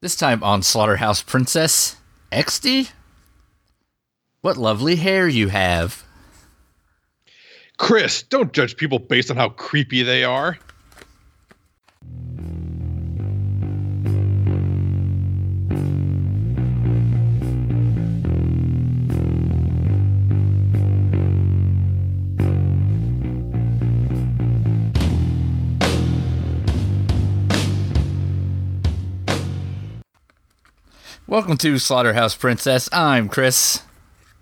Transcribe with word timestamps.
This 0.00 0.14
time 0.14 0.44
on 0.44 0.62
Slaughterhouse 0.62 1.22
Princess 1.22 1.96
XD. 2.30 2.92
What 4.42 4.56
lovely 4.56 4.94
hair 4.94 5.26
you 5.26 5.48
have. 5.48 6.04
Chris, 7.78 8.22
don't 8.22 8.52
judge 8.52 8.76
people 8.76 9.00
based 9.00 9.28
on 9.28 9.36
how 9.36 9.48
creepy 9.48 10.04
they 10.04 10.22
are. 10.22 10.56
Welcome 31.28 31.58
to 31.58 31.78
Slaughterhouse 31.78 32.34
Princess. 32.34 32.88
I'm 32.90 33.28
Chris. 33.28 33.82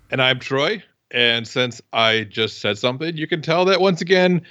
And 0.09 0.21
I'm 0.21 0.39
Troy. 0.39 0.81
And 1.11 1.45
since 1.45 1.81
I 1.91 2.23
just 2.23 2.61
said 2.61 2.77
something, 2.77 3.17
you 3.17 3.27
can 3.27 3.41
tell 3.41 3.65
that 3.65 3.81
once 3.81 3.99
again, 4.01 4.41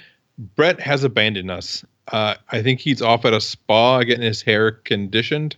Brett 0.55 0.79
has 0.79 1.03
abandoned 1.03 1.49
us. 1.49 1.83
Uh, 2.11 2.35
I 2.49 2.61
think 2.61 2.79
he's 2.79 3.01
off 3.01 3.25
at 3.25 3.33
a 3.33 3.41
spa 3.41 4.03
getting 4.03 4.21
his 4.23 4.43
hair 4.43 4.69
conditioned 4.71 5.55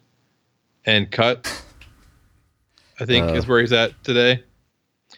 and 0.85 1.11
cut. 1.11 1.51
I 2.99 3.05
think 3.05 3.27
Uh. 3.29 3.33
is 3.33 3.45
where 3.45 3.59
he's 3.59 3.73
at 3.73 4.01
today. 4.05 4.41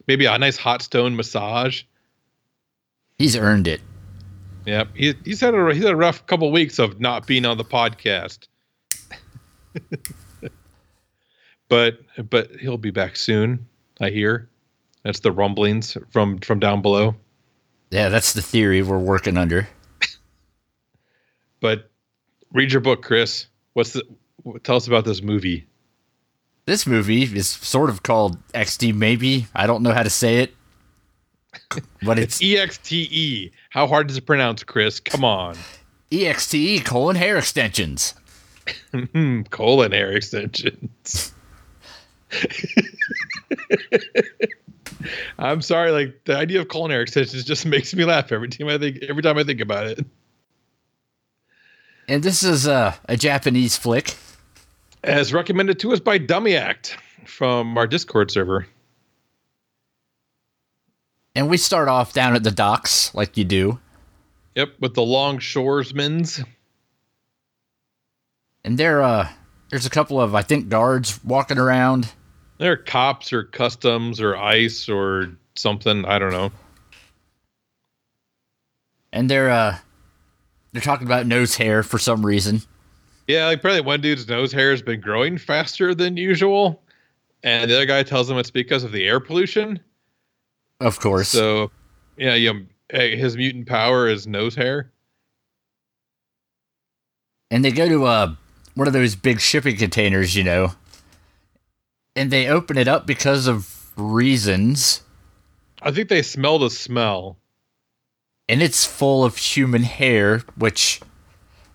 Maybe 0.07 0.25
a 0.25 0.37
nice 0.39 0.57
hot 0.57 0.81
stone 0.81 1.15
massage. 1.15 1.83
He's 3.19 3.35
earned 3.35 3.67
it. 3.67 3.81
Yep, 4.65 4.89
he, 4.95 5.13
he's 5.25 5.39
had 5.41 5.53
a 5.53 5.73
he's 5.73 5.83
had 5.83 5.91
a 5.91 5.95
rough 5.95 6.25
couple 6.25 6.51
weeks 6.51 6.79
of 6.79 6.99
not 6.99 7.27
being 7.27 7.45
on 7.45 7.57
the 7.57 7.63
podcast. 7.65 8.47
but 11.71 11.99
but 12.29 12.51
he'll 12.59 12.77
be 12.77 12.91
back 12.91 13.15
soon. 13.15 13.65
I 14.01 14.09
hear. 14.09 14.49
That's 15.03 15.21
the 15.21 15.31
rumblings 15.31 15.97
from 16.09 16.37
from 16.39 16.59
down 16.59 16.81
below. 16.81 17.15
Yeah, 17.91 18.09
that's 18.09 18.33
the 18.33 18.41
theory 18.41 18.81
we're 18.81 18.99
working 18.99 19.37
under. 19.37 19.69
But 21.61 21.89
read 22.51 22.73
your 22.73 22.81
book, 22.81 23.01
Chris. 23.03 23.47
What's 23.71 23.93
the 23.93 24.03
tell 24.63 24.75
us 24.75 24.87
about 24.87 25.05
this 25.05 25.21
movie? 25.21 25.65
This 26.65 26.85
movie 26.85 27.23
is 27.23 27.47
sort 27.49 27.89
of 27.89 28.03
called 28.03 28.37
XD, 28.49 28.93
maybe. 28.93 29.47
I 29.55 29.65
don't 29.65 29.81
know 29.81 29.93
how 29.93 30.03
to 30.03 30.09
say 30.09 30.39
it. 30.39 30.53
But 32.03 32.19
it's 32.19 32.35
It's 32.35 32.43
E 32.43 32.57
X 32.57 32.77
T 32.79 33.07
E. 33.11 33.51
How 33.69 33.87
hard 33.87 34.07
does 34.07 34.17
it 34.17 34.25
pronounce, 34.25 34.63
Chris? 34.63 34.99
Come 34.99 35.23
on. 35.23 35.55
EXTE 36.11 36.83
colon 36.83 37.15
hair 37.15 37.37
extensions. 37.37 38.15
Hmm, 38.91 39.41
colon 39.43 39.91
hair 39.91 40.11
extensions. 40.11 41.33
I'm 45.39 45.61
sorry, 45.61 45.91
like 45.91 46.21
the 46.25 46.37
idea 46.37 46.61
of 46.61 46.69
culinary 46.69 47.03
extensions 47.03 47.43
just 47.43 47.65
makes 47.75 47.93
me 47.93 48.05
laugh 48.05 48.31
every 48.31 48.49
time 48.49 48.67
I 48.67 48.77
think 48.77 48.99
every 49.07 49.23
time 49.23 49.37
I 49.37 49.43
think 49.43 49.61
about 49.61 49.87
it. 49.87 50.05
And 52.07 52.23
this 52.23 52.43
is 52.43 52.67
uh, 52.67 52.93
a 53.07 53.15
Japanese 53.15 53.77
flick. 53.77 54.15
As 55.03 55.33
recommended 55.33 55.79
to 55.79 55.93
us 55.93 55.99
by 55.99 56.17
Dummy 56.17 56.55
Act 56.55 56.97
from 57.25 57.77
our 57.77 57.87
Discord 57.87 58.31
server. 58.31 58.67
And 61.33 61.49
we 61.49 61.57
start 61.57 61.87
off 61.87 62.13
down 62.13 62.35
at 62.35 62.43
the 62.43 62.51
docks, 62.51 63.13
like 63.15 63.37
you 63.37 63.45
do. 63.45 63.79
Yep, 64.55 64.73
with 64.81 64.95
the 64.95 65.01
longshoresmen's. 65.01 66.43
And 68.65 68.77
there, 68.77 69.01
uh, 69.01 69.29
there's 69.69 69.85
a 69.85 69.89
couple 69.89 70.19
of, 70.19 70.35
I 70.35 70.41
think, 70.41 70.67
guards 70.67 71.23
walking 71.23 71.57
around. 71.57 72.11
They're 72.61 72.77
cops 72.77 73.33
or 73.33 73.43
customs 73.43 74.21
or 74.21 74.37
ice 74.37 74.87
or 74.87 75.31
something. 75.55 76.05
I 76.05 76.19
don't 76.19 76.31
know. 76.31 76.51
And 79.11 79.27
they're, 79.27 79.49
uh, 79.49 79.77
they're 80.71 80.81
talking 80.83 81.07
about 81.07 81.25
nose 81.25 81.57
hair 81.57 81.81
for 81.81 81.97
some 81.97 82.23
reason. 82.23 82.61
Yeah, 83.27 83.47
like 83.47 83.57
apparently 83.57 83.83
one 83.83 83.99
dude's 83.99 84.27
nose 84.27 84.51
hair 84.51 84.69
has 84.69 84.83
been 84.83 85.01
growing 85.01 85.39
faster 85.39 85.95
than 85.95 86.17
usual, 86.17 86.83
and 87.41 87.69
the 87.69 87.75
other 87.75 87.87
guy 87.87 88.03
tells 88.03 88.29
him 88.29 88.37
it's 88.37 88.51
because 88.51 88.83
of 88.83 88.91
the 88.91 89.07
air 89.07 89.19
pollution. 89.19 89.79
Of 90.79 90.99
course. 90.99 91.29
So, 91.29 91.71
yeah, 92.15 92.35
you 92.35 92.53
know, 92.53 92.65
his 92.91 93.35
mutant 93.37 93.67
power 93.67 94.07
is 94.07 94.27
nose 94.27 94.53
hair. 94.53 94.91
and 97.49 97.65
they 97.65 97.71
go 97.71 97.89
to 97.89 98.05
uh 98.05 98.35
one 98.75 98.85
of 98.87 98.93
those 98.93 99.15
big 99.15 99.39
shipping 99.39 99.77
containers, 99.77 100.35
you 100.35 100.43
know, 100.43 100.73
and 102.15 102.31
they 102.31 102.47
open 102.47 102.77
it 102.77 102.87
up 102.87 103.05
because 103.05 103.47
of 103.47 103.91
reasons, 103.97 105.01
I 105.81 105.91
think 105.91 106.09
they 106.09 106.21
smell 106.21 106.59
the 106.59 106.69
smell. 106.69 107.37
and 108.49 108.61
it's 108.61 108.85
full 108.85 109.23
of 109.23 109.37
human 109.37 109.83
hair, 109.83 110.39
which, 110.57 110.99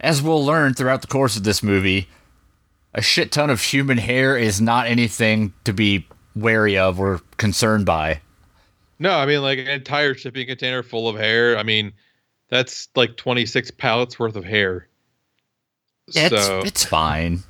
as 0.01 0.23
we'll 0.23 0.45
learn 0.45 0.75
throughout 0.75 1.01
the 1.01 1.07
course 1.09 1.37
of 1.37 1.45
this 1.45 1.63
movie, 1.63 2.09
a 2.95 3.03
shit 3.03 3.33
ton 3.33 3.51
of 3.51 3.61
human 3.61 3.99
hair 3.99 4.37
is 4.37 4.61
not 4.61 4.87
anything 4.87 5.53
to 5.65 5.73
be 5.73 6.07
wary 6.35 6.77
of 6.77 7.01
or 7.01 7.21
concerned 7.37 7.87
by. 7.87 8.21
No, 8.99 9.11
I 9.11 9.27
mean 9.27 9.43
like 9.43 9.59
an 9.59 9.69
entire 9.69 10.15
shipping 10.15 10.47
container 10.47 10.83
full 10.83 11.09
of 11.09 11.17
hair. 11.17 11.59
I 11.59 11.63
mean, 11.63 11.93
that's 12.49 12.89
like 12.95 13.17
twenty 13.17 13.45
six 13.45 13.71
pallets 13.71 14.19
worth 14.19 14.37
of 14.37 14.45
hair. 14.45 14.89
Yeah, 16.13 16.29
it's, 16.31 16.49
it's 16.67 16.85
fine. 16.85 17.43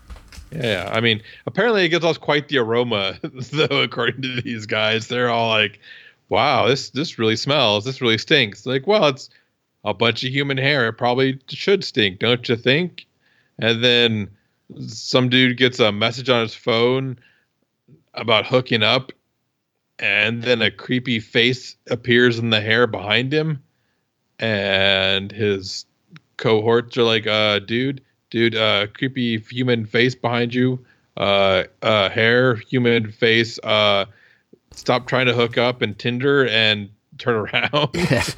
Yeah, 0.63 0.91
I 0.93 1.01
mean, 1.01 1.23
apparently 1.47 1.85
it 1.85 1.91
gives 1.91 2.05
off 2.05 2.21
quite 2.21 2.49
the 2.49 2.59
aroma, 2.59 3.19
though. 3.23 3.83
According 3.83 4.23
to 4.23 4.41
these 4.41 4.67
guys, 4.67 5.09
they're 5.09 5.29
all 5.29 5.49
like, 5.49 5.81
"Wow, 6.29 6.69
this 6.69 6.91
this 6.91 7.19
really 7.19 7.37
smells. 7.37 7.85
This 7.85 8.01
really 8.01 8.19
stinks." 8.19 8.65
Like, 8.65 8.87
well, 8.87 9.09
it's 9.09 9.31
a 9.85 9.95
bunch 9.95 10.25
of 10.25 10.31
human 10.31 10.57
hair. 10.57 10.89
It 10.89 10.95
probably 10.95 11.41
should 11.49 11.85
stink, 11.85 12.19
don't 12.19 12.49
you 12.49 12.57
think? 12.57 13.07
And 13.59 13.83
then 13.83 14.31
some 14.87 15.29
dude 15.29 15.57
gets 15.57 15.79
a 15.79 15.93
message 15.93 16.29
on 16.29 16.43
his 16.43 16.55
phone 16.55 17.19
about 18.15 18.47
hooking 18.47 18.83
up, 18.83 19.13
and 19.99 20.43
then 20.43 20.63
a 20.63 20.71
creepy 20.71 21.21
face 21.21 21.77
appears 21.91 22.39
in 22.39 22.51
the 22.51 22.61
hair 22.61 22.87
behind 22.87 23.33
him, 23.33 23.63
and 24.39 25.31
his 25.31 25.87
cohorts 26.37 26.97
are 26.97 27.05
like, 27.05 27.27
"Uh, 27.27 27.59
dude." 27.59 28.03
Dude 28.31 28.55
uh 28.57 28.87
creepy 28.95 29.39
human 29.39 29.87
face 29.87 30.15
behind 30.15 30.53
you 30.55 30.85
uh 31.17 31.65
uh 31.83 32.09
hair 32.11 32.57
human 32.57 33.11
face 33.13 33.59
uh 33.63 34.05
stop 34.73 35.07
trying 35.07 35.27
to 35.27 35.33
hook 35.33 35.57
up 35.59 35.81
and 35.83 35.99
tinder 35.99 36.47
and 36.49 36.91
turn 37.19 37.35
around 37.35 37.89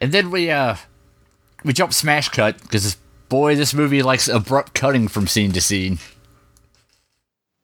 And 0.00 0.12
then 0.12 0.30
we 0.30 0.50
uh 0.50 0.76
we 1.64 1.72
jump 1.72 1.92
smash 1.92 2.28
cut 2.28 2.60
because 2.62 2.96
boy, 3.28 3.56
this 3.56 3.74
movie 3.74 4.02
likes 4.02 4.28
abrupt 4.28 4.72
cutting 4.74 5.08
from 5.08 5.26
scene 5.26 5.50
to 5.52 5.60
scene. 5.60 5.98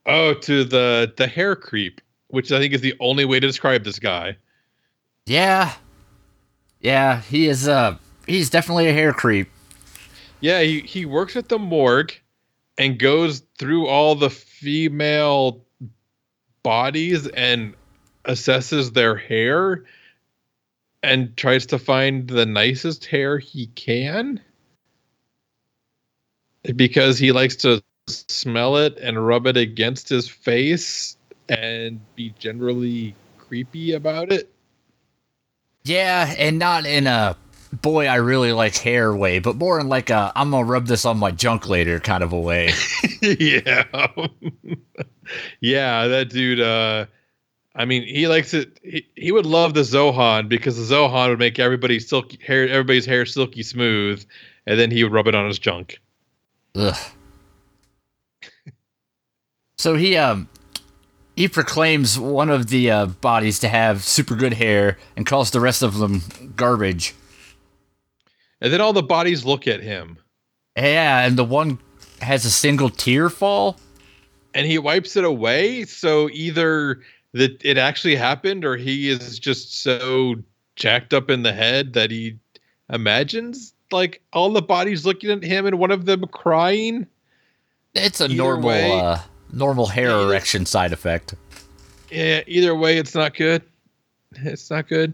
oh 0.07 0.35
to 0.35 0.65
the 0.65 1.13
the 1.17 1.27
hair 1.29 1.55
creep 1.57 2.01
which 2.29 2.51
i 2.53 2.59
think 2.59 2.75
is 2.75 2.81
the 2.81 2.95
only 3.01 3.25
way 3.25 3.39
to 3.41 3.47
describe 3.47 3.85
this 3.85 3.99
guy 3.99 4.37
Yeah. 5.27 5.73
Yeah, 6.81 7.21
he 7.23 7.47
is 7.47 7.67
uh 7.69 7.97
he's 8.27 8.51
definitely 8.51 8.89
a 8.89 8.93
hair 8.93 9.13
creep. 9.13 9.49
yeah 10.41 10.61
he 10.61 10.81
he 10.81 11.05
works 11.05 11.37
at 11.37 11.49
the 11.49 11.59
morgue 11.59 12.13
and 12.79 12.99
goes 12.99 13.43
through 13.59 13.87
all 13.87 14.15
the 14.15 14.31
female 14.31 15.65
bodies 16.63 17.27
and 17.29 17.75
assesses 18.25 18.93
their 18.95 19.15
hair 19.17 19.85
and 21.03 21.37
tries 21.37 21.67
to 21.67 21.79
find 21.79 22.29
the 22.29 22.47
nicest 22.47 23.05
hair 23.05 23.39
he 23.39 23.67
can 23.69 24.41
because 26.77 27.19
he 27.19 27.31
likes 27.33 27.57
to 27.57 27.83
smell 28.09 28.77
it 28.77 28.97
and 28.99 29.27
rub 29.27 29.47
it 29.47 29.57
against 29.57 30.09
his 30.09 30.29
face 30.29 31.17
and 31.49 32.01
be 32.17 32.35
generally 32.39 33.15
creepy 33.39 33.93
about 33.93 34.33
it. 34.33 34.51
Yeah, 35.85 36.35
and 36.39 36.59
not 36.59 36.87
in 36.87 37.07
a 37.07 37.37
boy 37.83 38.07
I 38.07 38.17
really 38.17 38.53
like 38.53 38.77
hair 38.77 39.15
way, 39.15 39.39
but 39.39 39.57
more 39.57 39.81
in 39.81 39.89
like 39.89 40.11
a 40.11 40.33
I'm 40.35 40.51
gonna 40.51 40.65
rub 40.65 40.87
this 40.87 41.05
on 41.05 41.19
my 41.19 41.31
junk 41.31 41.69
later 41.69 42.01
kind 42.01 42.23
of 42.23 42.33
a 42.33 42.41
way. 42.41 42.71
yeah. 43.23 43.85
yeah, 45.61 46.07
that 46.09 46.31
dude 46.31 46.61
uh 46.61 47.07
I 47.77 47.87
mean, 47.87 48.05
he 48.05 48.29
likes 48.29 48.55
it. 48.55 48.79
He, 48.85 49.07
he 49.17 49.33
would 49.33 49.47
love 49.47 49.75
the 49.75 49.81
Zohan 49.81 50.49
because 50.49 50.77
the 50.77 50.95
Zohan 50.95 51.31
would 51.31 51.41
make 51.41 51.59
everybody 51.59 51.99
silky 51.99 52.39
hair, 52.45 52.69
everybody's 52.69 53.05
hair 53.05 53.27
silky 53.27 53.65
smooth, 53.65 54.25
and 54.67 54.79
then 54.79 54.93
he 54.93 55.03
would 55.03 55.13
rub 55.13 55.27
it 55.27 55.35
on 55.35 55.49
his 55.49 55.59
junk. 55.59 55.99
Ugh. 56.77 56.97
So 59.77 59.97
he 59.97 60.17
um 60.17 60.49
he 61.37 61.49
proclaims 61.49 62.19
one 62.19 62.49
of 62.49 62.69
the 62.69 62.91
uh, 62.91 63.07
bodies 63.07 63.59
to 63.61 63.69
have 63.69 64.05
super 64.05 64.37
good 64.37 64.55
hair 64.55 64.99
and 65.17 65.27
calls 65.27 65.51
the 65.51 65.61
rest 65.61 65.83
of 65.83 65.99
them 65.99 66.23
garbage. 66.55 67.15
And 68.65 68.73
then 68.73 68.81
all 68.81 68.95
the 68.95 69.03
bodies 69.03 69.45
look 69.45 69.69
at 69.69 69.83
him. 69.83 70.17
Yeah, 70.75 71.27
and 71.27 71.37
the 71.37 71.45
one 71.45 71.79
has 72.23 72.47
a 72.47 72.51
single 72.51 72.89
tear 72.89 73.29
fall. 73.29 73.77
and 74.55 74.67
he 74.67 74.79
wipes 74.79 75.17
it 75.17 75.25
away. 75.25 75.85
So 75.85 76.31
either 76.33 77.03
that 77.35 77.63
it 77.63 77.77
actually 77.77 78.17
happened, 78.17 78.65
or 78.65 78.77
he 78.79 79.11
is 79.11 79.39
just 79.39 79.83
so 79.83 80.37
jacked 80.77 81.13
up 81.13 81.29
in 81.29 81.43
the 81.43 81.53
head 81.53 81.93
that 81.93 82.11
he 82.11 82.39
imagines 82.89 83.75
like 83.93 84.23
all 84.33 84.51
the 84.51 84.63
bodies 84.63 85.05
looking 85.05 85.31
at 85.31 85.43
him 85.45 85.67
and 85.67 85.79
one 85.79 85.91
of 85.91 86.07
them 86.07 86.25
crying. 86.29 87.07
It's 87.95 88.21
a 88.23 88.25
Either 88.25 88.35
normal 88.35 88.69
way- 88.71 88.99
uh, 88.99 89.19
normal 89.53 89.87
hair 89.87 90.11
erection 90.11 90.65
side 90.65 90.93
effect. 90.93 91.35
Yeah, 92.11 92.41
either 92.47 92.75
way, 92.75 92.97
it's 92.97 93.15
not 93.15 93.35
good. 93.37 93.63
It's 94.37 94.71
not 94.71 94.89
good. 94.89 95.13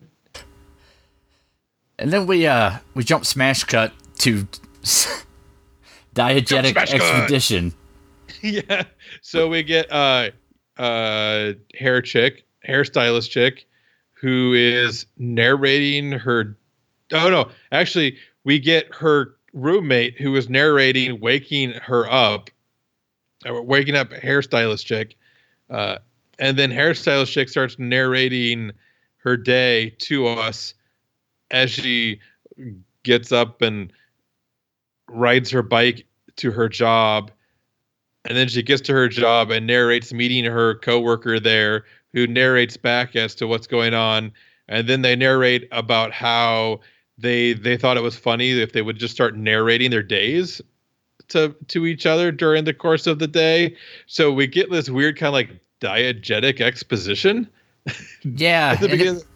And 2.00 2.10
then 2.12 2.26
we 2.26 2.46
uh 2.46 2.78
we 2.94 3.04
jump 3.04 3.26
smash 3.26 3.62
cut 3.64 3.92
to 4.20 4.48
diegetic 6.14 6.76
exposition. 6.76 7.74
yeah. 8.42 8.84
So 9.20 9.48
we 9.48 9.62
get 9.62 9.92
uh 9.92 10.30
uh 10.78 11.52
hair 11.78 12.00
chick, 12.00 12.46
hairstylist 12.66 13.28
chick, 13.30 13.66
who 14.14 14.54
is 14.54 15.04
narrating 15.18 16.12
her 16.12 16.56
oh 17.12 17.28
no, 17.28 17.50
actually 17.70 18.16
we 18.44 18.58
get 18.58 18.92
her 18.94 19.34
roommate 19.52 20.18
who 20.18 20.34
is 20.36 20.48
narrating 20.48 21.20
waking 21.20 21.72
her 21.72 22.10
up. 22.10 22.48
uh, 23.46 23.60
Waking 23.62 23.94
up 23.94 24.10
hairstylist 24.10 24.86
chick. 24.86 25.16
Uh 25.68 25.98
and 26.38 26.58
then 26.58 26.70
hairstylist 26.70 27.30
chick 27.30 27.50
starts 27.50 27.78
narrating 27.78 28.72
her 29.18 29.36
day 29.36 29.90
to 29.98 30.26
us 30.26 30.72
as 31.50 31.70
she 31.70 32.20
gets 33.02 33.32
up 33.32 33.62
and 33.62 33.92
rides 35.08 35.50
her 35.50 35.62
bike 35.62 36.06
to 36.36 36.50
her 36.50 36.68
job 36.68 37.30
and 38.26 38.36
then 38.36 38.48
she 38.48 38.62
gets 38.62 38.82
to 38.82 38.92
her 38.92 39.08
job 39.08 39.50
and 39.50 39.66
narrates 39.66 40.12
meeting 40.12 40.44
her 40.44 40.74
coworker 40.76 41.40
there 41.40 41.84
who 42.12 42.26
narrates 42.26 42.76
back 42.76 43.16
as 43.16 43.34
to 43.36 43.46
what's 43.46 43.66
going 43.66 43.94
on. 43.94 44.32
And 44.68 44.86
then 44.88 45.00
they 45.02 45.16
narrate 45.16 45.66
about 45.72 46.12
how 46.12 46.80
they 47.18 47.54
they 47.54 47.76
thought 47.76 47.96
it 47.96 48.02
was 48.02 48.16
funny 48.16 48.60
if 48.60 48.72
they 48.72 48.82
would 48.82 48.98
just 48.98 49.14
start 49.14 49.36
narrating 49.36 49.90
their 49.90 50.02
days 50.02 50.60
to 51.28 51.56
to 51.68 51.86
each 51.86 52.04
other 52.06 52.30
during 52.30 52.64
the 52.64 52.74
course 52.74 53.06
of 53.06 53.18
the 53.20 53.26
day. 53.26 53.74
So 54.06 54.30
we 54.32 54.46
get 54.46 54.70
this 54.70 54.90
weird 54.90 55.16
kind 55.16 55.28
of 55.28 55.32
like 55.34 55.50
diegetic 55.80 56.60
exposition. 56.60 57.48
Yeah, 58.22 58.72
at 58.80 58.80
the 58.80 58.90
and 59.08 59.18
it- 59.18 59.26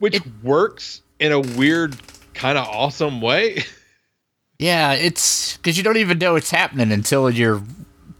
which 0.00 0.16
it- 0.16 0.22
works 0.42 1.00
in 1.18 1.32
a 1.32 1.40
weird 1.40 1.96
kind 2.34 2.58
of 2.58 2.66
awesome 2.68 3.20
way 3.20 3.64
yeah, 4.58 4.92
it's 4.92 5.56
because 5.56 5.76
you 5.76 5.84
don't 5.84 5.98
even 5.98 6.18
know 6.18 6.36
it's 6.36 6.50
happening 6.50 6.90
until 6.90 7.30
you're 7.30 7.62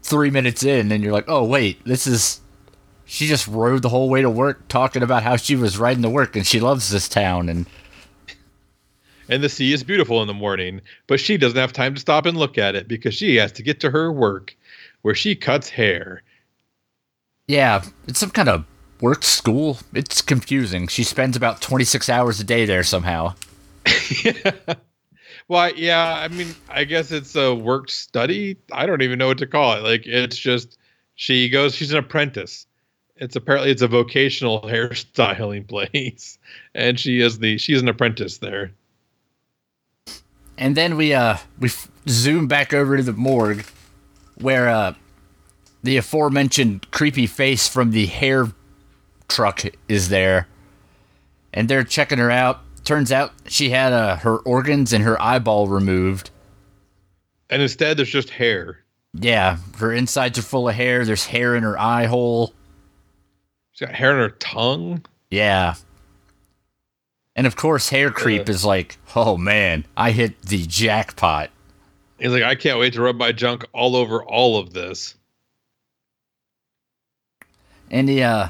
three 0.03 0.29
minutes 0.29 0.63
in, 0.63 0.91
and 0.91 1.03
you're 1.03 1.13
like, 1.13 1.27
oh 1.27 1.43
wait, 1.43 1.83
this 1.85 2.07
is. 2.07 2.41
She 3.09 3.25
just 3.25 3.47
rode 3.47 3.83
the 3.83 3.89
whole 3.89 4.09
way 4.09 4.21
to 4.21 4.29
work, 4.29 4.67
talking 4.67 5.01
about 5.01 5.23
how 5.23 5.37
she 5.37 5.55
was 5.55 5.77
riding 5.77 6.03
to 6.03 6.09
work 6.09 6.35
and 6.35 6.45
she 6.45 6.59
loves 6.59 6.89
this 6.89 7.07
town, 7.07 7.47
and 7.47 7.65
and 9.29 9.41
the 9.41 9.49
sea 9.49 9.71
is 9.71 9.83
beautiful 9.83 10.21
in 10.21 10.27
the 10.27 10.33
morning, 10.33 10.81
but 11.07 11.19
she 11.19 11.37
doesn't 11.37 11.57
have 11.57 11.71
time 11.71 11.95
to 11.95 12.01
stop 12.01 12.25
and 12.25 12.37
look 12.37 12.57
at 12.57 12.75
it 12.75 12.87
because 12.87 13.15
she 13.15 13.37
has 13.37 13.51
to 13.53 13.63
get 13.63 13.79
to 13.79 13.91
her 13.91 14.11
work 14.11 14.55
where 15.03 15.15
she 15.15 15.35
cuts 15.35 15.69
hair. 15.69 16.21
yeah, 17.47 17.81
it's 18.07 18.19
some 18.19 18.29
kind 18.29 18.49
of 18.49 18.65
work 19.01 19.23
school. 19.23 19.79
It's 19.93 20.21
confusing. 20.21 20.87
She 20.87 21.03
spends 21.03 21.35
about 21.35 21.61
26 21.61 22.09
hours 22.09 22.39
a 22.39 22.43
day 22.43 22.65
there 22.65 22.83
somehow. 22.83 23.35
Well, 25.49 25.73
yeah, 25.75 26.15
I 26.19 26.27
mean, 26.27 26.55
I 26.69 26.83
guess 26.83 27.11
it's 27.11 27.35
a 27.35 27.55
work 27.55 27.89
study. 27.89 28.57
I 28.73 28.85
don't 28.85 29.01
even 29.01 29.17
know 29.17 29.27
what 29.27 29.37
to 29.37 29.47
call 29.47 29.73
it. 29.77 29.83
Like 29.83 30.05
it's 30.05 30.37
just 30.37 30.77
she 31.15 31.49
goes 31.49 31.73
she's 31.73 31.91
an 31.91 31.99
apprentice. 31.99 32.65
It's 33.15 33.35
apparently 33.35 33.71
it's 33.71 33.81
a 33.81 33.87
vocational 33.87 34.61
hairstyling 34.63 35.67
place 35.67 36.37
and 36.75 36.99
she 36.99 37.21
is 37.21 37.39
the 37.39 37.57
she's 37.57 37.81
an 37.81 37.87
apprentice 37.87 38.39
there. 38.39 38.71
And 40.57 40.75
then 40.75 40.97
we 40.97 41.13
uh 41.13 41.37
we 41.59 41.69
f- 41.69 41.89
zoom 42.09 42.47
back 42.47 42.73
over 42.73 42.97
to 42.97 43.03
the 43.03 43.13
morgue, 43.13 43.65
where 44.35 44.67
uh 44.67 44.95
the 45.81 45.95
aforementioned 45.95 46.91
creepy 46.91 47.27
face 47.27 47.69
from 47.69 47.91
the 47.91 48.07
hair 48.07 48.51
truck 49.27 49.63
is 49.87 50.09
there, 50.09 50.47
and 51.53 51.69
they're 51.69 51.83
checking 51.83 52.17
her 52.17 52.31
out. 52.31 52.61
Turns 52.83 53.11
out 53.11 53.33
she 53.47 53.69
had 53.71 53.91
uh, 53.93 54.15
her 54.17 54.37
organs 54.37 54.93
and 54.93 55.03
her 55.03 55.21
eyeball 55.21 55.67
removed. 55.67 56.29
And 57.49 57.61
instead 57.61 57.97
there's 57.97 58.09
just 58.09 58.29
hair. 58.29 58.79
Yeah, 59.13 59.57
her 59.79 59.91
insides 59.93 60.37
are 60.37 60.43
full 60.43 60.69
of 60.69 60.75
hair. 60.75 61.03
There's 61.05 61.25
hair 61.25 61.55
in 61.55 61.63
her 61.63 61.77
eye 61.79 62.05
hole. 62.05 62.53
She's 63.73 63.85
got 63.87 63.95
hair 63.95 64.11
in 64.11 64.17
her 64.17 64.29
tongue. 64.29 65.03
Yeah. 65.29 65.75
And 67.35 67.45
of 67.45 67.55
course, 67.55 67.89
hair 67.89 68.09
creep 68.09 68.47
Uh. 68.47 68.51
is 68.51 68.63
like, 68.65 68.97
oh 69.15 69.37
man, 69.37 69.85
I 69.95 70.11
hit 70.11 70.41
the 70.41 70.65
jackpot. 70.65 71.49
He's 72.19 72.31
like, 72.31 72.43
I 72.43 72.55
can't 72.55 72.79
wait 72.79 72.93
to 72.93 73.01
rub 73.01 73.15
my 73.17 73.31
junk 73.31 73.65
all 73.73 73.95
over 73.95 74.23
all 74.23 74.57
of 74.59 74.73
this. 74.73 75.13
And 77.91 78.09
he, 78.09 78.21
uh, 78.23 78.49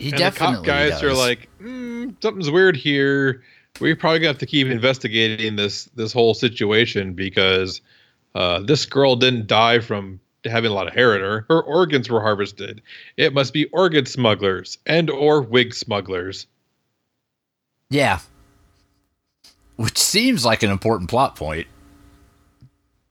he 0.00 0.08
and 0.08 0.18
definitely 0.18 0.56
the 0.56 0.62
cop 0.62 0.66
guys 0.66 1.02
are 1.02 1.12
like, 1.12 1.48
mm, 1.60 2.14
something's 2.22 2.50
weird 2.50 2.76
here. 2.76 3.42
We're 3.80 3.96
probably 3.96 4.20
gonna 4.20 4.28
have 4.28 4.38
to 4.38 4.46
keep 4.46 4.66
investigating 4.66 5.56
this 5.56 5.84
this 5.94 6.12
whole 6.12 6.34
situation 6.34 7.12
because 7.12 7.80
uh, 8.34 8.60
this 8.60 8.86
girl 8.86 9.16
didn't 9.16 9.46
die 9.46 9.80
from 9.80 10.20
having 10.44 10.70
a 10.70 10.74
lot 10.74 10.86
of 10.86 10.94
hair 10.94 11.14
in 11.14 11.20
her. 11.20 11.44
Her 11.48 11.62
organs 11.62 12.08
were 12.08 12.20
harvested. 12.20 12.80
It 13.18 13.34
must 13.34 13.52
be 13.52 13.66
organ 13.66 14.06
smugglers 14.06 14.78
and 14.86 15.10
or 15.10 15.42
wig 15.42 15.74
smugglers. 15.74 16.46
Yeah. 17.90 18.20
Which 19.76 19.98
seems 19.98 20.44
like 20.44 20.62
an 20.62 20.70
important 20.70 21.10
plot 21.10 21.36
point. 21.36 21.66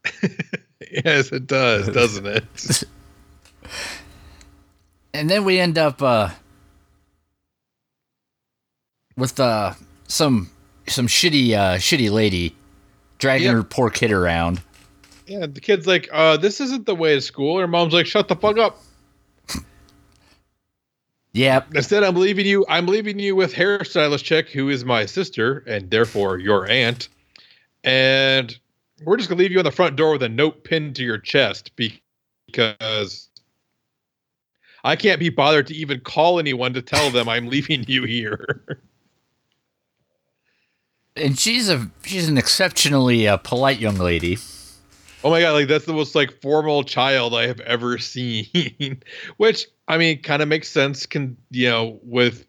yes, 0.92 1.32
it 1.32 1.46
does, 1.46 1.90
doesn't 1.90 2.26
it? 2.26 2.84
And 5.14 5.30
then 5.30 5.44
we 5.44 5.60
end 5.60 5.78
up 5.78 6.02
uh 6.02 6.30
with 9.19 9.39
uh 9.39 9.74
some 10.07 10.50
some 10.88 11.07
shitty 11.07 11.54
uh 11.54 11.75
shitty 11.77 12.10
lady 12.12 12.56
dragging 13.19 13.48
Yep. 13.48 13.56
her 13.56 13.63
poor 13.63 13.89
kid 13.89 14.12
around. 14.12 14.62
yeah, 15.27 15.45
the 15.45 15.60
kid's 15.62 15.86
like, 15.86 16.07
uh, 16.12 16.38
this 16.38 16.60
isn't 16.62 16.86
the 16.86 16.95
way 16.95 17.13
to 17.16 17.21
school. 17.21 17.59
Her 17.59 17.68
mom's 17.68 17.94
like, 17.94 18.06
shut 18.07 18.28
the 18.30 18.35
fuck 18.35 18.57
up. 18.57 18.78
Yep. 21.33 21.76
Instead, 21.76 22.04
I'm 22.04 22.16
leaving 22.16 22.45
you. 22.47 22.66
I'm 22.68 22.88
leaving 22.88 23.19
you 23.19 23.35
with 23.35 23.54
hairstylist 23.54 24.23
chick, 24.23 24.49
who 24.49 24.69
is 24.69 24.83
my 24.83 25.06
sister 25.06 25.64
and 25.68 25.90
therefore 25.92 26.40
your 26.40 26.68
aunt, 26.68 27.07
and 27.83 28.57
we're 29.06 29.18
just 29.18 29.30
gonna 29.30 29.40
leave 29.40 29.52
you 29.52 29.59
on 29.59 29.66
the 29.66 29.71
front 29.71 29.95
door 29.95 30.14
with 30.14 30.23
a 30.23 30.30
note 30.30 30.64
pinned 30.64 30.95
to 30.95 31.04
your 31.04 31.19
chest 31.19 31.71
because 31.76 33.30
I 34.83 34.95
can't 34.95 35.19
be 35.19 35.30
bothered 35.30 35.68
to 35.68 35.76
even 35.76 35.99
call 35.99 36.40
anyone 36.40 36.73
to 36.73 36.81
tell 36.81 37.11
them 37.11 37.30
I'm 37.30 37.47
leaving 37.49 37.85
you 37.88 38.04
here. 38.06 38.81
And 41.19 41.38
she's 41.38 41.69
a 41.69 41.90
she's 42.04 42.30
an 42.30 42.38
exceptionally 42.38 43.28
uh, 43.28 43.38
polite 43.38 43.80
young 43.80 43.97
lady. 43.97 44.38
oh 45.23 45.30
my 45.30 45.42
god, 45.42 45.54
like 45.54 45.68
that's 45.68 45.85
the 45.85 45.94
most 45.94 46.16
like 46.16 46.42
formal 46.42 46.83
child 46.83 47.33
I 47.33 47.47
have 47.47 47.59
ever 47.61 47.97
seen. 47.97 49.02
Which 49.38 49.68
I 49.88 49.97
mean, 49.97 50.21
kind 50.21 50.42
of 50.42 50.47
makes 50.47 50.69
sense. 50.69 51.06
Can 51.06 51.38
you 51.52 51.69
know 51.69 51.99
with 52.04 52.45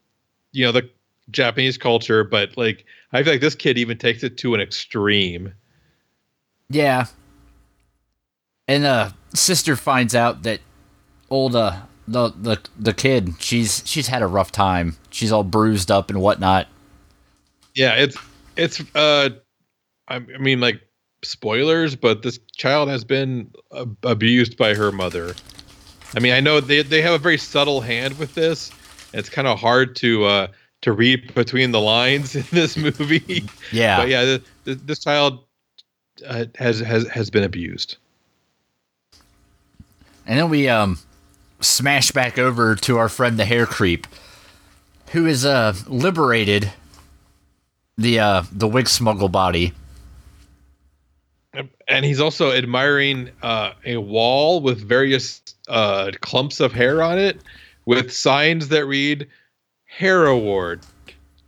you 0.53 0.65
know 0.65 0.73
the 0.73 0.89
Japanese 1.31 1.79
culture, 1.79 2.25
but 2.25 2.57
like 2.57 2.85
I 3.13 3.23
feel 3.23 3.33
like 3.35 3.41
this 3.41 3.55
kid 3.55 3.79
even 3.79 3.99
takes 3.99 4.23
it 4.23 4.39
to 4.39 4.55
an 4.55 4.61
extreme. 4.61 5.53
Yeah. 6.69 7.07
And 8.69 8.85
uh 8.85 9.11
sister 9.35 9.77
finds 9.77 10.15
out 10.15 10.43
that 10.45 10.61
old 11.29 11.57
uh 11.57 11.81
the 12.07 12.33
the 12.41 12.59
the 12.79 12.93
kid, 12.93 13.35
she's 13.39 13.83
she's 13.87 14.09
had 14.09 14.23
a 14.23 14.27
rough 14.27 14.53
time. 14.53 14.97
She's 15.11 15.33
all 15.33 15.45
bruised 15.45 15.91
up 15.91 16.11
and 16.11 16.21
whatnot. 16.21 16.67
Yeah, 17.75 17.95
it's 17.95 18.17
it's 18.61 18.81
uh 18.95 19.31
I, 20.09 20.17
I 20.17 20.39
mean 20.39 20.61
like 20.61 20.81
spoilers, 21.23 21.97
but 21.97 22.23
this 22.23 22.39
child 22.57 22.89
has 22.89 23.05
been 23.05 23.51
uh, 23.73 23.87
abused 24.03 24.57
by 24.57 24.75
her 24.75 24.93
mother. 24.93 25.35
I 26.15 26.21
mean, 26.21 26.33
I 26.33 26.41
know 26.41 26.61
they 26.61 26.83
they 26.83 27.03
have 27.03 27.15
a 27.15 27.19
very 27.19 27.39
subtle 27.39 27.81
hand 27.81 28.19
with 28.19 28.35
this. 28.35 28.71
It's 29.13 29.29
kind 29.29 29.49
of 29.49 29.59
hard 29.59 29.97
to 29.97 30.25
uh 30.25 30.47
to 30.83 30.93
read 30.93 31.35
between 31.35 31.73
the 31.73 31.81
lines 31.81 32.37
in 32.41 32.45
this 32.51 32.77
movie. 32.77 33.49
Yeah. 33.73 33.97
But 33.97 34.09
yeah, 34.09 34.25
th 34.25 34.43
th 34.65 34.79
this 34.85 34.99
child 34.99 35.45
uh, 36.27 36.45
has 36.57 36.81
has 36.81 37.09
has 37.09 37.31
been 37.31 37.45
abused. 37.45 37.97
And 40.27 40.39
then 40.39 40.51
we 40.51 40.69
um 40.69 40.99
smash 41.61 42.13
back 42.13 42.39
over 42.39 42.75
to 42.77 42.99
our 42.99 43.09
friend 43.09 43.39
the 43.39 43.45
hair 43.47 43.67
creep, 43.67 44.07
who 45.13 45.27
is 45.27 45.47
uh 45.47 45.75
liberated 45.87 46.73
the 48.01 48.19
uh 48.19 48.43
the 48.53 48.67
wig 48.67 48.89
smuggle 48.89 49.29
body. 49.29 49.73
And 51.89 52.05
he's 52.05 52.21
also 52.21 52.53
admiring 52.53 53.31
uh, 53.43 53.73
a 53.85 53.97
wall 53.97 54.61
with 54.61 54.81
various 54.81 55.43
uh, 55.67 56.13
clumps 56.21 56.61
of 56.61 56.73
hair 56.73 57.03
on 57.03 57.19
it, 57.19 57.41
with 57.87 58.13
signs 58.13 58.69
that 58.69 58.87
read 58.87 59.27
"Hair 59.87 60.27
Award 60.27 60.83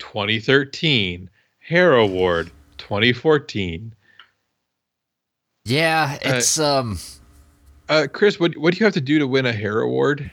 2013," 0.00 1.30
"Hair 1.60 1.94
Award 1.94 2.50
2014." 2.78 3.94
Yeah, 5.64 6.18
it's 6.20 6.58
uh, 6.58 6.80
um. 6.80 6.98
Uh, 7.88 8.08
Chris, 8.12 8.40
what 8.40 8.56
what 8.56 8.74
do 8.74 8.80
you 8.80 8.84
have 8.84 8.94
to 8.94 9.00
do 9.00 9.20
to 9.20 9.28
win 9.28 9.46
a 9.46 9.52
hair 9.52 9.80
award? 9.80 10.30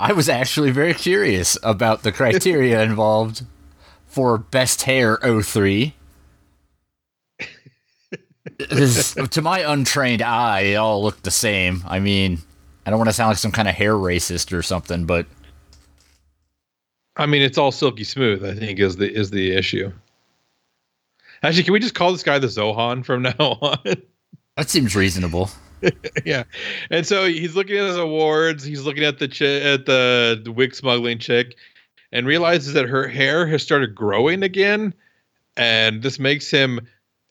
I 0.00 0.12
was 0.12 0.28
actually 0.28 0.72
very 0.72 0.94
curious 0.94 1.56
about 1.62 2.02
the 2.02 2.10
criteria 2.10 2.82
involved 2.82 3.44
for 4.16 4.38
best 4.38 4.80
hair 4.80 5.18
03. 5.42 5.92
to 9.30 9.42
my 9.42 9.58
untrained 9.58 10.22
eye, 10.22 10.62
they 10.62 10.76
all 10.76 11.02
look 11.02 11.20
the 11.20 11.30
same. 11.30 11.84
I 11.86 12.00
mean, 12.00 12.38
I 12.86 12.90
don't 12.90 12.98
want 12.98 13.10
to 13.10 13.12
sound 13.12 13.28
like 13.28 13.36
some 13.36 13.52
kind 13.52 13.68
of 13.68 13.74
hair 13.74 13.92
racist 13.92 14.56
or 14.56 14.62
something, 14.62 15.04
but 15.04 15.26
I 17.18 17.26
mean, 17.26 17.42
it's 17.42 17.58
all 17.58 17.70
silky 17.70 18.04
smooth. 18.04 18.42
I 18.42 18.54
think 18.54 18.78
is 18.78 18.96
the 18.96 19.12
is 19.12 19.30
the 19.30 19.54
issue. 19.54 19.92
Actually, 21.42 21.64
can 21.64 21.74
we 21.74 21.80
just 21.80 21.94
call 21.94 22.10
this 22.10 22.22
guy 22.22 22.38
the 22.38 22.46
Zohan 22.46 23.04
from 23.04 23.20
now 23.38 23.58
on? 23.60 23.96
That 24.56 24.70
seems 24.70 24.96
reasonable. 24.96 25.50
yeah, 26.24 26.44
and 26.90 27.06
so 27.06 27.26
he's 27.26 27.54
looking 27.54 27.76
at 27.76 27.84
his 27.84 27.98
awards. 27.98 28.64
He's 28.64 28.82
looking 28.82 29.04
at 29.04 29.18
the 29.18 29.28
ch- 29.28 29.42
at 29.42 29.84
the 29.84 30.50
wig 30.56 30.74
smuggling 30.74 31.18
chick, 31.18 31.56
and 32.12 32.26
realizes 32.26 32.72
that 32.74 32.88
her 32.88 33.08
hair 33.08 33.46
has 33.46 33.62
started 33.62 33.94
growing 33.94 34.42
again, 34.42 34.94
and 35.56 36.02
this 36.02 36.18
makes 36.18 36.50
him 36.50 36.80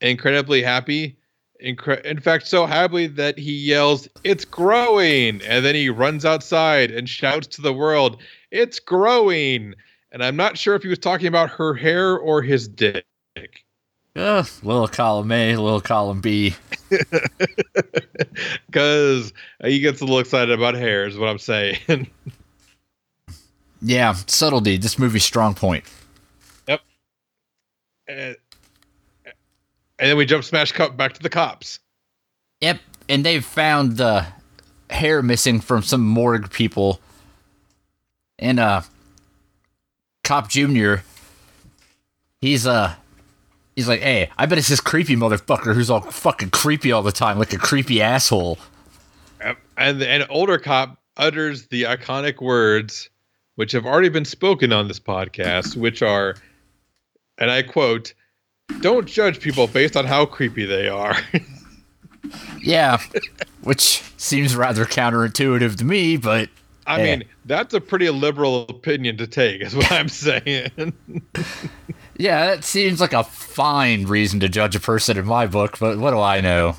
incredibly 0.01 0.61
happy. 0.61 1.17
Incre- 1.63 2.03
in 2.03 2.19
fact, 2.19 2.47
so 2.47 2.65
happy 2.65 3.07
that 3.07 3.37
he 3.37 3.53
yells, 3.53 4.09
"It's 4.23 4.45
growing!" 4.45 5.41
and 5.41 5.65
then 5.65 5.75
he 5.75 5.89
runs 5.89 6.25
outside 6.25 6.91
and 6.91 7.07
shouts 7.07 7.47
to 7.47 7.61
the 7.61 7.73
world, 7.73 8.21
"It's 8.51 8.79
growing!" 8.79 9.73
And 10.11 10.23
I'm 10.23 10.35
not 10.35 10.57
sure 10.57 10.75
if 10.75 10.83
he 10.83 10.89
was 10.89 10.99
talking 10.99 11.27
about 11.27 11.49
her 11.51 11.73
hair 11.73 12.17
or 12.17 12.41
his 12.41 12.67
dick. 12.67 13.05
Uh, 14.15 14.45
little 14.63 14.87
column 14.87 15.31
A, 15.31 15.57
little 15.57 15.81
column 15.81 16.21
B. 16.21 16.55
Because 18.67 19.33
he 19.63 19.79
gets 19.79 20.01
a 20.01 20.03
little 20.03 20.19
excited 20.19 20.51
about 20.51 20.75
hair, 20.75 21.05
is 21.05 21.17
what 21.17 21.29
I'm 21.29 21.39
saying. 21.39 21.77
yeah, 23.81 24.13
subtlety. 24.27 24.77
This 24.77 24.97
movie's 24.97 25.25
strong 25.25 25.53
point. 25.53 25.83
Yep. 26.67 26.81
And, 28.07 28.35
and 29.99 30.09
then 30.09 30.17
we 30.17 30.25
jump 30.25 30.43
smash 30.43 30.71
cut 30.71 30.97
back 30.97 31.13
to 31.13 31.23
the 31.23 31.29
cops. 31.29 31.79
Yep, 32.61 32.79
and 33.09 33.25
they've 33.25 33.45
found 33.45 33.97
the 33.97 34.25
hair 34.89 35.21
missing 35.21 35.59
from 35.59 35.81
some 35.81 36.05
morgue 36.05 36.49
people. 36.51 36.99
And 38.37 38.59
uh 38.59 38.81
Cop 40.23 40.49
Junior, 40.49 41.03
he's 42.41 42.67
uh 42.67 42.95
He's 43.75 43.89
like, 43.89 43.99
hey, 43.99 44.29
I 44.37 44.45
bet 44.45 44.57
it's 44.57 44.69
this 44.69 44.79
creepy 44.79 45.17
motherfucker 45.17 45.75
who's 45.75 45.89
all 45.89 45.99
fucking 45.99 46.51
creepy 46.51 46.93
all 46.93 47.03
the 47.03 47.11
time, 47.11 47.37
like 47.37 47.51
a 47.51 47.57
creepy 47.57 48.01
asshole. 48.01 48.57
And 49.77 50.01
an 50.01 50.25
older 50.29 50.57
cop 50.57 50.97
utters 51.17 51.67
the 51.67 51.83
iconic 51.83 52.41
words, 52.41 53.09
which 53.55 53.71
have 53.71 53.85
already 53.85 54.09
been 54.09 54.25
spoken 54.25 54.71
on 54.71 54.87
this 54.87 54.99
podcast, 54.99 55.75
which 55.75 56.01
are, 56.01 56.35
and 57.37 57.49
I 57.51 57.61
quote, 57.63 58.13
don't 58.81 59.07
judge 59.07 59.39
people 59.39 59.67
based 59.67 59.95
on 59.95 60.05
how 60.05 60.25
creepy 60.25 60.65
they 60.65 60.87
are. 60.87 61.15
yeah, 62.61 62.99
which 63.63 64.03
seems 64.17 64.55
rather 64.55 64.85
counterintuitive 64.85 65.77
to 65.77 65.85
me, 65.85 66.17
but. 66.17 66.49
I 66.87 67.01
mean, 67.01 67.23
that's 67.45 67.73
a 67.73 67.81
pretty 67.81 68.07
liberal 68.11 68.67
opinion 68.69 69.17
to 69.17 69.25
take, 69.25 69.61
is 69.61 69.75
what 69.75 69.91
I'm 69.91 70.07
saying. 70.07 70.71
Yeah, 72.17 72.47
that 72.47 72.63
seems 72.63 73.01
like 73.01 73.13
a 73.13 73.23
fine 73.23 74.05
reason 74.05 74.39
to 74.39 74.49
judge 74.49 74.75
a 74.75 74.79
person 74.79 75.17
in 75.17 75.25
my 75.25 75.47
book, 75.47 75.77
but 75.79 75.97
what 75.97 76.11
do 76.11 76.19
I 76.19 76.41
know? 76.41 76.75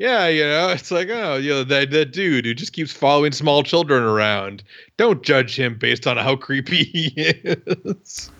Yeah, 0.00 0.28
you 0.28 0.42
know, 0.42 0.70
it's 0.70 0.90
like, 0.90 1.10
oh, 1.10 1.36
you 1.36 1.50
know, 1.50 1.62
that, 1.62 1.90
that 1.90 2.12
dude 2.12 2.46
who 2.46 2.54
just 2.54 2.72
keeps 2.72 2.90
following 2.90 3.32
small 3.32 3.62
children 3.62 4.02
around. 4.02 4.64
Don't 4.96 5.22
judge 5.22 5.58
him 5.58 5.76
based 5.76 6.06
on 6.06 6.16
how 6.16 6.36
creepy 6.36 6.84
he 6.92 7.12
is. 7.16 8.30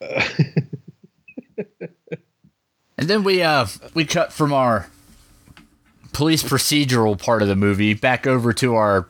and 0.00 0.68
then 2.96 3.24
we 3.24 3.42
uh 3.42 3.66
we 3.94 4.04
cut 4.04 4.32
from 4.32 4.52
our 4.52 4.88
police 6.12 6.42
procedural 6.42 7.18
part 7.18 7.42
of 7.42 7.48
the 7.48 7.56
movie 7.56 7.94
back 7.94 8.26
over 8.26 8.52
to 8.52 8.74
our 8.74 9.06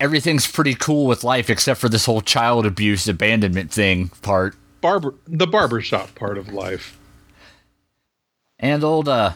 everything's 0.00 0.50
pretty 0.50 0.74
cool 0.74 1.06
with 1.06 1.24
life 1.24 1.48
except 1.50 1.80
for 1.80 1.88
this 1.88 2.04
whole 2.06 2.20
child 2.20 2.64
abuse 2.66 3.08
abandonment 3.08 3.70
thing 3.70 4.08
part. 4.22 4.54
Barber 4.82 5.14
the 5.26 5.46
barbershop 5.46 6.14
part 6.14 6.36
of 6.36 6.52
life. 6.52 6.97
And 8.58 8.82
old 8.82 9.08
uh 9.08 9.34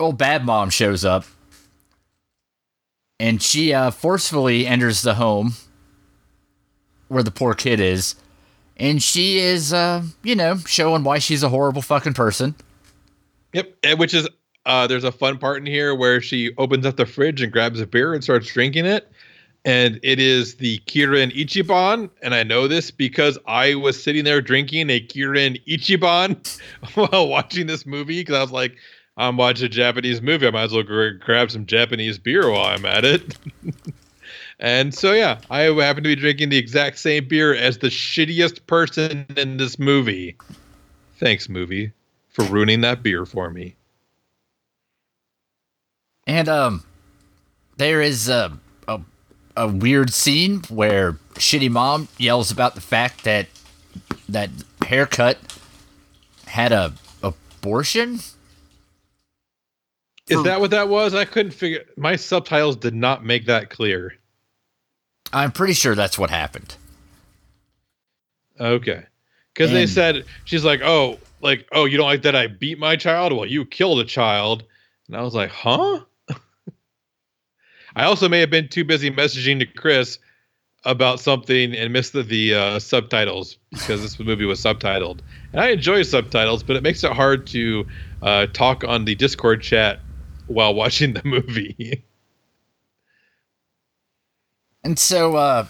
old 0.00 0.18
bad 0.18 0.44
mom 0.44 0.70
shows 0.70 1.04
up. 1.04 1.24
And 3.18 3.42
she 3.42 3.72
uh 3.72 3.90
forcefully 3.90 4.66
enters 4.66 5.02
the 5.02 5.14
home 5.14 5.54
where 7.08 7.22
the 7.22 7.30
poor 7.30 7.54
kid 7.54 7.80
is. 7.80 8.16
And 8.76 9.02
she 9.02 9.38
is 9.38 9.72
uh, 9.72 10.02
you 10.22 10.34
know, 10.34 10.58
showing 10.58 11.02
why 11.02 11.18
she's 11.18 11.42
a 11.42 11.48
horrible 11.48 11.82
fucking 11.82 12.14
person. 12.14 12.54
Yep, 13.52 13.74
which 13.96 14.12
is 14.12 14.28
uh 14.66 14.86
there's 14.86 15.04
a 15.04 15.12
fun 15.12 15.38
part 15.38 15.58
in 15.58 15.66
here 15.66 15.94
where 15.94 16.20
she 16.20 16.54
opens 16.58 16.84
up 16.84 16.96
the 16.96 17.06
fridge 17.06 17.40
and 17.42 17.52
grabs 17.52 17.80
a 17.80 17.86
beer 17.86 18.12
and 18.12 18.22
starts 18.22 18.52
drinking 18.52 18.86
it 18.86 19.10
and 19.66 19.98
it 20.04 20.20
is 20.20 20.54
the 20.54 20.78
Kirin 20.86 21.36
Ichiban. 21.36 22.08
And 22.22 22.34
I 22.34 22.44
know 22.44 22.68
this 22.68 22.92
because 22.92 23.36
I 23.48 23.74
was 23.74 24.00
sitting 24.00 24.22
there 24.22 24.40
drinking 24.40 24.88
a 24.90 25.00
Kirin 25.00 25.60
Ichiban 25.66 26.38
while 26.94 27.28
watching 27.28 27.66
this 27.66 27.84
movie 27.84 28.20
because 28.20 28.36
I 28.36 28.42
was 28.42 28.52
like, 28.52 28.76
I'm 29.16 29.36
watching 29.36 29.66
a 29.66 29.68
Japanese 29.68 30.22
movie. 30.22 30.46
I 30.46 30.50
might 30.50 30.64
as 30.64 30.72
well 30.72 30.84
grab 30.84 31.50
some 31.50 31.66
Japanese 31.66 32.16
beer 32.16 32.48
while 32.48 32.66
I'm 32.66 32.86
at 32.86 33.04
it. 33.04 33.36
and 34.60 34.94
so, 34.94 35.12
yeah, 35.12 35.40
I 35.50 35.62
happen 35.62 36.04
to 36.04 36.08
be 36.08 36.14
drinking 36.14 36.50
the 36.50 36.58
exact 36.58 37.00
same 37.00 37.26
beer 37.26 37.52
as 37.52 37.78
the 37.78 37.88
shittiest 37.88 38.66
person 38.68 39.26
in 39.36 39.56
this 39.56 39.80
movie. 39.80 40.36
Thanks, 41.18 41.48
movie, 41.48 41.92
for 42.28 42.44
ruining 42.44 42.82
that 42.82 43.02
beer 43.02 43.26
for 43.26 43.50
me. 43.50 43.74
And 46.28 46.48
um, 46.48 46.84
there 47.78 48.02
is 48.02 48.28
uh, 48.28 48.50
a 49.56 49.68
weird 49.68 50.12
scene 50.12 50.62
where 50.68 51.12
shitty 51.34 51.70
mom 51.70 52.08
yells 52.18 52.50
about 52.50 52.74
the 52.74 52.80
fact 52.80 53.24
that 53.24 53.46
that 54.28 54.50
haircut 54.82 55.38
had 56.46 56.72
a 56.72 56.92
abortion. 57.22 58.20
Is 60.28 60.38
hmm. 60.38 60.42
that 60.42 60.60
what 60.60 60.70
that 60.72 60.88
was? 60.88 61.14
I 61.14 61.24
couldn't 61.24 61.52
figure. 61.52 61.84
My 61.96 62.16
subtitles 62.16 62.76
did 62.76 62.94
not 62.94 63.24
make 63.24 63.46
that 63.46 63.70
clear. 63.70 64.14
I'm 65.32 65.52
pretty 65.52 65.74
sure 65.74 65.94
that's 65.94 66.18
what 66.18 66.30
happened. 66.30 66.76
Okay, 68.58 69.04
because 69.52 69.70
they 69.70 69.86
said 69.86 70.24
she's 70.44 70.64
like, 70.64 70.80
oh, 70.82 71.18
like, 71.42 71.68
oh, 71.72 71.84
you 71.84 71.98
don't 71.98 72.06
like 72.06 72.22
that 72.22 72.34
I 72.34 72.46
beat 72.46 72.78
my 72.78 72.96
child? 72.96 73.32
Well, 73.32 73.44
you 73.44 73.66
killed 73.66 74.00
a 74.00 74.04
child, 74.04 74.64
and 75.08 75.16
I 75.16 75.22
was 75.22 75.34
like, 75.34 75.50
huh? 75.50 76.00
I 77.96 78.04
also 78.04 78.28
may 78.28 78.40
have 78.40 78.50
been 78.50 78.68
too 78.68 78.84
busy 78.84 79.10
messaging 79.10 79.58
to 79.58 79.66
Chris 79.66 80.18
about 80.84 81.18
something 81.18 81.74
and 81.74 81.92
missed 81.92 82.12
the, 82.12 82.22
the 82.22 82.54
uh, 82.54 82.78
subtitles 82.78 83.56
because 83.70 84.02
this 84.02 84.20
movie 84.20 84.44
was 84.44 84.60
subtitled. 84.60 85.20
And 85.52 85.60
I 85.60 85.70
enjoy 85.70 86.02
subtitles, 86.02 86.62
but 86.62 86.76
it 86.76 86.82
makes 86.82 87.02
it 87.02 87.12
hard 87.12 87.46
to 87.48 87.86
uh, 88.20 88.46
talk 88.52 88.84
on 88.84 89.06
the 89.06 89.14
Discord 89.14 89.62
chat 89.62 90.00
while 90.46 90.74
watching 90.74 91.14
the 91.14 91.22
movie. 91.24 92.04
and 94.84 94.98
so 94.98 95.36
uh, 95.36 95.66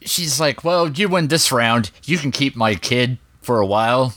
she's 0.00 0.40
like, 0.40 0.64
"Well, 0.64 0.88
you 0.88 1.08
win 1.10 1.28
this 1.28 1.52
round. 1.52 1.90
You 2.04 2.16
can 2.16 2.32
keep 2.32 2.56
my 2.56 2.74
kid 2.74 3.18
for 3.42 3.60
a 3.60 3.66
while, 3.66 4.14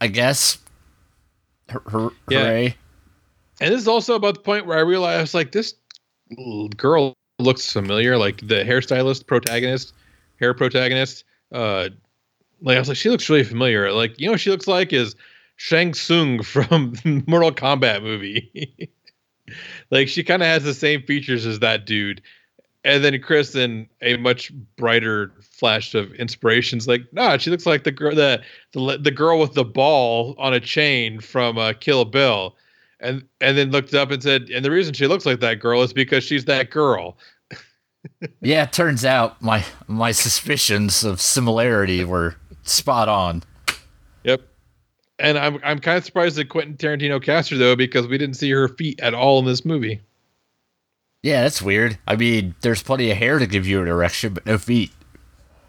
I 0.00 0.06
guess." 0.06 0.58
Yeah. 1.68 1.78
Hooray! 1.88 2.76
And 3.60 3.72
this 3.72 3.80
is 3.80 3.88
also 3.88 4.14
about 4.14 4.34
the 4.34 4.40
point 4.40 4.66
where 4.66 4.76
I 4.76 4.80
realized, 4.80 5.34
like, 5.34 5.52
this 5.52 5.74
girl 6.76 7.14
looks 7.38 7.72
familiar, 7.72 8.18
like 8.18 8.38
the 8.46 8.64
hairstylist 8.64 9.26
protagonist, 9.26 9.94
hair 10.40 10.54
protagonist. 10.54 11.24
Uh, 11.52 11.88
like 12.62 12.76
I 12.76 12.78
was 12.78 12.88
like, 12.88 12.96
she 12.96 13.10
looks 13.10 13.28
really 13.28 13.44
familiar. 13.44 13.92
Like 13.92 14.18
you 14.20 14.30
know, 14.30 14.36
she 14.36 14.50
looks 14.50 14.66
like 14.68 14.92
is 14.92 15.14
Shang 15.56 15.94
Tsung 15.94 16.42
from 16.44 16.94
Mortal 17.26 17.52
Kombat 17.52 18.02
movie. 18.02 18.90
like 19.90 20.08
she 20.08 20.22
kind 20.24 20.42
of 20.42 20.48
has 20.48 20.64
the 20.64 20.74
same 20.74 21.02
features 21.02 21.46
as 21.46 21.58
that 21.60 21.86
dude. 21.86 22.22
and 22.84 23.04
then 23.04 23.20
Chris, 23.22 23.54
in 23.54 23.88
a 24.00 24.16
much 24.16 24.52
brighter 24.76 25.32
flash 25.40 25.94
of 25.94 26.12
inspirations, 26.14 26.88
like, 26.88 27.02
nah, 27.12 27.36
she 27.36 27.50
looks 27.50 27.66
like 27.66 27.84
the 27.84 27.92
girl, 27.92 28.14
the, 28.14 28.42
the 28.72 28.98
the 28.98 29.10
girl 29.10 29.38
with 29.38 29.54
the 29.54 29.64
ball 29.64 30.34
on 30.38 30.52
a 30.54 30.60
chain 30.60 31.20
from 31.20 31.58
uh, 31.58 31.72
Kill 31.74 32.04
Bill, 32.04 32.56
and 33.02 33.24
and 33.40 33.58
then 33.58 33.70
looked 33.70 33.94
up 33.94 34.10
and 34.10 34.22
said, 34.22 34.48
and 34.50 34.64
the 34.64 34.70
reason 34.70 34.94
she 34.94 35.06
looks 35.06 35.26
like 35.26 35.40
that 35.40 35.60
girl 35.60 35.82
is 35.82 35.92
because 35.92 36.24
she's 36.24 36.44
that 36.46 36.70
girl. 36.70 37.18
yeah, 38.40 38.64
it 38.64 38.72
turns 38.72 39.04
out 39.04 39.40
my 39.42 39.64
my 39.86 40.12
suspicions 40.12 41.04
of 41.04 41.20
similarity 41.20 42.04
were 42.04 42.36
spot 42.62 43.08
on. 43.08 43.42
Yep. 44.24 44.42
And 45.18 45.38
I'm 45.38 45.60
I'm 45.62 45.78
kind 45.78 45.98
of 45.98 46.04
surprised 46.04 46.36
that 46.36 46.48
Quentin 46.48 46.76
Tarantino 46.76 47.22
cast 47.22 47.50
her 47.50 47.56
though 47.56 47.76
because 47.76 48.06
we 48.06 48.18
didn't 48.18 48.36
see 48.36 48.50
her 48.50 48.68
feet 48.68 49.00
at 49.00 49.14
all 49.14 49.38
in 49.40 49.44
this 49.44 49.64
movie. 49.64 50.00
Yeah, 51.22 51.42
that's 51.42 51.62
weird. 51.62 51.98
I 52.08 52.16
mean, 52.16 52.54
there's 52.62 52.82
plenty 52.82 53.10
of 53.10 53.16
hair 53.16 53.38
to 53.38 53.46
give 53.46 53.66
you 53.66 53.80
an 53.80 53.86
erection, 53.86 54.34
but 54.34 54.44
no 54.44 54.58
feet. 54.58 54.90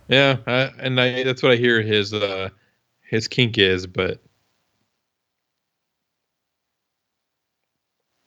Yeah, 0.07 0.37
I, 0.47 0.71
and 0.79 0.99
I, 0.99 1.23
that's 1.23 1.43
what 1.43 1.51
I 1.51 1.55
hear 1.55 1.81
his 1.81 2.13
uh 2.13 2.49
his 3.01 3.27
kink 3.27 3.57
is, 3.57 3.85
but 3.85 4.19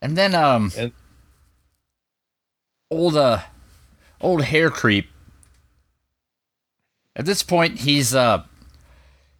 and 0.00 0.16
then 0.16 0.34
um 0.34 0.72
and, 0.76 0.92
old 2.90 3.16
uh 3.16 3.40
old 4.20 4.44
hair 4.44 4.70
creep. 4.70 5.08
At 7.14 7.24
this 7.24 7.42
point, 7.42 7.80
he's 7.80 8.14
uh 8.14 8.44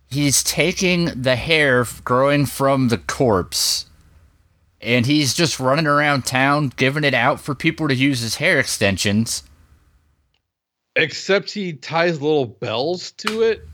he's 0.08 0.42
taking 0.42 1.06
the 1.06 1.36
hair 1.36 1.86
growing 2.04 2.46
from 2.46 2.88
the 2.88 2.98
corpse 2.98 3.86
and 4.80 5.06
he's 5.06 5.34
just 5.34 5.58
running 5.58 5.86
around 5.86 6.24
town 6.24 6.72
giving 6.76 7.04
it 7.04 7.14
out 7.14 7.40
for 7.40 7.54
people 7.54 7.88
to 7.88 7.94
use 7.94 8.22
as 8.22 8.36
hair 8.36 8.58
extensions. 8.58 9.42
Except 10.94 11.50
he 11.50 11.74
ties 11.74 12.22
little 12.22 12.46
bells 12.46 13.10
to 13.12 13.42
it. 13.42 13.66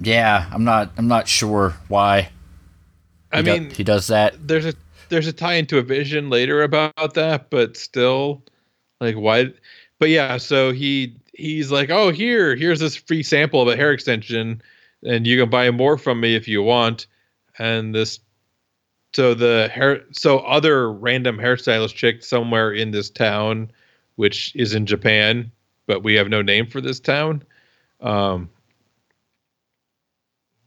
Yeah, 0.00 0.48
I'm 0.50 0.64
not 0.64 0.92
I'm 0.96 1.08
not 1.08 1.28
sure 1.28 1.76
why. 1.88 2.30
I 3.32 3.42
mean, 3.42 3.70
he 3.70 3.84
does 3.84 4.08
that. 4.08 4.46
There's 4.46 4.66
a 4.66 4.74
there's 5.08 5.26
a 5.26 5.32
tie 5.32 5.54
into 5.54 5.78
a 5.78 5.82
vision 5.82 6.30
later 6.30 6.62
about 6.62 7.14
that, 7.14 7.50
but 7.50 7.76
still 7.76 8.42
like 9.00 9.16
why 9.16 9.52
but 9.98 10.08
yeah, 10.08 10.38
so 10.38 10.72
he 10.72 11.16
he's 11.34 11.70
like, 11.70 11.90
"Oh, 11.90 12.10
here, 12.10 12.56
here's 12.56 12.80
this 12.80 12.96
free 12.96 13.22
sample 13.22 13.62
of 13.62 13.68
a 13.68 13.76
hair 13.76 13.92
extension 13.92 14.62
and 15.02 15.26
you 15.26 15.38
can 15.40 15.50
buy 15.50 15.70
more 15.70 15.96
from 15.96 16.20
me 16.20 16.34
if 16.34 16.48
you 16.48 16.62
want." 16.62 17.06
And 17.58 17.94
this 17.94 18.20
so 19.14 19.34
the 19.34 19.68
hair 19.72 20.02
so 20.12 20.38
other 20.40 20.90
random 20.92 21.36
hairstylist 21.36 21.94
chick 21.94 22.22
somewhere 22.22 22.72
in 22.72 22.90
this 22.90 23.10
town 23.10 23.70
which 24.16 24.54
is 24.54 24.74
in 24.74 24.86
japan 24.86 25.50
but 25.86 26.02
we 26.02 26.14
have 26.14 26.28
no 26.28 26.42
name 26.42 26.66
for 26.66 26.80
this 26.80 27.00
town 27.00 27.42
um 28.00 28.48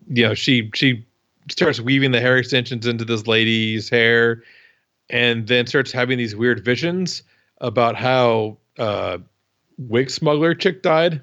you 0.08 0.28
know 0.28 0.34
she 0.34 0.70
she 0.74 1.06
starts 1.50 1.80
weaving 1.80 2.12
the 2.12 2.22
hair 2.22 2.38
extensions 2.38 2.86
into 2.88 3.06
this 3.06 3.28
lady's 3.28 3.90
hair 3.90 4.44
and 5.10 5.48
then 5.48 5.68
starts 5.68 5.92
having 5.92 6.18
these 6.18 6.36
weird 6.36 6.64
visions 6.64 7.24
about 7.60 7.96
how 7.96 8.58
uh 8.78 9.18
wig 9.78 10.10
smuggler 10.10 10.54
chick 10.56 10.82
died. 10.82 11.22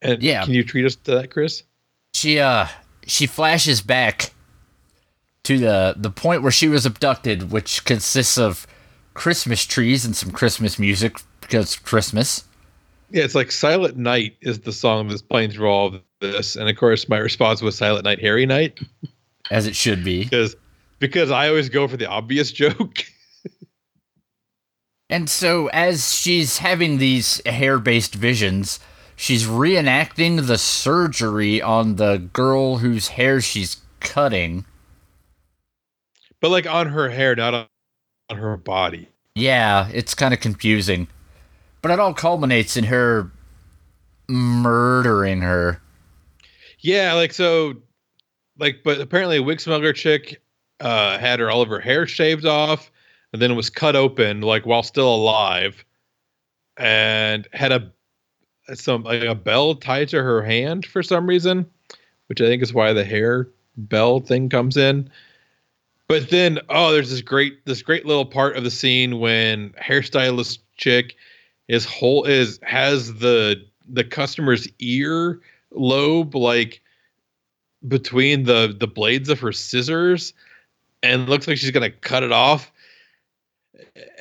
And 0.00 0.22
yeah. 0.22 0.44
can 0.44 0.54
you 0.54 0.64
treat 0.64 0.86
us 0.86 0.96
to 0.96 1.12
that 1.12 1.30
chris? 1.30 1.62
She 2.14 2.38
uh 2.38 2.66
she 3.06 3.26
flashes 3.26 3.80
back 3.80 4.32
to 5.44 5.58
the 5.58 5.94
the 5.96 6.10
point 6.10 6.42
where 6.42 6.52
she 6.52 6.68
was 6.68 6.86
abducted, 6.86 7.50
which 7.50 7.84
consists 7.84 8.38
of 8.38 8.66
Christmas 9.14 9.64
trees 9.64 10.04
and 10.04 10.14
some 10.14 10.30
Christmas 10.30 10.78
music 10.78 11.16
because 11.40 11.76
Christmas. 11.76 12.44
Yeah, 13.10 13.24
it's 13.24 13.34
like 13.34 13.50
Silent 13.50 13.96
Night 13.96 14.36
is 14.42 14.60
the 14.60 14.72
song 14.72 15.08
that's 15.08 15.22
playing 15.22 15.50
through 15.50 15.68
all 15.68 15.86
of 15.86 16.02
this, 16.20 16.56
and 16.56 16.68
of 16.68 16.76
course 16.76 17.08
my 17.08 17.18
response 17.18 17.62
was 17.62 17.76
Silent 17.76 18.04
Night, 18.04 18.20
Harry 18.20 18.46
Night, 18.46 18.78
as 19.50 19.66
it 19.66 19.76
should 19.76 20.04
be, 20.04 20.24
because 20.24 20.56
because 20.98 21.30
I 21.30 21.48
always 21.48 21.68
go 21.68 21.86
for 21.88 21.96
the 21.96 22.06
obvious 22.06 22.52
joke. 22.52 23.04
and 25.10 25.28
so 25.28 25.68
as 25.68 26.14
she's 26.14 26.58
having 26.58 26.98
these 26.98 27.40
hair-based 27.46 28.14
visions, 28.14 28.80
she's 29.16 29.46
reenacting 29.46 30.46
the 30.46 30.58
surgery 30.58 31.62
on 31.62 31.96
the 31.96 32.28
girl 32.32 32.78
whose 32.78 33.08
hair 33.08 33.40
she's 33.40 33.78
cutting. 34.00 34.64
But 36.40 36.50
like 36.50 36.66
on 36.66 36.88
her 36.88 37.08
hair, 37.08 37.34
not 37.34 37.54
on, 37.54 37.66
on 38.30 38.36
her 38.36 38.56
body. 38.56 39.08
Yeah, 39.34 39.88
it's 39.92 40.14
kind 40.14 40.34
of 40.34 40.40
confusing. 40.40 41.08
But 41.80 41.92
it 41.92 42.00
all 42.00 42.14
culminates 42.14 42.76
in 42.76 42.84
her 42.84 43.30
murdering 44.28 45.40
her. 45.40 45.80
Yeah, 46.78 47.14
like 47.14 47.32
so 47.32 47.74
like 48.58 48.80
but 48.84 49.00
apparently 49.00 49.38
a 49.38 49.42
wig 49.42 49.60
smuggler 49.60 49.92
chick 49.92 50.40
uh 50.80 51.18
had 51.18 51.40
her 51.40 51.50
all 51.50 51.62
of 51.62 51.68
her 51.68 51.80
hair 51.80 52.06
shaved 52.06 52.46
off 52.46 52.90
and 53.32 53.42
then 53.42 53.50
it 53.50 53.54
was 53.54 53.70
cut 53.70 53.96
open 53.96 54.40
like 54.40 54.64
while 54.64 54.82
still 54.82 55.12
alive 55.12 55.84
and 56.76 57.48
had 57.52 57.72
a 57.72 57.92
some 58.74 59.02
like 59.02 59.22
a 59.22 59.34
bell 59.34 59.74
tied 59.74 60.08
to 60.08 60.22
her 60.22 60.42
hand 60.42 60.86
for 60.86 61.02
some 61.02 61.26
reason, 61.26 61.66
which 62.26 62.40
I 62.40 62.46
think 62.46 62.62
is 62.62 62.74
why 62.74 62.92
the 62.92 63.04
hair 63.04 63.48
bell 63.76 64.20
thing 64.20 64.48
comes 64.48 64.76
in. 64.76 65.10
But 66.06 66.30
then, 66.30 66.58
oh, 66.68 66.92
there's 66.92 67.10
this 67.10 67.20
great 67.20 67.64
this 67.66 67.82
great 67.82 68.06
little 68.06 68.26
part 68.26 68.56
of 68.56 68.64
the 68.64 68.70
scene 68.70 69.20
when 69.20 69.70
hairstylist 69.70 70.58
chick 70.76 71.16
is 71.68 71.84
whole 71.84 72.24
is 72.24 72.58
has 72.62 73.14
the 73.18 73.64
the 73.88 74.04
customer's 74.04 74.68
ear 74.78 75.40
lobe 75.70 76.34
like 76.34 76.82
between 77.86 78.44
the 78.44 78.74
the 78.78 78.86
blades 78.86 79.28
of 79.28 79.40
her 79.40 79.52
scissors 79.52 80.34
and 81.02 81.28
looks 81.28 81.46
like 81.46 81.58
she's 81.58 81.70
gonna 81.70 81.90
cut 81.90 82.22
it 82.22 82.32
off. 82.32 82.72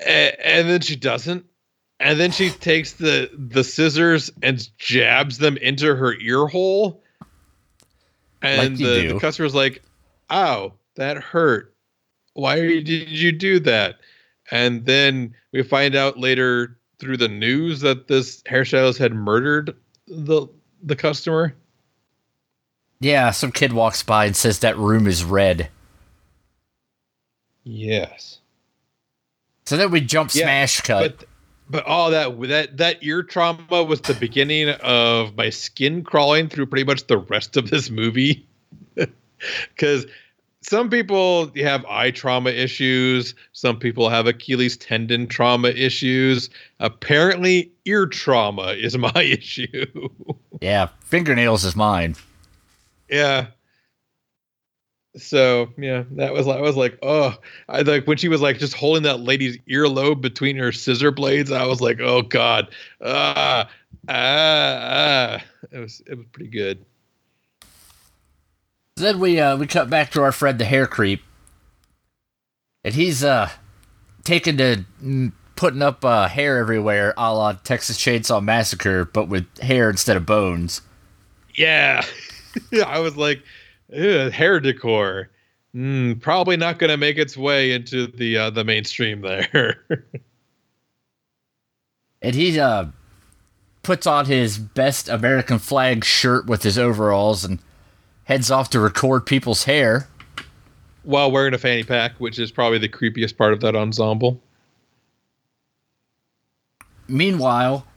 And, 0.06 0.36
and 0.40 0.70
then 0.70 0.82
she 0.82 0.96
doesn't. 0.96 1.46
And 2.00 2.20
then 2.20 2.32
she 2.32 2.50
takes 2.62 2.94
the 2.94 3.30
the 3.34 3.64
scissors 3.64 4.32
and 4.42 4.68
jabs 4.78 5.38
them 5.38 5.58
into 5.58 5.96
her 5.96 6.14
ear 6.14 6.48
hole. 6.48 7.04
And 8.42 8.78
like 8.78 8.78
the, 8.78 9.14
the 9.14 9.20
customer's 9.20 9.56
like 9.56 9.82
ow 10.30 10.74
that 10.96 11.18
hurt. 11.18 11.74
Why 12.34 12.58
did 12.58 12.88
you 12.88 13.32
do 13.32 13.60
that? 13.62 13.96
And 14.52 14.86
then 14.86 15.36
we 15.52 15.64
find 15.64 15.96
out 15.96 16.20
later 16.20 16.78
through 17.00 17.18
the 17.18 17.28
news 17.28 17.82
that 17.82 18.08
this 18.08 18.42
hairstylist 18.44 18.98
had 18.98 19.14
murdered 19.14 19.76
the 20.08 20.48
the 20.88 20.96
customer? 20.96 21.54
Yeah 23.00 23.32
some 23.32 23.52
kid 23.52 23.74
walks 23.74 24.04
by 24.04 24.26
and 24.26 24.36
says 24.36 24.60
that 24.60 24.78
room 24.78 25.08
is 25.08 25.24
red. 25.24 25.70
Yes. 27.64 28.40
So 29.66 29.76
then 29.76 29.92
we 29.92 30.00
jump 30.02 30.34
yeah, 30.34 30.44
smash 30.44 30.82
cut. 30.82 31.18
but, 31.18 31.28
but 31.70 31.86
all 31.86 32.12
that 32.12 32.40
that 32.48 32.78
that 32.78 33.04
ear 33.04 33.24
trauma 33.24 33.84
was 33.84 34.00
the 34.02 34.14
beginning 34.14 34.70
of 34.70 35.36
my 35.36 35.50
skin 35.50 36.04
crawling 36.04 36.48
through 36.48 36.68
pretty 36.68 36.86
much 36.86 37.06
the 37.08 37.18
rest 37.18 37.58
of 37.58 37.70
this 37.70 37.90
movie. 37.90 38.46
Because 39.76 40.08
some 40.68 40.90
people 40.90 41.52
have 41.56 41.86
eye 41.86 42.12
trauma 42.12 42.50
issues 42.50 43.34
some 43.54 43.78
people 43.78 44.10
have 44.10 44.28
achilles 44.28 44.78
tendon 44.78 45.28
trauma 45.28 45.70
issues 45.70 46.50
apparently 46.80 47.72
ear 47.86 48.06
trauma 48.06 48.68
is 48.78 48.98
my 48.98 49.12
issue 49.24 50.10
yeah 50.62 50.88
fingernails 51.02 51.64
is 51.64 51.76
mine 51.76 52.16
yeah 53.10 53.48
so 55.18 55.70
yeah, 55.78 56.04
that 56.12 56.34
was 56.34 56.48
I 56.48 56.62
was 56.62 56.76
like, 56.76 56.98
oh, 57.02 57.36
I 57.68 57.82
like 57.82 58.08
when 58.08 58.18
she 58.18 58.28
was 58.28 58.42
like 58.42 58.60
just 58.60 58.74
holding 58.74 59.04
that 59.04 59.20
lady's 59.20 59.58
earlobe 59.70 60.22
between 60.22 60.56
her 60.58 60.72
scissor 60.72 61.12
blades. 61.12 61.52
I 61.52 61.66
was 61.66 61.82
like, 61.82 62.00
oh 62.00 62.22
god, 62.22 62.70
ah, 63.02 63.68
ah, 64.08 64.12
ah. 64.12 65.44
It 65.72 65.80
was 65.80 66.02
it 66.06 66.18
was 66.18 66.28
pretty 66.32 66.50
good. 66.50 66.86
Then 68.98 69.20
we 69.20 69.40
uh 69.40 69.58
we 69.58 69.68
cut 69.68 69.90
back 69.90 70.12
to 70.12 70.22
our 70.24 70.32
friend 70.32 70.60
the 70.60 70.66
hair 70.66 70.88
creep, 70.88 71.22
and 72.84 72.96
he's 72.96 73.24
uh 73.24 73.50
taken 74.24 74.58
to 74.58 75.32
putting 75.56 75.82
up 75.82 76.06
uh, 76.06 76.28
hair 76.28 76.58
everywhere, 76.58 77.14
a 77.18 77.34
la 77.34 77.54
Texas 77.54 77.98
Chainsaw 77.98 78.42
Massacre, 78.42 79.06
but 79.06 79.28
with 79.28 79.46
hair 79.60 79.90
instead 79.90 80.16
of 80.16 80.26
bones. 80.26 80.82
Yeah, 81.56 82.06
I 82.86 83.00
was 83.00 83.18
like 83.18 83.44
hair 83.92 84.60
decor. 84.60 85.30
Mm, 85.76 86.22
probably 86.22 86.58
not 86.58 86.80
going 86.80 86.90
to 86.90 86.98
make 86.98 87.18
its 87.18 87.38
way 87.38 87.74
into 87.74 88.08
the 88.08 88.38
uh, 88.38 88.50
the 88.50 88.64
mainstream 88.64 89.22
there. 89.22 89.84
and 92.22 92.36
he 92.36 92.60
uh, 92.60 92.86
puts 93.84 94.08
on 94.08 94.26
his 94.26 94.58
best 94.58 95.08
American 95.08 95.60
flag 95.60 96.04
shirt 96.04 96.48
with 96.48 96.64
his 96.64 96.80
overalls 96.80 97.44
and 97.44 97.60
heads 98.28 98.52
off 98.52 98.70
to 98.70 98.80
record 98.80 99.26
people's 99.26 99.64
hair 99.64 100.08
while 101.04 101.32
wearing 101.32 101.54
a 101.54 101.58
fanny 101.58 101.84
pack, 101.84 102.12
which 102.18 102.38
is 102.38 102.52
probably 102.52 102.78
the 102.78 102.90
creepiest 102.90 103.38
part 103.38 103.54
of 103.54 103.62
that 103.62 103.76
ensemble. 103.76 104.42
meanwhile, 107.08 107.88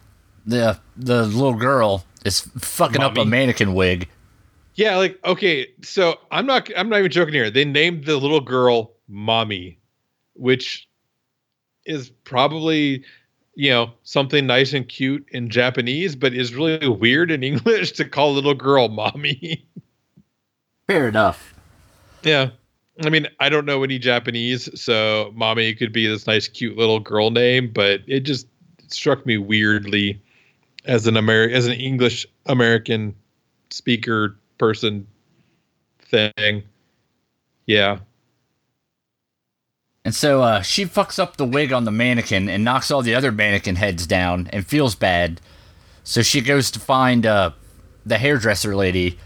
the 0.46 0.78
the 0.96 1.26
little 1.26 1.54
girl 1.54 2.04
is 2.24 2.40
fucking 2.58 3.02
up 3.02 3.18
a 3.18 3.24
mannequin 3.24 3.74
wig. 3.74 4.08
Yeah, 4.76 4.96
like 4.96 5.18
okay, 5.24 5.66
so 5.82 6.14
I'm 6.30 6.46
not 6.46 6.70
I'm 6.76 6.88
not 6.88 7.00
even 7.00 7.10
joking 7.10 7.34
here. 7.34 7.50
They 7.50 7.64
named 7.64 8.04
the 8.04 8.16
little 8.16 8.40
girl 8.40 8.92
Mommy, 9.08 9.80
which 10.34 10.88
is 11.86 12.10
probably 12.22 13.04
you 13.56 13.70
know 13.70 13.90
something 14.04 14.46
nice 14.46 14.72
and 14.72 14.88
cute 14.88 15.26
in 15.32 15.50
Japanese, 15.50 16.14
but 16.14 16.32
is 16.32 16.54
really 16.54 16.86
weird 16.86 17.32
in 17.32 17.42
English 17.42 17.92
to 17.98 18.04
call 18.04 18.30
a 18.30 18.34
little 18.34 18.54
girl 18.54 18.88
Mommy. 18.88 19.66
Fair 20.90 21.06
enough. 21.06 21.54
yeah. 22.24 22.50
I 23.04 23.10
mean, 23.10 23.28
I 23.38 23.48
don't 23.48 23.64
know 23.64 23.84
any 23.84 23.96
Japanese, 23.96 24.68
so 24.78 25.30
Mommy 25.36 25.72
could 25.72 25.92
be 25.92 26.08
this 26.08 26.26
nice 26.26 26.48
cute 26.48 26.76
little 26.76 26.98
girl 26.98 27.30
name, 27.30 27.70
but 27.72 28.00
it 28.08 28.20
just 28.20 28.48
struck 28.88 29.24
me 29.24 29.38
weirdly 29.38 30.20
as 30.86 31.06
an 31.06 31.14
Ameri- 31.14 31.52
as 31.52 31.68
an 31.68 31.74
English 31.74 32.26
American 32.46 33.14
speaker 33.70 34.36
person 34.58 35.06
thing. 36.00 36.64
Yeah. 37.66 38.00
And 40.04 40.12
so 40.12 40.42
uh, 40.42 40.60
she 40.62 40.86
fucks 40.86 41.20
up 41.20 41.36
the 41.36 41.46
wig 41.46 41.72
on 41.72 41.84
the 41.84 41.92
mannequin 41.92 42.48
and 42.48 42.64
knocks 42.64 42.90
all 42.90 43.00
the 43.00 43.14
other 43.14 43.30
mannequin 43.30 43.76
heads 43.76 44.08
down 44.08 44.48
and 44.52 44.66
feels 44.66 44.96
bad. 44.96 45.40
So 46.02 46.22
she 46.22 46.40
goes 46.40 46.68
to 46.72 46.80
find 46.80 47.24
uh, 47.24 47.52
the 48.04 48.18
hairdresser 48.18 48.74
lady 48.74 49.18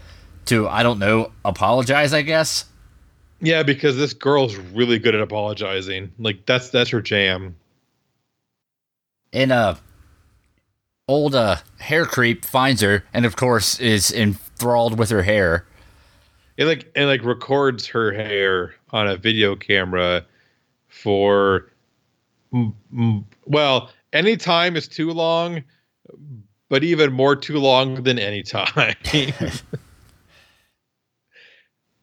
to, 0.45 0.67
I 0.67 0.83
don't 0.83 0.99
know, 0.99 1.31
apologize, 1.43 2.13
I 2.13 2.21
guess. 2.21 2.65
Yeah, 3.41 3.63
because 3.63 3.97
this 3.97 4.13
girl's 4.13 4.55
really 4.55 4.99
good 4.99 5.15
at 5.15 5.21
apologizing. 5.21 6.11
Like 6.17 6.45
that's 6.45 6.69
that's 6.69 6.89
her 6.91 7.01
jam. 7.01 7.55
And 9.33 9.51
uh, 9.51 9.75
old 11.07 11.35
uh, 11.35 11.57
hair 11.79 12.05
creep 12.05 12.45
finds 12.45 12.81
her 12.81 13.03
and, 13.13 13.25
of 13.25 13.35
course, 13.35 13.79
is 13.79 14.11
enthralled 14.11 14.97
with 14.97 15.09
her 15.09 15.23
hair. 15.23 15.65
It 16.57 16.65
like 16.65 16.89
and 16.95 17.07
like 17.07 17.23
records 17.23 17.85
her 17.87 18.13
hair 18.13 18.75
on 18.91 19.07
a 19.07 19.17
video 19.17 19.55
camera 19.55 20.25
for 20.87 21.69
well, 23.45 23.89
any 24.13 24.37
time 24.37 24.77
is 24.77 24.87
too 24.87 25.11
long, 25.11 25.63
but 26.69 26.83
even 26.83 27.11
more 27.11 27.35
too 27.35 27.57
long 27.57 28.03
than 28.03 28.17
any 28.17 28.41
time. 28.41 28.95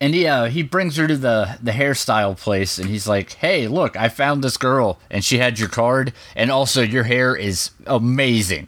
And 0.03 0.15
he, 0.15 0.27
uh, 0.27 0.47
he 0.47 0.65
brings 0.65 0.97
her 0.97 1.07
to 1.07 1.17
the, 1.17 1.59
the 1.63 1.71
hairstyle 1.71 2.37
place 2.37 2.77
and 2.77 2.91
he's 2.91 3.07
like, 3.07 3.35
hey, 3.35 3.69
look, 3.69 3.97
I 3.97 4.09
found 4.09 4.43
this 4.43 4.57
girl 4.57 4.99
and 5.09 5.25
she 5.25 5.39
had 5.39 5.61
your 5.61 5.69
card. 5.69 6.13
And 6.35 6.51
also, 6.51 6.83
your 6.83 7.05
hair 7.05 7.37
is 7.37 7.71
amazing. 7.87 8.67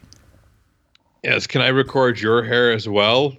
yes, 1.25 1.45
can 1.45 1.61
I 1.61 1.67
record 1.67 2.21
your 2.21 2.41
hair 2.45 2.71
as 2.71 2.87
well? 2.87 3.35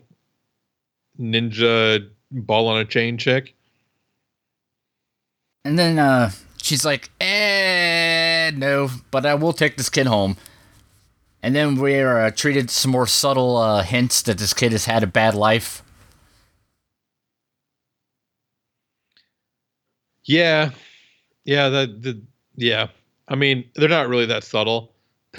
Ninja 1.19 2.07
ball 2.31 2.69
on 2.69 2.81
a 2.81 2.85
chain 2.85 3.17
chick. 3.17 3.55
And 5.65 5.79
then 5.79 5.99
uh, 5.99 6.33
she's 6.63 6.85
like, 6.85 7.09
eh, 7.19 8.51
no, 8.55 8.91
but 9.11 9.25
I 9.25 9.37
will 9.37 9.55
take 9.55 9.79
this 9.79 9.89
kid 9.89 10.07
home. 10.07 10.37
And 11.43 11.57
then 11.57 11.77
we're 11.77 12.27
uh, 12.27 12.31
treated 12.31 12.69
some 12.69 12.91
more 12.91 13.07
subtle 13.07 13.57
uh, 13.57 13.83
hints 13.85 14.21
that 14.21 14.37
this 14.37 14.53
kid 14.53 14.73
has 14.73 14.85
had 14.85 15.03
a 15.03 15.07
bad 15.07 15.35
life. 15.35 15.83
Yeah. 20.27 20.71
Yeah, 21.45 21.69
that 21.71 22.03
the 22.03 22.21
yeah. 22.57 22.89
I 23.29 23.37
mean, 23.37 23.71
they're 23.75 23.89
not 23.89 24.09
really 24.09 24.27
that 24.27 24.45
subtle. 24.45 24.93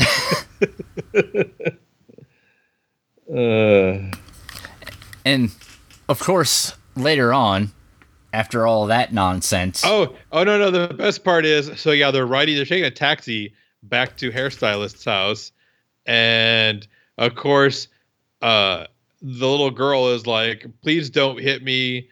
uh 3.30 4.12
And 5.26 5.52
of 6.08 6.20
course, 6.20 6.74
later 6.96 7.34
on, 7.34 7.72
after 8.34 8.66
all 8.66 8.86
that 8.88 9.14
nonsense, 9.14 9.84
oh, 9.86 10.16
oh 10.32 10.44
no, 10.44 10.58
no, 10.58 10.72
the 10.72 10.94
best 10.94 11.24
part 11.24 11.46
is 11.46 11.80
so 11.80 11.92
yeah, 11.92 12.12
they're 12.12 12.26
riding 12.26 12.56
they're 12.56 12.66
taking 12.66 12.86
a 12.86 12.92
taxi 12.92 13.54
back 13.84 14.18
to 14.18 14.32
hairstylist's 14.32 15.06
house 15.06 15.52
and 16.06 16.88
of 17.18 17.36
course 17.36 17.88
uh 18.42 18.86
the 19.22 19.48
little 19.48 19.72
girl 19.72 20.10
is 20.10 20.28
like, 20.28 20.66
"Please 20.82 21.10
don't 21.10 21.40
hit 21.40 21.64
me. 21.64 22.10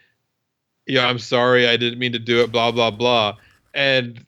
Yeah, 0.87 1.07
I'm 1.07 1.19
sorry. 1.19 1.67
I 1.67 1.77
didn't 1.77 1.99
mean 1.99 2.13
to 2.13 2.19
do 2.19 2.41
it, 2.41 2.51
blah 2.51 2.71
blah 2.71 2.91
blah." 2.91 3.37
And 3.73 4.25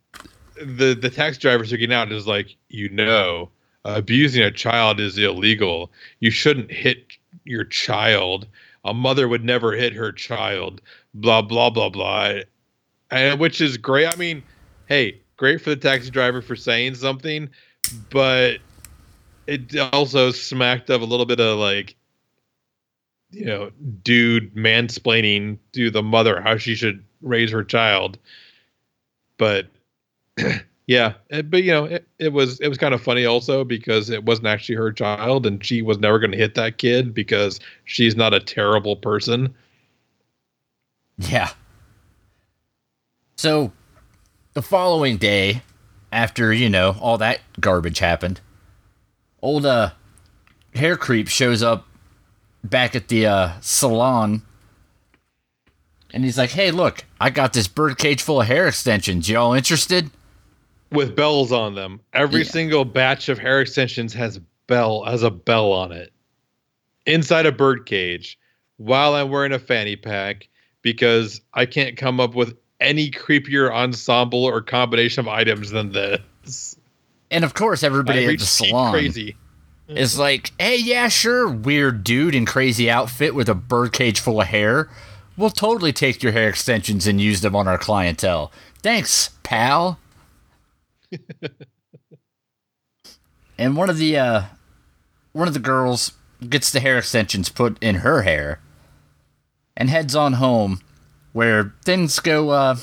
the 0.62 0.94
the 1.00 1.10
taxi 1.10 1.40
driver's 1.40 1.72
looking 1.72 1.94
out 1.94 2.08
and 2.08 2.16
is 2.16 2.28
like, 2.28 2.56
"You 2.70 2.90
know, 2.90 3.50
abusing 3.86 4.44
a 4.44 4.52
child 4.52 5.00
is 5.00 5.18
illegal. 5.18 5.92
You 6.20 6.32
shouldn't 6.32 6.72
hit 6.72 7.14
your 7.46 7.64
child. 7.64 8.48
A 8.86 8.94
mother 8.94 9.28
would 9.28 9.44
never 9.44 9.74
hit 9.74 9.94
her 9.94 10.12
child. 10.12 10.82
Blah 11.14 11.44
blah 11.44 11.70
blah 11.70 11.90
blah." 11.90 12.42
And 13.12 13.40
which 13.40 13.62
is 13.62 13.78
great. 13.78 14.08
I 14.08 14.16
mean, 14.16 14.44
hey, 14.88 15.22
great 15.38 15.62
for 15.62 15.70
the 15.70 15.76
taxi 15.76 16.10
driver 16.10 16.42
for 16.42 16.56
saying 16.56 16.96
something, 16.96 17.50
but 18.10 18.58
it 19.46 19.78
also 19.94 20.32
smacked 20.32 20.90
of 20.90 21.02
a 21.02 21.06
little 21.06 21.26
bit 21.26 21.40
of 21.40 21.58
like, 21.58 21.96
you 23.32 23.46
know, 23.46 23.72
dude 24.04 24.56
mansplaining 24.56 25.58
to 25.74 25.90
the 25.90 26.04
mother 26.04 26.42
how 26.42 26.58
she 26.58 26.76
should 26.76 27.04
raise 27.22 27.52
her 27.52 27.64
child. 27.64 28.18
But 29.38 29.68
yeah, 30.88 31.14
it, 31.30 31.50
but 31.52 31.64
you 31.64 31.72
know, 31.72 31.86
it, 31.86 32.08
it 32.20 32.34
was 32.34 32.60
it 32.60 32.70
was 32.70 32.78
kind 32.78 32.94
of 32.94 33.02
funny 33.02 33.26
also 33.26 33.64
because 33.64 34.10
it 34.10 34.24
wasn't 34.24 34.48
actually 34.48 34.76
her 34.76 34.92
child 34.92 35.46
and 35.46 35.64
she 35.64 35.82
was 35.82 36.00
never 36.00 36.20
going 36.20 36.32
to 36.32 36.38
hit 36.38 36.56
that 36.56 36.78
kid 36.78 37.14
because 37.14 37.60
she's 37.86 38.16
not 38.16 38.34
a 38.34 38.40
terrible 38.40 38.96
person. 38.96 39.54
Yeah. 41.18 41.52
So, 43.36 43.72
the 44.54 44.62
following 44.62 45.18
day, 45.18 45.62
after, 46.12 46.54
you 46.54 46.70
know, 46.70 46.96
all 47.00 47.18
that 47.20 47.42
garbage 47.60 48.00
happened, 48.00 48.42
old, 49.42 49.66
uh, 49.66 49.92
hair 50.74 50.96
creep 50.96 51.28
shows 51.28 51.62
up 51.62 51.87
back 52.70 52.96
at 52.96 53.08
the, 53.08 53.26
uh, 53.26 53.52
salon. 53.62 54.42
And 56.14 56.24
he's 56.24 56.38
like, 56.38 56.52
hey, 56.52 56.72
look, 56.72 57.04
I 57.20 57.30
got 57.30 57.54
this 57.54 57.68
birdcage 57.68 58.22
full 58.22 58.42
of 58.42 58.48
hair 58.48 58.68
extensions. 58.68 59.30
Y'all 59.30 59.54
interested? 59.54 60.10
with 60.90 61.18
bells 61.18 61.52
on 61.52 61.76
them. 61.76 62.00
Every 62.14 62.44
Yeah. 62.44 62.50
single 62.50 62.86
batch 62.86 63.28
of 63.28 63.38
hair 63.38 63.60
extensions 63.60 64.14
has 64.14 64.40
bell 64.68 65.04
has 65.04 65.22
a 65.22 65.30
bell 65.30 65.74
on 65.74 65.92
it. 65.92 66.14
Inside 67.06 67.46
a 67.46 67.52
bird 67.52 67.86
cage 67.86 68.40
while 68.78 69.14
I'm 69.16 69.30
wearing 69.30 69.52
a 69.52 69.60
fanny 69.60 69.98
pack 69.98 70.48
because 70.82 71.42
I 71.54 71.66
can't 71.66 71.98
come 71.98 72.22
up 72.22 72.36
with 72.36 72.56
any 72.80 73.12
creepier 73.12 73.70
ensemble 73.70 74.46
or 74.46 74.62
combination 74.62 75.20
of 75.20 75.28
items 75.28 75.72
than 75.72 75.92
this. 75.92 76.78
And 77.32 77.44
of 77.44 77.54
course, 77.54 77.84
everybody 77.84 78.26
I 78.26 78.32
at 78.32 78.40
the 78.40 78.46
salon 78.46 78.94
crazy. 78.94 79.36
Is 79.88 80.20
like, 80.20 80.52
hey, 80.60 80.78
yeah, 80.78 81.08
sure, 81.08 81.48
weird 81.48 82.04
dude 82.04 82.36
in 82.36 82.46
crazy 82.46 82.90
outfit 82.90 83.34
with 83.34 83.48
a 83.50 83.56
birdcage 83.56 84.20
full 84.20 84.42
of 84.42 84.48
hair. 84.48 84.90
We'll 85.38 85.50
totally 85.50 85.94
take 85.94 86.24
your 86.24 86.32
hair 86.32 86.50
extensions 86.50 87.08
and 87.08 87.22
use 87.22 87.42
them 87.42 87.56
on 87.56 87.68
our 87.68 87.78
clientele. 87.78 88.52
Thanks, 88.82 89.30
pal. 89.44 90.00
and 93.58 93.78
one 93.78 93.90
of 93.90 93.98
the 93.98 94.18
uh, 94.18 94.42
one 95.32 95.48
of 95.48 95.54
the 95.54 95.60
girls 95.60 96.14
gets 96.50 96.72
the 96.72 96.80
hair 96.80 96.98
extensions 96.98 97.50
put 97.50 97.82
in 97.82 97.96
her 97.96 98.24
hair 98.24 98.60
and 99.76 99.90
heads 99.90 100.16
on 100.16 100.34
home, 100.34 100.82
where 101.34 101.76
things 101.86 102.20
go 102.20 102.50
uh, 102.50 102.78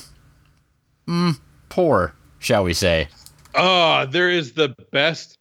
mm, 1.07 1.39
poor, 1.69 2.15
shall 2.39 2.63
we 2.63 2.73
say? 2.73 3.09
Oh, 3.53 4.05
there 4.05 4.29
is 4.29 4.53
the 4.53 4.75
best. 4.91 5.37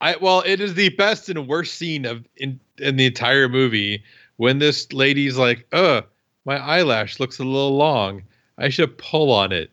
I 0.00 0.16
well, 0.16 0.42
it 0.44 0.60
is 0.60 0.74
the 0.74 0.90
best 0.90 1.28
and 1.28 1.48
worst 1.48 1.74
scene 1.74 2.04
of 2.04 2.24
in 2.36 2.60
in 2.78 2.96
the 2.96 3.06
entire 3.06 3.48
movie 3.48 4.02
when 4.36 4.58
this 4.58 4.92
lady's 4.92 5.36
like, 5.36 5.66
"Uh, 5.72 6.02
my 6.44 6.58
eyelash 6.58 7.18
looks 7.18 7.38
a 7.38 7.44
little 7.44 7.76
long. 7.76 8.22
I 8.58 8.68
should 8.68 8.98
pull 8.98 9.32
on 9.32 9.52
it." 9.52 9.70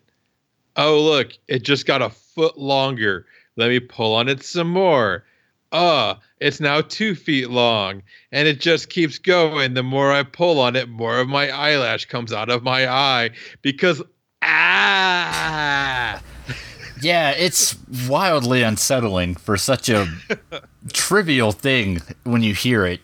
Oh, 0.76 1.02
look, 1.02 1.34
it 1.48 1.64
just 1.64 1.86
got 1.86 2.02
a 2.02 2.10
foot 2.10 2.58
longer. 2.58 3.26
Let 3.58 3.70
me 3.70 3.80
pull 3.80 4.16
on 4.16 4.30
it 4.30 4.44
some 4.44 4.70
more. 4.70 5.24
Uh, 5.72 6.16
it's 6.40 6.60
now 6.60 6.82
two 6.82 7.16
feet 7.16 7.50
long, 7.50 8.04
and 8.32 8.48
it 8.48 8.60
just 8.60 8.90
keeps 8.90 9.18
going. 9.18 9.74
The 9.74 9.84
more 9.84 10.12
I 10.12 10.24
pull 10.24 10.60
on 10.60 10.76
it, 10.76 10.88
more 10.88 11.20
of 11.20 11.28
my 11.28 11.50
eyelash 11.50 12.06
comes 12.06 12.32
out 12.32 12.50
of 12.50 12.64
my 12.64 12.88
eye 12.88 13.32
because 13.62 14.02
ah. 14.42 16.22
Yeah, 17.04 17.32
it's 17.32 17.76
wildly 18.08 18.64
unsettling 18.64 19.36
for 19.36 19.58
such 19.58 19.90
a 19.90 20.08
trivial 20.94 21.52
thing 21.52 22.02
when 22.24 22.44
you 22.44 22.54
hear 22.54 22.86
it. 22.86 23.02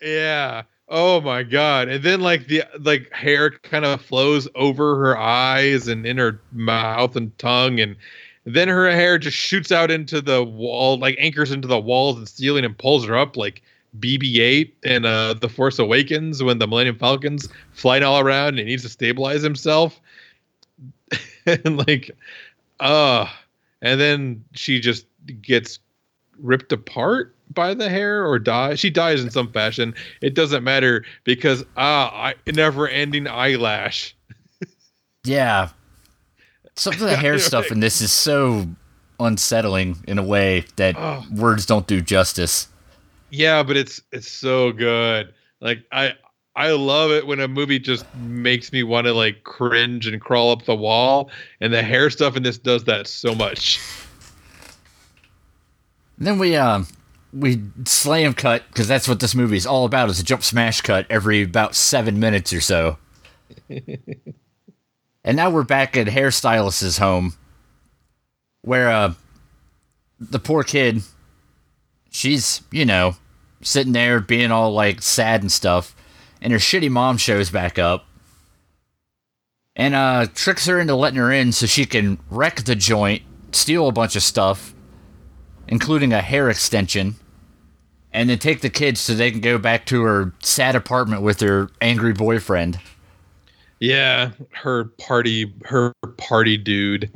Yeah. 0.00 0.62
Oh 0.88 1.20
my 1.20 1.42
god. 1.42 1.88
And 1.88 2.04
then 2.04 2.20
like 2.20 2.46
the 2.46 2.62
like 2.80 3.10
hair 3.12 3.50
kind 3.50 3.84
of 3.84 4.00
flows 4.00 4.46
over 4.54 4.96
her 4.96 5.18
eyes 5.18 5.88
and 5.88 6.06
in 6.06 6.16
her 6.18 6.40
mouth 6.52 7.16
and 7.16 7.36
tongue 7.38 7.80
and 7.80 7.96
Then 8.44 8.68
her 8.68 8.88
hair 8.92 9.18
just 9.18 9.36
shoots 9.36 9.72
out 9.72 9.90
into 9.90 10.20
the 10.20 10.44
wall, 10.44 10.98
like 10.98 11.16
anchors 11.18 11.50
into 11.50 11.66
the 11.66 11.80
walls 11.80 12.16
and 12.16 12.28
ceiling 12.28 12.64
and 12.64 12.78
pulls 12.78 13.04
her 13.04 13.16
up 13.16 13.36
like 13.36 13.62
BB-8 13.98 14.70
and 14.84 15.04
uh, 15.06 15.34
The 15.34 15.48
Force 15.48 15.80
Awakens 15.80 16.42
when 16.42 16.58
the 16.58 16.68
Millennium 16.68 16.96
Falcon's 16.98 17.48
flying 17.72 18.04
all 18.04 18.20
around 18.20 18.50
and 18.50 18.58
he 18.58 18.64
needs 18.64 18.84
to 18.84 18.88
stabilize 18.88 19.42
himself. 19.42 20.00
and 21.46 21.78
like, 21.88 22.12
uh, 22.80 23.26
and 23.82 24.00
then 24.00 24.44
she 24.52 24.80
just 24.80 25.06
gets 25.42 25.78
ripped 26.38 26.72
apart 26.72 27.34
by 27.52 27.72
the 27.74 27.88
hair 27.88 28.26
or 28.26 28.38
die 28.38 28.74
She 28.74 28.90
dies 28.90 29.22
in 29.22 29.30
some 29.30 29.50
fashion. 29.52 29.94
It 30.20 30.34
doesn't 30.34 30.64
matter 30.64 31.04
because 31.24 31.64
ah, 31.76 32.10
I, 32.14 32.34
never-ending 32.50 33.26
eyelash. 33.28 34.14
Yeah. 35.24 35.70
Some 36.74 36.94
of 36.94 37.00
the 37.00 37.16
hair 37.24 37.38
stuff 37.38 37.70
in 37.70 37.80
this 37.80 38.00
is 38.00 38.12
so 38.12 38.66
unsettling 39.18 39.96
in 40.06 40.18
a 40.18 40.22
way 40.22 40.64
that 40.76 40.96
Oh. 40.98 41.24
words 41.34 41.66
don't 41.66 41.86
do 41.86 42.00
justice. 42.00 42.68
Yeah, 43.30 43.62
but 43.62 43.76
it's 43.76 44.00
it's 44.12 44.30
so 44.30 44.72
good. 44.72 45.32
Like 45.60 45.80
I 45.90 46.14
I 46.56 46.70
love 46.70 47.10
it 47.10 47.26
when 47.26 47.38
a 47.38 47.48
movie 47.48 47.78
just 47.78 48.06
makes 48.16 48.72
me 48.72 48.82
want 48.82 49.06
to 49.06 49.12
like 49.12 49.44
cringe 49.44 50.06
and 50.06 50.20
crawl 50.20 50.50
up 50.50 50.64
the 50.64 50.74
wall, 50.74 51.30
and 51.60 51.72
the 51.72 51.82
hair 51.82 52.10
stuff 52.10 52.36
in 52.36 52.42
this 52.42 52.58
does 52.58 52.84
that 52.84 53.06
so 53.06 53.34
much. 53.34 53.78
Then 56.18 56.38
we 56.38 56.56
um 56.56 56.86
we 57.32 57.60
slam 57.84 58.32
cut 58.32 58.64
because 58.68 58.88
that's 58.88 59.06
what 59.06 59.20
this 59.20 59.34
movie 59.34 59.56
is 59.56 59.66
all 59.66 59.84
about 59.84 60.08
is 60.08 60.18
a 60.18 60.24
jump 60.24 60.42
smash 60.42 60.80
cut 60.80 61.06
every 61.10 61.42
about 61.42 61.74
seven 61.74 62.18
minutes 62.18 62.52
or 62.52 62.60
so. 62.60 62.96
and 63.68 65.36
now 65.36 65.50
we're 65.50 65.62
back 65.62 65.96
at 65.96 66.06
hairstylist's 66.06 66.98
home 66.98 67.34
where 68.62 68.90
uh 68.90 69.12
the 70.18 70.38
poor 70.38 70.62
kid 70.62 71.02
she's, 72.16 72.62
you 72.70 72.86
know, 72.86 73.16
sitting 73.60 73.92
there 73.92 74.20
being 74.20 74.50
all 74.50 74.72
like 74.72 75.02
sad 75.02 75.42
and 75.42 75.52
stuff, 75.52 75.94
and 76.40 76.52
her 76.52 76.58
shitty 76.58 76.90
mom 76.90 77.16
shows 77.16 77.50
back 77.50 77.78
up. 77.78 78.06
And 79.74 79.94
uh 79.94 80.26
tricks 80.34 80.66
her 80.66 80.80
into 80.80 80.94
letting 80.94 81.18
her 81.18 81.32
in 81.32 81.52
so 81.52 81.66
she 81.66 81.84
can 81.84 82.18
wreck 82.30 82.62
the 82.62 82.74
joint, 82.74 83.22
steal 83.52 83.88
a 83.88 83.92
bunch 83.92 84.16
of 84.16 84.22
stuff, 84.22 84.74
including 85.68 86.12
a 86.12 86.22
hair 86.22 86.48
extension, 86.48 87.16
and 88.12 88.30
then 88.30 88.38
take 88.38 88.62
the 88.62 88.70
kids 88.70 89.00
so 89.00 89.14
they 89.14 89.30
can 89.30 89.40
go 89.40 89.58
back 89.58 89.84
to 89.86 90.02
her 90.02 90.32
sad 90.40 90.74
apartment 90.74 91.22
with 91.22 91.40
her 91.40 91.68
angry 91.80 92.12
boyfriend. 92.12 92.80
Yeah, 93.78 94.30
her 94.52 94.84
party, 94.84 95.52
her 95.66 95.92
party 96.16 96.56
dude, 96.56 97.10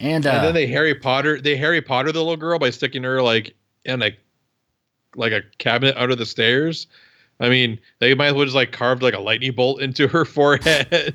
And, 0.00 0.26
uh, 0.26 0.30
and 0.30 0.44
then 0.44 0.54
they 0.54 0.66
Harry 0.66 0.94
Potter, 0.94 1.40
they 1.40 1.56
Harry 1.56 1.80
Potter 1.80 2.12
the 2.12 2.18
little 2.18 2.36
girl 2.36 2.58
by 2.58 2.70
sticking 2.70 3.02
her 3.04 3.22
like 3.22 3.54
in 3.84 4.02
a 4.02 4.10
like 5.16 5.32
a 5.32 5.42
cabinet 5.58 5.96
under 5.96 6.14
the 6.14 6.26
stairs. 6.26 6.86
I 7.40 7.48
mean, 7.48 7.80
they 7.98 8.14
might 8.14 8.28
as 8.28 8.34
well 8.34 8.44
just 8.44 8.54
like 8.54 8.72
carved 8.72 9.02
like 9.02 9.14
a 9.14 9.20
lightning 9.20 9.52
bolt 9.52 9.80
into 9.80 10.08
her 10.08 10.24
forehead. 10.24 11.14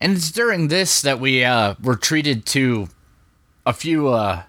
and 0.00 0.16
it's 0.16 0.30
during 0.30 0.68
this 0.68 1.02
that 1.02 1.20
we 1.20 1.44
uh, 1.44 1.74
were 1.82 1.96
treated 1.96 2.46
to 2.46 2.88
a 3.64 3.72
few 3.72 4.08
uh, 4.08 4.42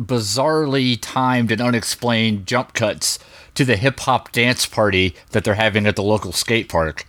bizarrely 0.00 0.98
timed 1.00 1.50
and 1.50 1.60
unexplained 1.60 2.46
jump 2.46 2.72
cuts 2.72 3.18
to 3.54 3.64
the 3.64 3.76
hip 3.76 4.00
hop 4.00 4.32
dance 4.32 4.66
party 4.66 5.14
that 5.30 5.44
they're 5.44 5.54
having 5.54 5.86
at 5.86 5.96
the 5.96 6.02
local 6.02 6.32
skate 6.32 6.68
park. 6.68 7.06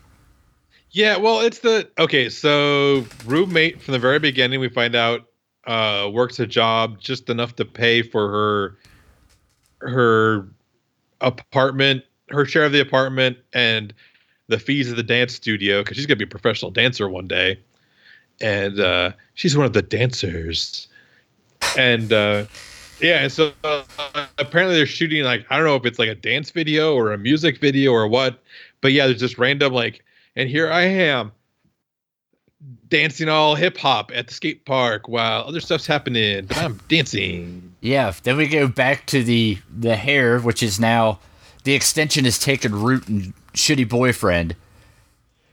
Yeah, 0.91 1.17
well, 1.17 1.41
it's 1.41 1.59
the 1.59 1.89
okay. 1.97 2.29
So 2.29 3.05
roommate 3.25 3.81
from 3.81 3.91
the 3.91 3.99
very 3.99 4.19
beginning, 4.19 4.61
we 4.61 4.69
find 4.69 4.95
out 4.95 5.27
uh, 5.67 6.09
works 6.13 6.39
a 6.39 6.47
job 6.47 6.99
just 6.99 7.29
enough 7.29 7.55
to 7.57 7.65
pay 7.65 8.01
for 8.01 8.29
her 8.29 8.77
her 9.85 10.47
apartment, 11.21 12.03
her 12.29 12.45
share 12.45 12.65
of 12.65 12.71
the 12.71 12.81
apartment, 12.81 13.37
and 13.53 13.93
the 14.47 14.59
fees 14.59 14.91
of 14.91 14.97
the 14.97 15.03
dance 15.03 15.33
studio 15.33 15.81
because 15.81 15.97
she's 15.97 16.05
gonna 16.05 16.17
be 16.17 16.23
a 16.23 16.27
professional 16.27 16.71
dancer 16.71 17.09
one 17.09 17.27
day, 17.27 17.59
and 18.41 18.79
uh, 18.79 19.11
she's 19.33 19.55
one 19.55 19.65
of 19.65 19.73
the 19.73 19.81
dancers, 19.81 20.87
and 21.77 22.13
uh, 22.13 22.45
yeah, 23.01 23.23
and 23.23 23.31
so 23.31 23.51
uh, 23.63 23.83
apparently 24.37 24.75
they're 24.75 24.85
shooting 24.85 25.23
like 25.23 25.45
I 25.49 25.57
don't 25.57 25.65
know 25.65 25.75
if 25.75 25.85
it's 25.85 25.99
like 25.99 26.09
a 26.09 26.15
dance 26.15 26.51
video 26.51 26.95
or 26.95 27.13
a 27.13 27.17
music 27.17 27.59
video 27.59 27.91
or 27.91 28.07
what, 28.07 28.41
but 28.81 28.91
yeah, 28.91 29.07
there's 29.07 29.19
just 29.19 29.37
random 29.37 29.73
like 29.73 30.03
and 30.35 30.49
here 30.49 30.71
I 30.71 30.81
am 30.81 31.31
dancing 32.89 33.29
all 33.29 33.55
hip 33.55 33.77
hop 33.77 34.11
at 34.13 34.27
the 34.27 34.33
skate 34.33 34.65
park 34.65 35.07
while 35.07 35.43
other 35.43 35.59
stuff's 35.59 35.87
happening, 35.87 36.45
but 36.45 36.57
I'm 36.57 36.79
dancing. 36.87 37.74
Yeah, 37.85 38.11
then 38.23 38.37
we 38.37 38.47
go 38.47 38.67
back 38.67 39.05
to 39.07 39.23
the 39.23 39.59
the 39.69 39.95
hair, 39.95 40.39
which 40.39 40.63
is 40.63 40.79
now 40.79 41.19
the 41.65 41.75
extension 41.75 42.25
has 42.25 42.39
taken 42.39 42.73
root 42.73 43.07
in 43.07 43.35
shitty 43.53 43.87
boyfriend. 43.87 44.55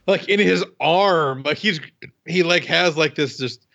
Like 0.07 0.27
in 0.27 0.39
his 0.39 0.65
arm, 0.79 1.43
like 1.43 1.59
he's 1.59 1.79
he 2.25 2.41
like 2.41 2.65
has 2.65 2.97
like 2.97 3.13
this 3.13 3.37
just 3.37 3.67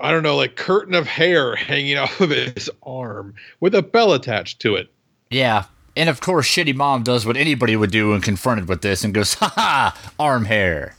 I 0.00 0.10
don't 0.10 0.24
know, 0.24 0.34
like 0.34 0.56
curtain 0.56 0.94
of 0.94 1.06
hair 1.06 1.54
hanging 1.54 1.96
off 1.98 2.20
of 2.20 2.30
his 2.30 2.68
arm 2.82 3.34
with 3.60 3.76
a 3.76 3.82
bell 3.82 4.12
attached 4.12 4.60
to 4.62 4.74
it. 4.74 4.90
Yeah. 5.30 5.66
And 5.96 6.08
of 6.08 6.20
course, 6.20 6.48
shitty 6.48 6.74
mom 6.74 7.04
does 7.04 7.24
what 7.24 7.36
anybody 7.36 7.76
would 7.76 7.92
do 7.92 8.10
when 8.10 8.20
confronted 8.20 8.68
with 8.68 8.82
this 8.82 9.04
and 9.04 9.14
goes, 9.14 9.34
ha 9.34 9.52
ha, 9.54 10.12
arm 10.18 10.44
hair. 10.44 10.96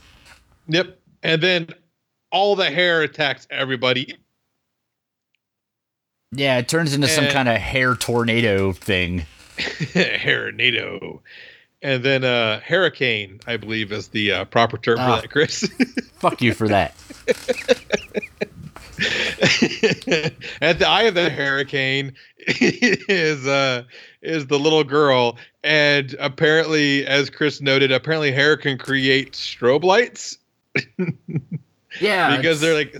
Yep. 0.68 0.98
And 1.22 1.42
then 1.42 1.68
all 2.30 2.56
the 2.56 2.70
hair 2.70 3.02
attacks 3.02 3.46
everybody. 3.50 4.16
Yeah, 6.32 6.58
it 6.58 6.66
turns 6.68 6.94
into 6.94 7.08
some 7.08 7.26
kind 7.26 7.48
of 7.48 7.56
hair 7.56 7.94
tornado 7.94 8.72
thing. 8.72 9.26
Hairnado. 9.58 11.20
And 11.82 12.02
then 12.04 12.24
uh 12.24 12.60
hurricane, 12.60 13.40
I 13.46 13.56
believe, 13.56 13.92
is 13.92 14.08
the 14.08 14.32
uh, 14.32 14.44
proper 14.46 14.78
term 14.78 14.98
Ah. 15.00 15.16
for 15.16 15.22
that, 15.22 15.30
Chris. 15.30 15.68
Fuck 16.14 16.40
you 16.40 16.54
for 16.54 16.68
that. 16.68 16.94
At 20.60 20.78
the 20.78 20.86
eye 20.88 21.02
of 21.02 21.14
the 21.14 21.28
hurricane 21.30 22.14
is 22.46 23.46
uh 23.46 23.82
is 24.22 24.46
the 24.46 24.58
little 24.58 24.84
girl, 24.84 25.36
and 25.64 26.14
apparently, 26.20 27.04
as 27.06 27.30
Chris 27.30 27.60
noted, 27.60 27.90
apparently 27.90 28.30
hair 28.30 28.56
can 28.56 28.78
create 28.78 29.32
strobe 29.32 29.82
lights 29.84 30.38
Yeah. 32.00 32.36
because 32.36 32.60
they're 32.60 32.74
like 32.74 32.94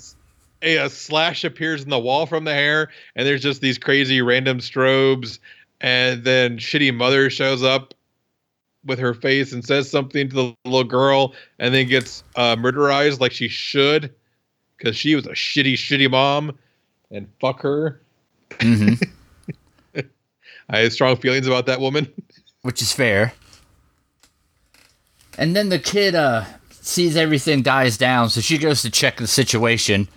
a, 0.63 0.77
a 0.77 0.91
slash 0.91 1.45
appears 1.45 1.83
in 1.83 1.91
the 1.91 1.99
wall 1.99 2.27
from 2.27 2.45
the 2.45 2.55
hair, 2.55 2.91
and 3.17 3.27
there's 3.27 3.43
just 3.43 3.61
these 3.61 3.79
crazy 3.79 4.23
random 4.23 4.59
strobes, 4.59 5.39
and 5.81 6.25
then 6.25 6.59
shitty 6.59 6.95
mother 6.95 7.29
shows 7.31 7.63
up 7.63 7.95
with 8.85 8.99
her 8.99 9.15
face 9.15 9.53
and 9.53 9.65
says 9.65 9.91
something 9.91 10.29
to 10.29 10.35
the 10.35 10.57
little 10.65 10.85
girl, 10.85 11.35
and 11.59 11.75
then 11.75 11.87
gets 11.89 12.25
uh, 12.37 12.57
murderized 12.57 13.21
like 13.21 13.33
she 13.33 13.49
should, 13.49 14.13
because 14.77 14.97
she 14.97 15.15
was 15.15 15.27
a 15.27 15.31
shitty, 15.33 15.75
shitty 15.75 16.11
mom, 16.11 16.57
and 17.11 17.29
fuck 17.41 17.61
her. 17.63 18.01
Mhm, 18.59 19.03
I 20.69 20.79
have 20.79 20.93
strong 20.93 21.17
feelings 21.17 21.47
about 21.47 21.67
that 21.67 21.81
woman. 21.81 22.11
which 22.63 22.81
is 22.83 22.93
fair. 22.93 23.35
And 25.39 25.57
then 25.57 25.69
the 25.71 25.79
kid 25.79 26.15
uh 26.15 26.45
sees 26.71 27.17
everything 27.17 27.63
dies 27.63 27.97
down, 27.97 28.29
so 28.31 28.41
she 28.41 28.59
goes 28.59 28.83
to 28.83 28.91
check 28.91 29.17
the 29.17 29.27
situation, 29.27 30.09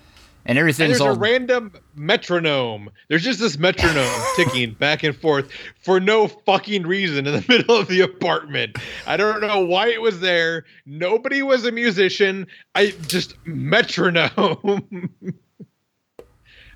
and 0.45 0.51
And 0.51 0.60
everything's 0.60 0.99
there's 0.99 1.01
all 1.01 1.15
a 1.15 1.17
random 1.17 1.73
metronome. 1.95 2.89
There's 3.08 3.23
just 3.23 3.39
this 3.39 3.58
metronome 3.58 4.21
ticking 4.36 4.73
back 4.73 5.03
and 5.03 5.15
forth 5.15 5.49
for 5.81 5.99
no 5.99 6.27
fucking 6.27 6.84
reason 6.86 7.25
in 7.25 7.34
the 7.34 7.45
middle 7.49 7.75
of 7.75 7.88
the 7.88 8.01
apartment. 8.01 8.77
I 9.08 9.17
don't 9.17 9.41
know 9.41 9.65
why 9.65 9.89
it 9.89 10.01
was 10.01 10.19
there. 10.19 10.65
Nobody 10.86 11.41
was 11.41 11.65
a 11.65 11.71
musician. 11.71 12.45
I 12.75 12.93
just 13.08 13.36
metronome. 13.45 15.10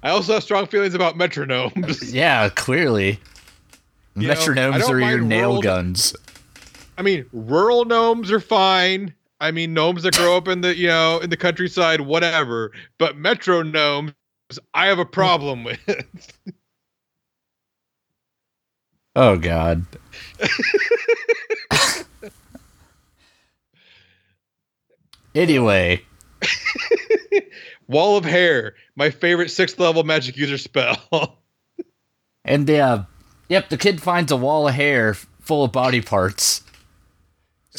I 0.02 0.10
also 0.12 0.34
have 0.34 0.44
strong 0.44 0.66
feelings 0.66 0.94
about 0.94 1.16
metronomes. 1.16 2.14
Yeah, 2.14 2.50
clearly. 2.50 3.20
You 4.16 4.30
Metronomes 4.30 4.80
don't 4.80 4.96
are 4.96 5.00
your 5.12 5.20
nail 5.20 5.50
rural- 5.50 5.62
guns. 5.62 6.16
I 6.98 7.02
mean, 7.02 7.26
rural 7.32 7.86
gnomes 7.86 8.32
are 8.32 8.40
fine. 8.40 9.14
I 9.40 9.52
mean, 9.52 9.74
gnomes 9.74 10.04
that 10.04 10.16
grow 10.16 10.36
up 10.38 10.48
in 10.48 10.62
the 10.62 10.76
you 10.76 10.88
know 10.88 11.20
in 11.20 11.30
the 11.30 11.38
countryside, 11.38 12.02
whatever. 12.02 12.72
But 12.98 13.18
metro 13.18 13.62
gnomes, 13.62 14.14
I 14.74 14.88
have 14.88 15.00
a 15.00 15.06
problem 15.06 15.64
with. 15.64 15.80
Oh 19.16 19.38
god. 19.38 19.86
anyway, 25.36 26.02
Wall 27.88 28.18
of 28.18 28.26
hair, 28.26 28.76
my 28.96 29.10
favorite 29.10 29.50
sixth 29.50 29.80
level 29.80 30.04
magic 30.04 30.38
user 30.38 30.58
spell. 30.58 31.40
and 32.46 32.70
uh, 32.70 33.04
yep, 33.50 33.70
the 33.70 33.78
kid 33.78 34.02
finds 34.02 34.32
a 34.32 34.38
wall 34.38 34.68
of 34.68 34.76
hair 34.76 35.16
full 35.16 35.64
of 35.64 35.72
body 35.72 36.02
parts. 36.02 36.62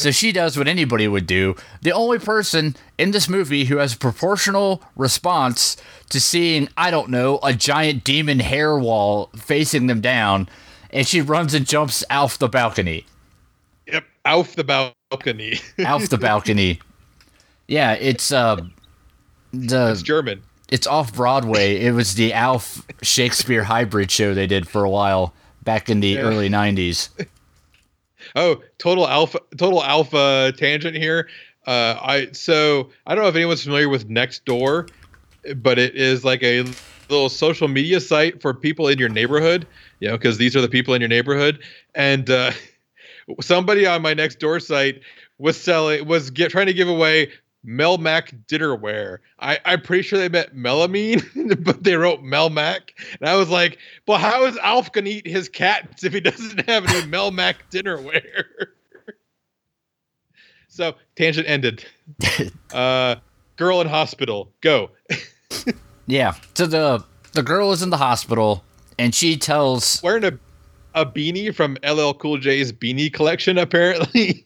So 0.00 0.10
she 0.10 0.32
does 0.32 0.56
what 0.56 0.66
anybody 0.68 1.06
would 1.08 1.26
do. 1.26 1.56
The 1.82 1.92
only 1.92 2.18
person 2.18 2.74
in 2.98 3.10
this 3.10 3.28
movie 3.28 3.64
who 3.66 3.76
has 3.76 3.94
a 3.94 3.98
proportional 3.98 4.82
response 4.96 5.76
to 6.10 6.20
seeing, 6.20 6.68
I 6.76 6.90
don't 6.90 7.10
know, 7.10 7.38
a 7.42 7.52
giant 7.52 8.04
demon 8.04 8.40
hair 8.40 8.78
wall 8.78 9.30
facing 9.36 9.86
them 9.86 10.00
down, 10.00 10.48
and 10.90 11.06
she 11.06 11.20
runs 11.20 11.54
and 11.54 11.66
jumps 11.66 12.04
off 12.10 12.38
the 12.38 12.48
balcony. 12.48 13.04
Yep, 13.86 14.04
off 14.24 14.56
the 14.56 14.64
balcony. 14.64 15.58
off 15.86 16.08
the 16.08 16.18
balcony. 16.18 16.80
Yeah, 17.68 17.92
it's 17.92 18.32
uh 18.32 18.56
the 19.52 19.90
it's 19.92 20.02
German. 20.02 20.42
It's 20.70 20.86
off 20.86 21.12
Broadway. 21.14 21.80
It 21.84 21.92
was 21.92 22.14
the 22.14 22.32
Alf 22.32 22.86
Shakespeare 23.02 23.64
hybrid 23.64 24.10
show 24.10 24.34
they 24.34 24.46
did 24.46 24.68
for 24.68 24.84
a 24.84 24.90
while 24.90 25.34
back 25.64 25.90
in 25.90 25.98
the 26.00 26.10
Yeah. 26.10 26.20
early 26.20 26.48
90s. 26.48 27.08
Oh, 28.36 28.62
total 28.78 29.08
alpha, 29.08 29.40
total 29.56 29.82
alpha 29.82 30.52
tangent 30.56 30.96
here. 30.96 31.28
Uh, 31.66 31.98
I 32.00 32.28
so 32.32 32.90
I 33.06 33.14
don't 33.14 33.24
know 33.24 33.28
if 33.28 33.36
anyone's 33.36 33.62
familiar 33.62 33.88
with 33.88 34.08
Nextdoor, 34.08 34.90
but 35.56 35.78
it 35.78 35.94
is 35.94 36.24
like 36.24 36.42
a 36.42 36.64
little 37.08 37.28
social 37.28 37.68
media 37.68 38.00
site 38.00 38.40
for 38.40 38.54
people 38.54 38.88
in 38.88 38.98
your 38.98 39.08
neighborhood. 39.08 39.66
You 40.00 40.08
know, 40.08 40.16
because 40.16 40.38
these 40.38 40.56
are 40.56 40.60
the 40.60 40.68
people 40.68 40.94
in 40.94 41.00
your 41.00 41.08
neighborhood, 41.08 41.62
and 41.94 42.28
uh, 42.30 42.52
somebody 43.40 43.86
on 43.86 44.02
my 44.02 44.14
Nextdoor 44.14 44.62
site 44.62 45.02
was 45.38 45.60
selling 45.60 46.06
was 46.06 46.30
get, 46.30 46.50
trying 46.50 46.66
to 46.66 46.74
give 46.74 46.88
away 46.88 47.30
Melmac 47.66 48.46
dinnerware. 48.46 49.18
I, 49.38 49.58
I'm 49.64 49.82
pretty 49.82 50.02
sure 50.02 50.18
they 50.18 50.28
meant 50.28 50.56
melamine, 50.56 51.62
but 51.64 51.82
they 51.84 51.96
wrote 51.96 52.22
Melmac. 52.22 52.90
And 53.20 53.28
I 53.28 53.36
was 53.36 53.48
like, 53.48 53.78
well, 54.06 54.18
how 54.18 54.44
is 54.46 54.56
Alf 54.58 54.92
going 54.92 55.04
to 55.04 55.10
eat 55.10 55.26
his 55.26 55.48
cats 55.48 56.04
if 56.04 56.12
he 56.12 56.20
doesn't 56.20 56.68
have 56.68 56.86
any 56.86 57.02
Melmac 57.02 57.56
dinnerware? 57.70 58.44
so, 60.68 60.94
tangent 61.16 61.48
ended. 61.48 61.84
Uh, 62.72 63.16
girl 63.56 63.80
in 63.80 63.88
hospital, 63.88 64.52
go. 64.60 64.92
Yeah. 66.06 66.34
So 66.54 66.66
the 66.66 67.04
the 67.32 67.42
girl 67.42 67.72
is 67.72 67.82
in 67.82 67.90
the 67.90 67.96
hospital 67.96 68.64
and 68.98 69.14
she 69.14 69.36
tells 69.36 70.02
Wearing 70.02 70.24
a, 70.24 70.38
a 70.94 71.06
beanie 71.06 71.54
from 71.54 71.78
LL 71.84 72.12
Cool 72.14 72.38
J's 72.38 72.72
beanie 72.72 73.12
collection, 73.12 73.58
apparently. 73.58 74.44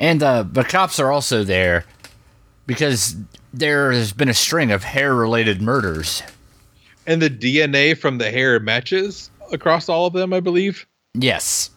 And 0.00 0.22
uh 0.22 0.42
the 0.42 0.64
cops 0.64 0.98
are 0.98 1.12
also 1.12 1.44
there 1.44 1.84
because 2.66 3.14
there 3.52 3.92
has 3.92 4.12
been 4.12 4.28
a 4.28 4.34
string 4.34 4.72
of 4.72 4.82
hair 4.82 5.14
related 5.14 5.60
murders. 5.62 6.22
and 7.06 7.20
the 7.22 7.30
DNA 7.30 7.96
from 7.96 8.18
the 8.18 8.30
hair 8.30 8.58
matches 8.60 9.30
across 9.52 9.88
all 9.88 10.06
of 10.06 10.12
them, 10.12 10.32
I 10.32 10.38
believe. 10.40 10.86
Yes. 11.14 11.70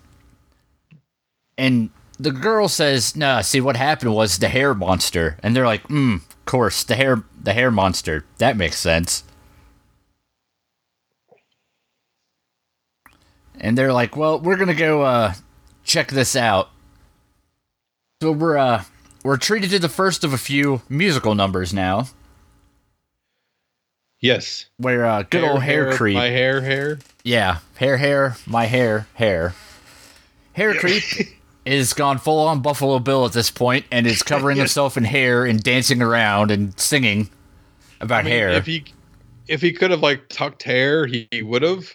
And 1.57 1.89
the 2.19 2.31
girl 2.31 2.67
says, 2.67 3.15
"No, 3.15 3.41
see 3.41 3.59
what 3.62 3.75
happened 3.75 4.13
was 4.13 4.38
the 4.38 4.47
hair 4.49 4.73
monster." 4.75 5.38
And 5.41 5.55
they're 5.55 5.65
like, 5.65 5.81
"Hmm, 5.88 6.15
of 6.15 6.45
course, 6.45 6.83
the 6.83 6.95
hair 6.95 7.23
the 7.41 7.53
hair 7.53 7.71
monster. 7.71 8.25
That 8.38 8.57
makes 8.57 8.77
sense." 8.77 9.23
And 13.59 13.77
they're 13.77 13.93
like, 13.93 14.15
"Well, 14.15 14.39
we're 14.39 14.55
going 14.57 14.67
to 14.67 14.73
go 14.75 15.01
uh 15.01 15.33
check 15.83 16.09
this 16.12 16.36
out." 16.36 16.69
So 18.23 18.31
we're 18.31 18.57
uh 18.57 18.86
we're 19.25 19.36
treated 19.36 19.71
to 19.71 19.79
the 19.79 19.89
first 19.89 20.23
of 20.23 20.31
a 20.31 20.38
few 20.38 20.81
musical 20.88 21.36
numbers 21.36 21.73
now, 21.73 22.07
Yes. 24.21 24.67
where 24.77 25.05
uh 25.05 25.23
good 25.23 25.43
old 25.43 25.62
hair, 25.62 25.91
creep 25.91 26.15
My 26.15 26.27
hair, 26.29 26.62
hair. 26.62 26.99
Yeah, 27.25 27.57
hair, 27.75 27.97
hair, 27.97 28.38
my 28.47 28.63
hair, 28.67 29.07
hair. 29.15 29.53
Hair 30.53 30.75
creep 30.75 31.03
is 31.65 31.91
gone 31.91 32.17
full 32.17 32.47
on 32.47 32.62
Buffalo 32.62 32.97
Bill 32.99 33.25
at 33.25 33.33
this 33.33 33.51
point 33.51 33.86
and 33.91 34.07
is 34.07 34.23
covering 34.23 34.55
Yes. 34.55 34.67
himself 34.69 34.95
in 34.95 35.03
hair 35.03 35.43
and 35.43 35.62
dancing 35.62 36.01
around 36.01 36.49
and 36.49 36.79
singing 36.79 37.29
about 37.99 38.19
I 38.21 38.23
mean, 38.23 38.31
hair. 38.31 38.49
If 38.51 38.65
he 38.67 38.86
if 39.49 39.59
he 39.62 39.73
could 39.73 39.91
have 39.91 39.99
like 39.99 40.29
tucked 40.29 40.63
hair, 40.63 41.05
he, 41.07 41.27
he 41.29 41.41
would 41.41 41.62
have. 41.63 41.93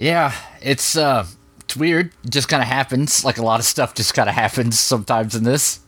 yeah, 0.00 0.34
it's 0.60 0.96
uh 0.96 1.24
it's 1.72 1.78
weird. 1.78 2.12
It 2.24 2.30
just 2.30 2.48
kind 2.48 2.62
of 2.62 2.68
happens. 2.68 3.24
Like 3.24 3.38
a 3.38 3.42
lot 3.42 3.58
of 3.58 3.64
stuff 3.64 3.94
just 3.94 4.12
kind 4.12 4.28
of 4.28 4.34
happens 4.34 4.78
sometimes 4.78 5.34
in 5.34 5.44
this. 5.44 5.80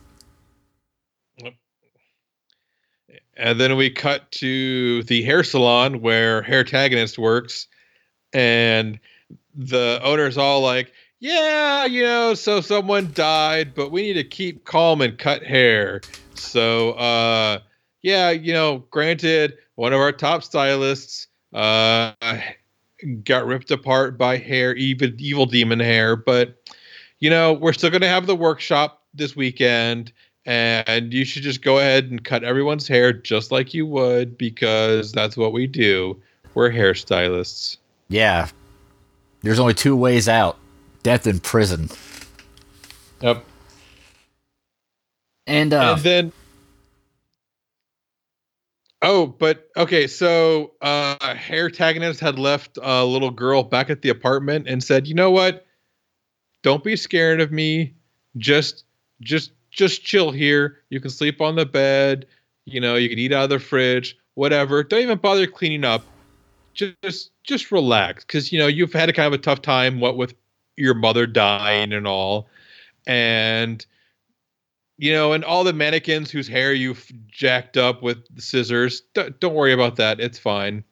And 3.37 3.59
then 3.59 3.75
we 3.75 3.91
cut 3.91 4.31
to 4.31 5.03
the 5.03 5.21
hair 5.21 5.43
salon 5.43 6.01
where 6.01 6.41
hair 6.41 6.63
tagonist 6.63 7.17
works, 7.17 7.67
and 8.33 8.97
the 9.53 9.99
owner's 10.01 10.37
all 10.37 10.61
like, 10.61 10.91
"Yeah, 11.19 11.85
you 11.85 12.03
know, 12.03 12.33
so 12.33 12.61
someone 12.61 13.11
died, 13.13 13.75
but 13.75 13.91
we 13.91 14.03
need 14.03 14.13
to 14.13 14.23
keep 14.23 14.63
calm 14.63 15.01
and 15.01 15.17
cut 15.19 15.43
hair." 15.43 16.01
So, 16.33 16.93
uh, 16.93 17.59
yeah, 18.01 18.31
you 18.31 18.53
know, 18.53 18.85
granted, 18.89 19.57
one 19.75 19.91
of 19.91 19.99
our 19.99 20.13
top 20.13 20.41
stylists 20.41 21.27
uh, 21.53 22.13
got 23.23 23.45
ripped 23.45 23.71
apart 23.71 24.17
by 24.17 24.37
hair, 24.37 24.75
even 24.75 25.15
evil 25.19 25.45
demon 25.45 25.79
hair, 25.79 26.15
but 26.15 26.55
you 27.19 27.29
know, 27.29 27.53
we're 27.53 27.73
still 27.73 27.89
gonna 27.89 28.07
have 28.07 28.27
the 28.27 28.35
workshop 28.35 29.01
this 29.13 29.35
weekend 29.35 30.11
and 30.45 31.13
you 31.13 31.25
should 31.25 31.43
just 31.43 31.61
go 31.61 31.79
ahead 31.79 32.11
and 32.11 32.23
cut 32.23 32.43
everyone's 32.43 32.87
hair 32.87 33.11
just 33.11 33.51
like 33.51 33.73
you 33.73 33.85
would 33.85 34.37
because 34.37 35.11
that's 35.11 35.35
what 35.35 35.53
we 35.53 35.65
do. 35.67 36.19
We're 36.53 36.71
hairstylists. 36.71 37.77
Yeah. 38.09 38.49
There's 39.41 39.59
only 39.59 39.73
two 39.73 39.95
ways 39.95 40.29
out. 40.29 40.57
Death 41.03 41.27
in 41.27 41.39
prison. 41.39 41.89
Yep. 43.21 43.43
And 45.47 45.73
uh 45.73 45.93
and 45.93 46.01
then 46.01 46.31
Oh, 49.07 49.27
but 49.27 49.69
okay, 49.77 50.07
so 50.07 50.71
uh 50.81 51.35
hair 51.35 51.69
tagonist 51.69 52.19
had 52.19 52.39
left 52.39 52.79
a 52.81 53.05
little 53.05 53.29
girl 53.29 53.61
back 53.61 53.91
at 53.91 54.01
the 54.01 54.09
apartment 54.09 54.67
and 54.67 54.83
said, 54.83 55.07
"You 55.07 55.13
know 55.13 55.29
what? 55.29 55.67
Don't 56.63 56.83
be 56.83 56.95
scared 56.95 57.39
of 57.39 57.51
me. 57.51 57.93
Just 58.37 58.83
just 59.21 59.51
just 59.69 60.03
chill 60.03 60.31
here. 60.31 60.79
You 60.89 60.99
can 60.99 61.11
sleep 61.11 61.39
on 61.39 61.55
the 61.55 61.67
bed, 61.67 62.25
you 62.65 62.81
know, 62.81 62.95
you 62.95 63.07
can 63.07 63.19
eat 63.19 63.31
out 63.31 63.43
of 63.43 63.49
the 63.51 63.59
fridge, 63.59 64.17
whatever. 64.33 64.83
Don't 64.83 65.01
even 65.01 65.19
bother 65.19 65.45
cleaning 65.45 65.83
up. 65.83 66.03
Just 66.73 67.29
just 67.43 67.71
relax 67.71 68.23
cuz 68.23 68.51
you 68.51 68.57
know, 68.57 68.65
you've 68.65 68.93
had 68.93 69.09
a 69.09 69.13
kind 69.13 69.27
of 69.27 69.39
a 69.39 69.43
tough 69.43 69.61
time 69.61 69.99
what 69.99 70.17
with 70.17 70.33
your 70.77 70.95
mother 70.95 71.27
dying 71.27 71.93
and 71.93 72.07
all. 72.07 72.49
And 73.05 73.85
you 74.97 75.11
know, 75.11 75.33
and 75.33 75.43
all 75.43 75.63
the 75.63 75.73
mannequins 75.73 76.31
whose 76.31 76.47
hair 76.47 76.73
you've 76.73 77.11
jacked 77.27 77.77
up 77.77 78.01
with 78.01 78.17
scissors, 78.39 79.01
don't, 79.13 79.39
don't 79.39 79.53
worry 79.53 79.73
about 79.73 79.97
that. 79.97 80.19
It's 80.19 80.39
fine. 80.39 80.83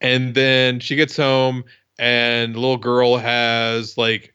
And 0.00 0.34
then 0.34 0.80
she 0.80 0.96
gets 0.96 1.16
home, 1.16 1.64
and 1.98 2.54
the 2.54 2.60
little 2.60 2.76
girl 2.76 3.16
has 3.16 3.96
like, 3.98 4.34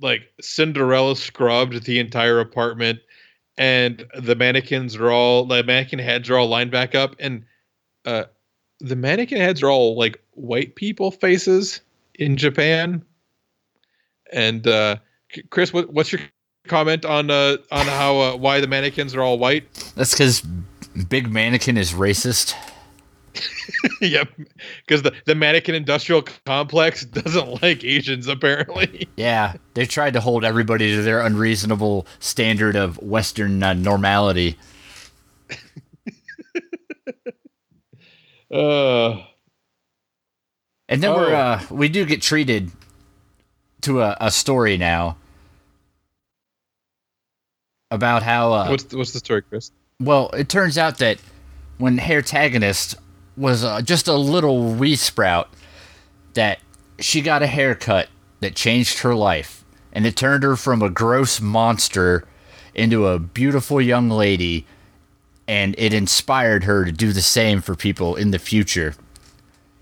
like 0.00 0.22
Cinderella 0.40 1.16
scrubbed 1.16 1.84
the 1.84 1.98
entire 1.98 2.40
apartment, 2.40 3.00
and 3.58 4.04
the 4.18 4.34
mannequins 4.34 4.96
are 4.96 5.10
all 5.10 5.46
the 5.46 5.62
mannequin 5.64 5.98
heads 5.98 6.28
are 6.28 6.36
all 6.36 6.48
lined 6.48 6.70
back 6.70 6.94
up, 6.94 7.16
and 7.18 7.44
uh, 8.04 8.24
the 8.80 8.96
mannequin 8.96 9.40
heads 9.40 9.62
are 9.62 9.70
all 9.70 9.96
like 9.96 10.22
white 10.32 10.76
people 10.76 11.10
faces 11.10 11.80
in 12.14 12.36
Japan. 12.36 13.04
And 14.32 14.66
uh, 14.66 14.96
Chris, 15.50 15.72
what, 15.72 15.92
what's 15.92 16.12
your 16.12 16.20
comment 16.66 17.04
on 17.04 17.30
uh 17.30 17.56
on 17.72 17.86
how 17.86 18.18
uh, 18.18 18.36
why 18.36 18.60
the 18.60 18.66
mannequins 18.66 19.14
are 19.14 19.22
all 19.22 19.38
white? 19.38 19.64
that's 19.96 20.14
cuz 20.14 20.42
Big 21.08 21.30
Mannequin 21.30 21.76
is 21.76 21.92
racist. 21.92 22.54
yep, 24.00 24.30
because 24.86 25.02
the 25.02 25.12
the 25.26 25.34
mannequin 25.34 25.74
industrial 25.74 26.22
complex 26.46 27.04
doesn't 27.20 27.62
like 27.62 27.84
Asians 27.84 28.26
apparently. 28.28 29.08
Yeah, 29.16 29.54
they 29.74 29.84
tried 29.86 30.12
to 30.14 30.20
hold 30.20 30.44
everybody 30.44 30.90
to 30.94 31.02
their 31.02 31.20
unreasonable 31.20 32.06
standard 32.18 32.76
of 32.76 32.96
Western 33.02 33.62
uh, 33.62 33.72
normality. 33.74 34.56
Uh, 38.50 39.22
And 40.88 41.02
then 41.02 41.12
we're 41.14 41.34
Oh. 41.34 41.36
uh, 41.36 41.60
we 41.70 41.88
do 41.88 42.04
get 42.04 42.22
treated 42.22 42.70
to 43.82 44.02
a, 44.02 44.16
a 44.20 44.30
story 44.30 44.76
now 44.76 45.16
about 47.90 48.22
how 48.22 48.52
uh, 48.52 48.68
what's 48.68 48.92
what's 48.94 49.12
the 49.12 49.18
story, 49.18 49.42
Chris? 49.42 49.70
well 50.00 50.28
it 50.30 50.48
turns 50.48 50.76
out 50.76 50.98
that 50.98 51.18
when 51.78 51.98
hair 51.98 52.20
tagonist 52.22 52.96
was 53.36 53.64
uh, 53.64 53.80
just 53.82 54.08
a 54.08 54.14
little 54.14 54.72
wee 54.74 54.96
sprout 54.96 55.48
that 56.34 56.58
she 56.98 57.20
got 57.20 57.42
a 57.42 57.46
haircut 57.46 58.08
that 58.40 58.54
changed 58.54 58.98
her 59.00 59.14
life 59.14 59.64
and 59.92 60.04
it 60.06 60.16
turned 60.16 60.42
her 60.42 60.56
from 60.56 60.82
a 60.82 60.90
gross 60.90 61.40
monster 61.40 62.26
into 62.74 63.06
a 63.06 63.18
beautiful 63.18 63.80
young 63.80 64.10
lady 64.10 64.66
and 65.48 65.74
it 65.78 65.94
inspired 65.94 66.64
her 66.64 66.84
to 66.84 66.92
do 66.92 67.12
the 67.12 67.22
same 67.22 67.60
for 67.62 67.74
people 67.74 68.16
in 68.16 68.30
the 68.32 68.38
future 68.38 68.94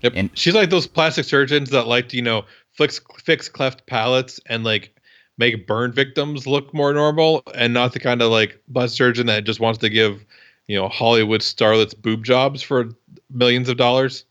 Yep. 0.01 0.13
And- 0.15 0.29
she's 0.33 0.53
like 0.53 0.69
those 0.69 0.87
plastic 0.87 1.25
surgeons 1.25 1.71
that 1.71 1.87
like 1.87 2.09
to 2.09 2.15
you 2.15 2.21
know 2.21 2.45
fix 2.77 3.01
fix 3.23 3.49
cleft 3.49 3.85
palates 3.87 4.39
and 4.45 4.63
like 4.63 4.94
make 5.37 5.67
burn 5.67 5.91
victims 5.91 6.47
look 6.47 6.73
more 6.73 6.93
normal 6.93 7.43
and 7.53 7.73
not 7.73 7.93
the 7.93 7.99
kind 7.99 8.21
of 8.21 8.31
like 8.31 8.61
butt 8.67 8.91
surgeon 8.91 9.27
that 9.27 9.43
just 9.43 9.59
wants 9.59 9.79
to 9.79 9.89
give, 9.89 10.25
you 10.67 10.77
know, 10.77 10.87
Hollywood 10.87 11.41
starlets 11.41 11.99
boob 11.99 12.23
jobs 12.23 12.61
for 12.61 12.89
millions 13.29 13.69
of 13.69 13.77
dollars. 13.77 14.25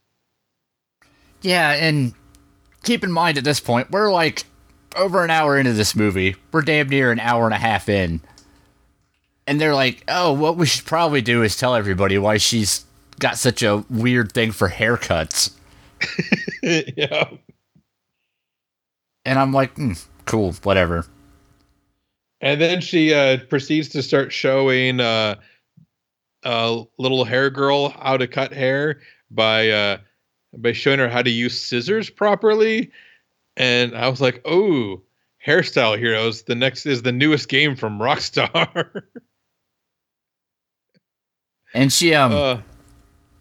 Yeah, 1.41 1.73
and 1.73 2.13
keep 2.83 3.03
in 3.03 3.11
mind 3.11 3.37
at 3.37 3.43
this 3.43 3.59
point, 3.59 3.91
we're 3.91 4.11
like 4.11 4.45
over 4.95 5.23
an 5.23 5.29
hour 5.29 5.57
into 5.57 5.73
this 5.73 5.95
movie. 5.95 6.35
We're 6.51 6.61
damn 6.61 6.89
near 6.89 7.11
an 7.11 7.19
hour 7.19 7.45
and 7.45 7.53
a 7.53 7.57
half 7.57 7.89
in. 7.89 8.21
And 9.47 9.61
they're 9.61 9.75
like, 9.75 10.03
oh, 10.07 10.33
what 10.33 10.57
we 10.57 10.65
should 10.65 10.85
probably 10.85 11.21
do 11.21 11.43
is 11.43 11.55
tell 11.55 11.75
everybody 11.75 12.17
why 12.17 12.37
she's 12.37 12.85
got 13.19 13.37
such 13.37 13.61
a 13.61 13.85
weird 13.89 14.31
thing 14.31 14.51
for 14.51 14.69
haircuts. 14.69 15.51
yeah. 16.63 17.29
And 19.23 19.39
I'm 19.39 19.51
like, 19.51 19.75
mm, 19.75 20.03
cool, 20.25 20.53
whatever. 20.63 21.05
And 22.41 22.59
then 22.61 22.81
she 22.81 23.13
uh, 23.13 23.37
proceeds 23.49 23.89
to 23.89 24.03
start 24.03 24.31
showing 24.31 24.99
uh, 24.99 25.35
a 26.43 26.83
little 26.97 27.25
hair 27.25 27.49
girl 27.49 27.89
how 27.89 28.17
to 28.17 28.27
cut 28.27 28.53
hair 28.53 29.01
by 29.31 29.69
uh, 29.69 29.97
by 30.57 30.71
showing 30.71 30.99
her 30.99 31.09
how 31.09 31.21
to 31.21 31.29
use 31.29 31.59
scissors 31.59 32.09
properly. 32.09 32.91
And 33.57 33.95
I 33.95 34.09
was 34.09 34.21
like, 34.21 34.41
oh, 34.45 35.01
hairstyle 35.45 35.97
heroes. 35.97 36.43
The 36.43 36.55
next 36.55 36.85
is 36.85 37.01
the 37.01 37.11
newest 37.11 37.49
game 37.49 37.75
from 37.75 37.99
Rockstar. 37.99 39.03
and 41.73 41.91
she 41.91 42.13
um 42.13 42.31
uh, 42.33 42.57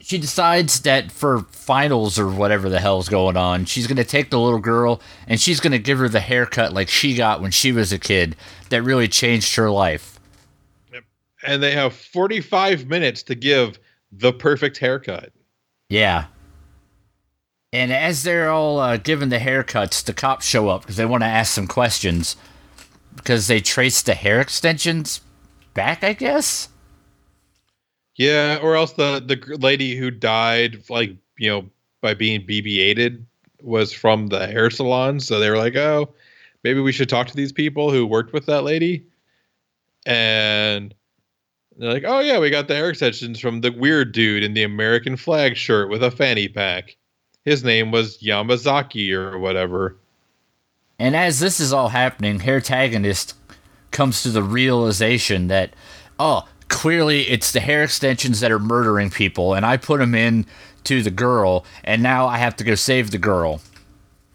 she 0.05 0.19
decides 0.19 0.81
that 0.81 1.11
for 1.11 1.41
finals 1.51 2.19
or 2.19 2.29
whatever 2.29 2.69
the 2.69 2.79
hell's 2.79 3.09
going 3.09 3.39
on, 3.39 3.65
she's 3.65 3.87
gonna 3.87 4.05
take 4.05 4.29
the 4.29 4.39
little 4.39 4.59
girl 4.59 5.01
and 5.27 5.41
she's 5.41 5.61
gonna 5.61 5.79
give 5.79 5.99
her 5.99 6.11
the 6.11 6.21
haircut 6.21 6.75
like 6.75 6.91
she 6.91 7.15
got 7.15 7.41
when 7.41 7.51
she 7.51 7.73
was 7.73 7.91
a 7.91 7.99
kid 7.99 8.37
that 8.69 8.83
really 8.83 9.09
changed 9.09 9.57
her 9.57 9.71
life. 9.71 10.21
And 11.43 11.63
they 11.63 11.73
have 11.73 11.95
45 11.95 12.87
minutes 12.87 13.23
to 13.25 13.35
give 13.35 13.79
the 14.13 14.31
perfect 14.31 14.77
haircut. 14.77 15.33
Yeah. 15.89 16.27
And 17.73 17.91
as 17.91 18.25
they're 18.25 18.51
all 18.51 18.81
uh, 18.81 18.99
given 18.99 19.31
the 19.31 19.39
haircuts, 19.39 20.05
the 20.05 20.13
cops 20.13 20.45
show 20.45 20.69
up 20.69 20.83
because 20.83 20.97
they 20.97 21.07
want 21.07 21.23
to 21.23 21.29
ask 21.29 21.55
some 21.55 21.67
questions 21.67 22.37
because 23.17 23.47
they 23.47 23.61
trace 23.61 24.03
the 24.03 24.15
hair 24.15 24.39
extensions 24.39 25.23
back, 25.73 26.05
I 26.05 26.13
guess. 26.13 26.69
Yeah, 28.17 28.59
or 28.63 28.77
else 28.77 28.93
the 28.93 29.23
the 29.25 29.57
lady 29.59 29.97
who 29.97 30.11
died, 30.11 30.89
like 30.89 31.17
you 31.39 31.51
know, 31.51 31.69
by 32.01 32.15
being 32.15 32.47
BB-8ed, 32.47 33.25
was 33.63 33.93
from 33.93 34.29
the 34.29 34.47
hair 34.47 34.71
salon. 34.71 35.21
So 35.21 35.41
they 35.41 35.51
were 35.51 35.59
like, 35.59 35.77
"Oh, 35.77 36.15
maybe 36.63 36.81
we 36.81 36.93
should 36.93 37.09
talk 37.09 37.27
to 37.29 37.37
these 37.37 37.53
people 37.53 37.91
who 37.91 38.07
worked 38.07 38.33
with 38.33 38.47
that 38.47 38.63
lady." 38.63 39.07
And 40.07 40.95
they're 41.77 41.93
like, 41.93 42.05
"Oh 42.07 42.21
yeah, 42.21 42.39
we 42.39 42.51
got 42.51 42.69
the 42.69 42.77
hair 42.77 42.91
extensions 42.91 43.41
from 43.41 43.63
the 43.63 43.71
weird 43.73 44.13
dude 44.13 44.45
in 44.45 44.55
the 44.55 44.63
American 44.63 45.17
flag 45.17 45.57
shirt 45.57 45.91
with 45.91 46.03
a 46.03 46.11
fanny 46.11 46.49
pack." 46.49 46.97
his 47.45 47.63
name 47.63 47.91
was 47.91 48.19
Yamazaki 48.19 49.13
or 49.13 49.39
whatever. 49.39 49.97
And 50.99 51.15
as 51.15 51.41
this 51.41 51.61
is 51.61 51.73
all 51.73 51.89
happening, 51.89 52.41
Hairtagonist 52.41 53.35
comes 53.91 54.23
to 54.23 54.31
the 54.31 54.43
realization 54.43 55.49
that, 55.49 55.75
oh, 56.19 56.49
clearly 56.75 57.23
it's 57.23 57.53
the 57.53 57.61
hair 57.61 57.85
extensions 57.85 58.41
that 58.41 58.51
are 58.51 58.59
murdering 58.59 59.09
people, 59.09 59.55
and 59.55 59.65
I 59.65 59.77
put 59.77 60.01
them 60.01 60.13
in 60.13 60.45
to 60.83 61.03
the 61.03 61.11
girl, 61.11 61.65
and 61.85 62.03
now 62.03 62.27
I 62.27 62.39
have 62.39 62.57
to 62.57 62.65
go 62.65 62.75
save 62.75 63.13
the 63.13 63.19
girl. 63.19 63.61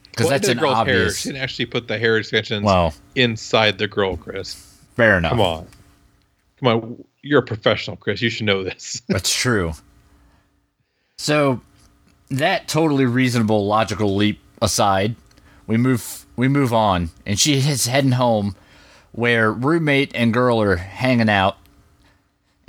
Because 0.09 0.25
well, 0.25 0.29
that's 0.31 0.47
an 0.47 0.57
girl's 0.57 0.75
obvious. 0.75 0.97
Hair. 0.97 1.11
She 1.11 1.29
didn't 1.29 1.43
actually 1.43 1.65
put 1.65 1.89
the 1.89 1.99
hair 1.99 2.17
extensions 2.17 2.63
well, 2.63 2.93
inside 3.15 3.77
the 3.77 3.89
girl, 3.89 4.15
Chris. 4.15 4.53
Fair 4.95 5.17
enough. 5.17 5.31
Come 5.31 5.41
on. 5.41 5.67
Come 6.59 6.67
on. 6.67 7.03
You're 7.21 7.41
a 7.41 7.45
professional, 7.45 7.97
Chris. 7.97 8.21
You 8.21 8.29
should 8.29 8.45
know 8.45 8.63
this. 8.63 9.01
that's 9.09 9.35
true. 9.35 9.73
So 11.17 11.59
that 12.29 12.69
totally 12.69 13.05
reasonable 13.05 13.67
logical 13.67 14.15
leap 14.15 14.39
aside, 14.61 15.17
we 15.67 15.75
move 15.75 16.25
we 16.37 16.47
move 16.47 16.73
on, 16.73 17.09
and 17.25 17.37
she 17.37 17.55
is 17.55 17.85
heading 17.87 18.13
home, 18.13 18.55
where 19.11 19.51
roommate 19.51 20.15
and 20.15 20.33
girl 20.33 20.61
are 20.61 20.77
hanging 20.77 21.29
out, 21.29 21.57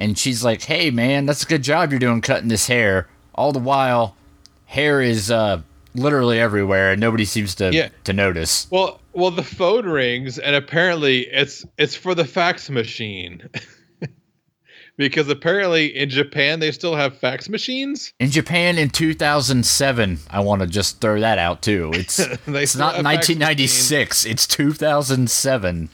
and 0.01 0.19
she's 0.19 0.43
like, 0.43 0.63
"Hey 0.63 0.91
man, 0.91 1.27
that's 1.27 1.45
a 1.45 1.47
good 1.47 1.63
job 1.63 1.91
you're 1.91 2.01
doing 2.01 2.23
cutting 2.23 2.49
this 2.49 2.67
hair." 2.67 3.07
All 3.37 3.53
the 3.53 3.61
while, 3.61 4.17
hair 4.65 5.01
is 5.01 5.31
uh, 5.31 5.63
literally 5.95 6.41
everywhere, 6.41 6.93
and 6.93 7.01
nobody 7.01 7.25
seems 7.25 7.55
to 7.57 7.73
yeah. 7.73 7.91
to 8.05 8.13
notice. 8.13 8.67
Well, 8.71 9.01
well, 9.13 9.31
the 9.31 9.45
phone 9.45 9.87
rings, 9.87 10.39
and 10.39 10.57
apparently 10.57 11.21
it's 11.29 11.65
it's 11.79 11.95
for 11.95 12.17
the 12.17 12.25
fax 12.25 12.69
machine. 12.71 13.49
because 14.97 15.29
apparently 15.29 15.87
in 15.87 16.11
Japan 16.11 16.61
they 16.61 16.73
still 16.73 16.95
have 16.95 17.17
fax 17.17 17.49
machines. 17.49 18.13
In 18.19 18.31
Japan 18.31 18.77
in 18.77 18.91
2007, 18.91 20.19
I 20.29 20.41
want 20.41 20.61
to 20.61 20.67
just 20.67 21.01
throw 21.01 21.21
that 21.21 21.39
out 21.39 21.63
too. 21.63 21.91
It's 21.95 22.19
it's 22.47 22.77
not 22.77 23.03
1996, 23.03 24.27
it's 24.27 24.47
2007. 24.47 25.89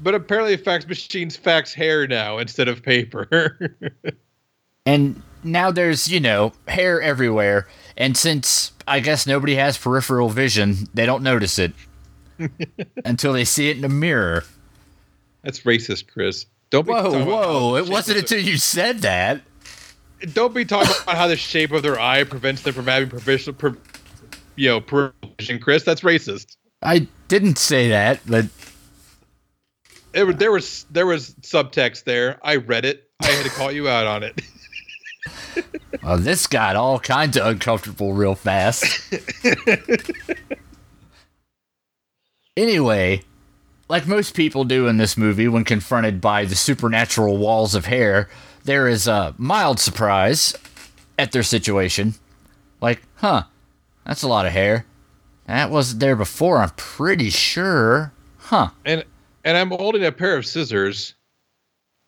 But 0.00 0.14
apparently 0.14 0.56
fax 0.56 0.86
machines 0.86 1.36
fax 1.36 1.72
hair 1.72 2.06
now 2.06 2.38
instead 2.38 2.68
of 2.68 2.82
paper. 2.82 3.76
and 4.86 5.22
now 5.44 5.70
there's, 5.70 6.08
you 6.08 6.20
know, 6.20 6.52
hair 6.66 7.00
everywhere, 7.00 7.68
and 7.96 8.16
since 8.16 8.72
I 8.88 9.00
guess 9.00 9.26
nobody 9.26 9.54
has 9.56 9.78
peripheral 9.78 10.28
vision, 10.28 10.88
they 10.94 11.06
don't 11.06 11.22
notice 11.22 11.58
it 11.58 11.72
until 13.04 13.32
they 13.32 13.44
see 13.44 13.70
it 13.70 13.76
in 13.76 13.84
a 13.84 13.88
mirror. 13.88 14.44
That's 15.42 15.60
racist, 15.60 16.08
Chris. 16.08 16.46
Don't 16.70 16.86
be 16.86 16.92
whoa, 16.92 17.24
whoa! 17.24 17.76
It 17.76 17.88
wasn't 17.88 18.18
until 18.18 18.40
you 18.40 18.56
said 18.56 19.00
that. 19.00 19.42
Don't 20.32 20.54
be 20.54 20.64
talking 20.64 20.94
about 21.02 21.16
how 21.16 21.28
the 21.28 21.36
shape 21.36 21.70
of 21.70 21.82
their 21.82 22.00
eye 22.00 22.24
prevents 22.24 22.62
them 22.62 22.72
from 22.72 22.86
having 22.86 23.10
provisional, 23.10 23.54
per, 23.54 23.76
you 24.56 24.68
know, 24.68 24.80
provision, 24.80 25.60
Chris. 25.60 25.84
That's 25.84 26.00
racist. 26.00 26.56
I 26.82 27.06
didn't 27.28 27.58
say 27.58 27.88
that, 27.90 28.20
but 28.26 28.46
it, 30.14 30.38
there 30.38 30.52
was 30.52 30.86
there 30.90 31.06
was 31.06 31.34
subtext 31.40 32.04
there. 32.04 32.38
I 32.42 32.56
read 32.56 32.84
it. 32.84 33.10
I 33.20 33.26
had 33.26 33.44
to 33.44 33.50
call 33.50 33.72
you 33.72 33.88
out 33.88 34.06
on 34.06 34.22
it. 34.22 34.40
well, 36.02 36.02
uh, 36.12 36.16
this 36.16 36.46
got 36.46 36.76
all 36.76 36.98
kinds 36.98 37.36
of 37.36 37.46
uncomfortable 37.46 38.12
real 38.12 38.34
fast. 38.34 39.12
anyway, 42.56 43.22
like 43.88 44.06
most 44.06 44.34
people 44.34 44.64
do 44.64 44.86
in 44.86 44.96
this 44.96 45.16
movie 45.16 45.48
when 45.48 45.64
confronted 45.64 46.20
by 46.20 46.44
the 46.44 46.54
supernatural 46.54 47.36
walls 47.36 47.74
of 47.74 47.86
hair, 47.86 48.28
there 48.64 48.88
is 48.88 49.06
a 49.06 49.34
mild 49.36 49.80
surprise 49.80 50.54
at 51.18 51.32
their 51.32 51.42
situation. 51.42 52.14
Like, 52.80 53.02
huh, 53.16 53.44
that's 54.04 54.22
a 54.22 54.28
lot 54.28 54.46
of 54.46 54.52
hair. 54.52 54.86
That 55.46 55.70
wasn't 55.70 56.00
there 56.00 56.16
before, 56.16 56.58
I'm 56.58 56.70
pretty 56.70 57.30
sure. 57.30 58.12
Huh. 58.38 58.70
And 58.84 59.04
and 59.44 59.56
I'm 59.56 59.70
holding 59.70 60.04
a 60.04 60.12
pair 60.12 60.36
of 60.36 60.46
scissors. 60.46 61.14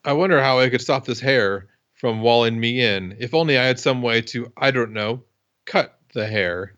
I 0.03 0.13
wonder 0.13 0.41
how 0.41 0.59
I 0.59 0.69
could 0.69 0.81
stop 0.81 1.05
this 1.05 1.19
hair 1.19 1.67
from 1.93 2.21
walling 2.21 2.59
me 2.59 2.81
in. 2.81 3.15
If 3.19 3.33
only 3.33 3.57
I 3.57 3.63
had 3.65 3.79
some 3.79 4.01
way 4.01 4.21
to, 4.23 4.51
I 4.57 4.71
don't 4.71 4.93
know, 4.93 5.23
cut 5.65 5.99
the 6.13 6.27
hair. 6.27 6.73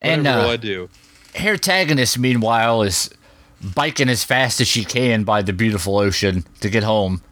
Whatever 0.00 0.18
and 0.18 0.26
uh, 0.26 0.42
will 0.42 0.50
I 0.50 0.56
do? 0.56 0.88
Hairtagonist, 1.34 2.18
meanwhile, 2.18 2.82
is 2.82 3.10
biking 3.62 4.08
as 4.08 4.24
fast 4.24 4.60
as 4.60 4.68
she 4.68 4.84
can 4.84 5.24
by 5.24 5.42
the 5.42 5.52
beautiful 5.52 5.98
ocean 5.98 6.44
to 6.60 6.70
get 6.70 6.82
home. 6.82 7.22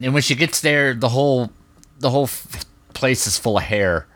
And 0.00 0.12
when 0.12 0.22
she 0.22 0.34
gets 0.34 0.60
there, 0.60 0.94
the 0.94 1.10
whole 1.10 1.50
the 1.98 2.10
whole 2.10 2.24
f- 2.24 2.64
place 2.94 3.26
is 3.26 3.38
full 3.38 3.58
of 3.58 3.64
hair. 3.64 4.06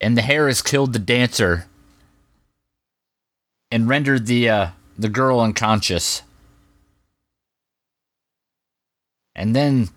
And 0.00 0.16
the 0.16 0.22
hair 0.22 0.48
has 0.48 0.60
killed 0.60 0.92
the 0.92 0.98
dancer 0.98 1.66
and 3.74 3.88
rendered 3.88 4.26
the 4.26 4.48
uh, 4.48 4.68
the 4.96 5.08
girl 5.08 5.40
unconscious. 5.40 6.22
And 9.34 9.54
then 9.54 9.88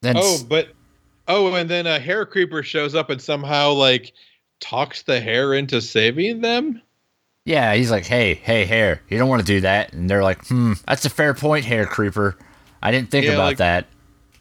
then 0.00 0.16
Oh, 0.18 0.38
but 0.48 0.68
oh, 1.28 1.54
and 1.54 1.68
then 1.68 1.86
a 1.86 2.00
hair 2.00 2.24
creeper 2.24 2.62
shows 2.62 2.94
up 2.94 3.10
and 3.10 3.20
somehow 3.20 3.72
like 3.72 4.14
talks 4.60 5.02
the 5.02 5.20
hair 5.20 5.52
into 5.52 5.82
saving 5.82 6.40
them? 6.40 6.80
Yeah, 7.44 7.74
he's 7.74 7.90
like, 7.90 8.06
hey, 8.06 8.32
hey, 8.32 8.64
hair, 8.64 9.02
you 9.10 9.18
don't 9.18 9.28
want 9.28 9.40
to 9.40 9.46
do 9.46 9.60
that. 9.60 9.92
And 9.92 10.08
they're 10.08 10.22
like, 10.22 10.46
hmm, 10.46 10.72
that's 10.88 11.04
a 11.04 11.10
fair 11.10 11.34
point, 11.34 11.66
hair 11.66 11.84
creeper. 11.84 12.38
I 12.82 12.90
didn't 12.92 13.10
think 13.10 13.26
yeah, 13.26 13.32
about 13.32 13.44
like, 13.44 13.56
that. 13.58 13.86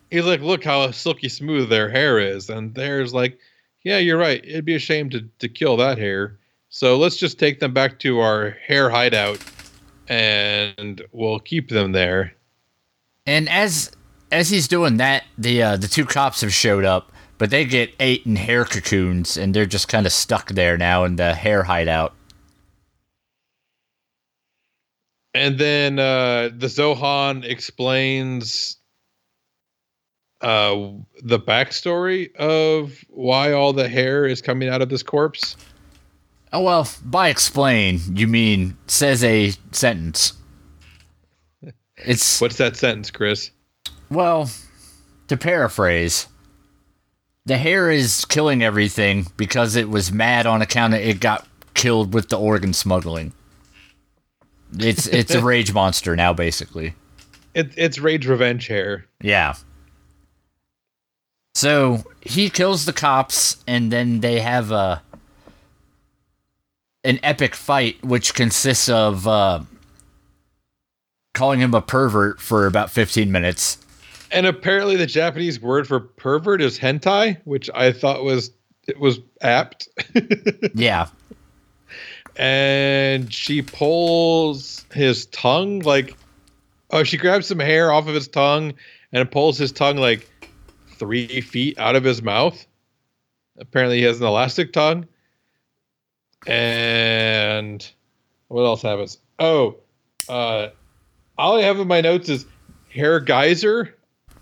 He's 0.10 0.24
like, 0.24 0.40
look 0.40 0.64
how 0.64 0.90
silky 0.92 1.28
smooth 1.28 1.68
their 1.68 1.90
hair 1.90 2.20
is. 2.20 2.50
And 2.50 2.74
there's 2.74 3.14
like, 3.14 3.38
yeah, 3.84 3.98
you're 3.98 4.18
right. 4.18 4.42
It'd 4.46 4.64
be 4.64 4.76
a 4.76 4.80
shame 4.80 5.10
to, 5.10 5.28
to 5.40 5.50
kill 5.50 5.76
that 5.78 5.98
hair. 5.98 6.38
So 6.76 6.98
let's 6.98 7.18
just 7.18 7.38
take 7.38 7.60
them 7.60 7.72
back 7.72 8.00
to 8.00 8.20
our 8.22 8.58
hair 8.66 8.90
hideout 8.90 9.38
and 10.08 11.04
we'll 11.12 11.38
keep 11.38 11.70
them 11.70 11.92
there. 11.92 12.34
And 13.28 13.48
as 13.48 13.92
as 14.32 14.50
he's 14.50 14.68
doing 14.68 14.98
that, 14.98 15.24
the 15.38 15.62
uh, 15.62 15.78
the 15.78 15.88
two 15.88 16.04
cops 16.04 16.42
have 16.42 16.52
showed 16.52 16.84
up 16.84 17.12
But 17.38 17.50
they 17.50 17.66
get 17.66 17.94
eight 18.00 18.26
in 18.26 18.38
hair 18.38 18.66
cocoons, 18.66 19.38
and 19.38 19.54
they're 19.54 19.66
just 19.66 19.88
kind 19.88 20.06
of 20.06 20.12
stuck 20.12 20.50
there 20.50 20.78
now 20.78 21.04
in 21.04 21.18
the 21.18 21.36
hair 21.36 21.64
hideout. 21.64 22.14
And 25.34 25.58
then 25.58 26.00
uh, 26.00 26.52
the 26.56 26.68
Zohan 26.68 27.44
explains 27.44 28.78
uh, 30.42 30.90
the 31.22 31.40
backstory 31.40 32.36
of 32.36 33.04
why 33.10 33.52
all 33.52 33.74
the 33.74 33.90
hair 33.90 34.26
is 34.26 34.42
coming 34.42 34.70
out 34.70 34.82
of 34.82 34.90
this 34.90 35.04
corpse. 35.04 35.56
Oh, 36.54 36.62
well, 36.62 36.88
by 37.04 37.30
explain, 37.30 38.00
you 38.14 38.28
mean 38.28 38.78
says 38.86 39.24
a 39.24 39.54
sentence. 39.72 40.34
It's 41.98 42.40
What's 42.42 42.58
that 42.58 42.78
sentence, 42.78 43.10
Chris? 43.10 43.50
Well, 44.12 44.52
to 45.30 45.36
paraphrase, 45.36 46.28
the 47.46 47.58
hair 47.58 47.90
is 47.90 48.24
killing 48.26 48.64
everything 48.64 49.26
because 49.36 49.76
it 49.76 49.90
was 49.90 50.12
mad 50.12 50.46
on 50.46 50.62
account 50.62 50.94
of 50.94 51.00
it 51.00 51.20
got 51.20 51.48
killed 51.74 52.14
with 52.14 52.30
the 52.30 52.40
organ 52.40 52.74
smuggling. 52.74 53.34
It's 54.78 55.08
it's 55.08 55.34
a 55.34 55.44
rage 55.44 55.74
monster 55.74 56.16
now, 56.16 56.34
basically. 56.34 56.94
It, 57.56 57.74
it's 57.78 58.00
Rage 58.00 58.26
Revenge 58.26 58.68
hair. 58.68 59.06
Yeah. 59.22 59.56
So 61.56 62.04
he 62.22 62.50
kills 62.50 62.86
the 62.86 62.94
cops, 62.94 63.64
and 63.68 63.92
then 63.92 64.22
they 64.22 64.40
have 64.40 64.72
a 64.72 65.03
an 67.04 67.20
epic 67.24 67.56
fight, 67.56 68.04
which 68.04 68.34
consists 68.34 68.90
of 68.90 69.28
uh, 69.28 69.62
calling 71.34 71.60
him 71.60 71.74
a 71.74 71.82
pervert 71.82 72.40
for 72.40 72.66
about 72.66 72.90
fifteen 72.90 73.32
minutes. 73.32 73.78
And 74.32 74.46
apparently, 74.48 74.96
the 74.96 75.06
Japanese 75.06 75.62
word 75.62 75.88
for 75.88 76.00
pervert 76.00 76.62
is 76.62 76.80
hentai, 76.80 77.40
which 77.46 77.70
I 77.74 77.92
thought 77.92 78.24
was 78.24 78.52
it 78.88 79.00
was 79.00 79.20
apt. 79.42 79.88
Yeah, 80.76 81.08
and 82.36 83.32
she 83.32 83.62
pulls 83.62 84.86
his 84.94 85.28
tongue 85.28 85.80
like 85.80 86.18
oh 86.92 87.04
she 87.04 87.18
grabs 87.18 87.48
some 87.48 87.60
hair 87.60 87.92
off 87.92 88.08
of 88.08 88.16
his 88.16 88.28
tongue 88.28 88.74
and 89.12 89.30
pulls 89.30 89.58
his 89.58 89.72
tongue 89.72 89.98
like 89.98 90.30
three 90.98 91.42
feet 91.42 91.78
out 91.78 91.96
of 91.96 92.04
his 92.04 92.22
mouth 92.22 92.66
apparently 93.60 94.00
he 94.00 94.04
has 94.04 94.20
an 94.20 94.26
elastic 94.26 94.74
tongue 94.74 95.06
and 96.48 97.92
what 98.48 98.64
else 98.64 98.82
happens 98.82 99.18
oh 99.40 99.76
uh 100.30 100.68
all 101.38 101.58
i 101.58 101.62
have 101.62 101.80
in 101.80 101.88
my 101.88 102.02
notes 102.02 102.30
is 102.30 102.46
hair 102.94 103.20
geyser 103.20 103.96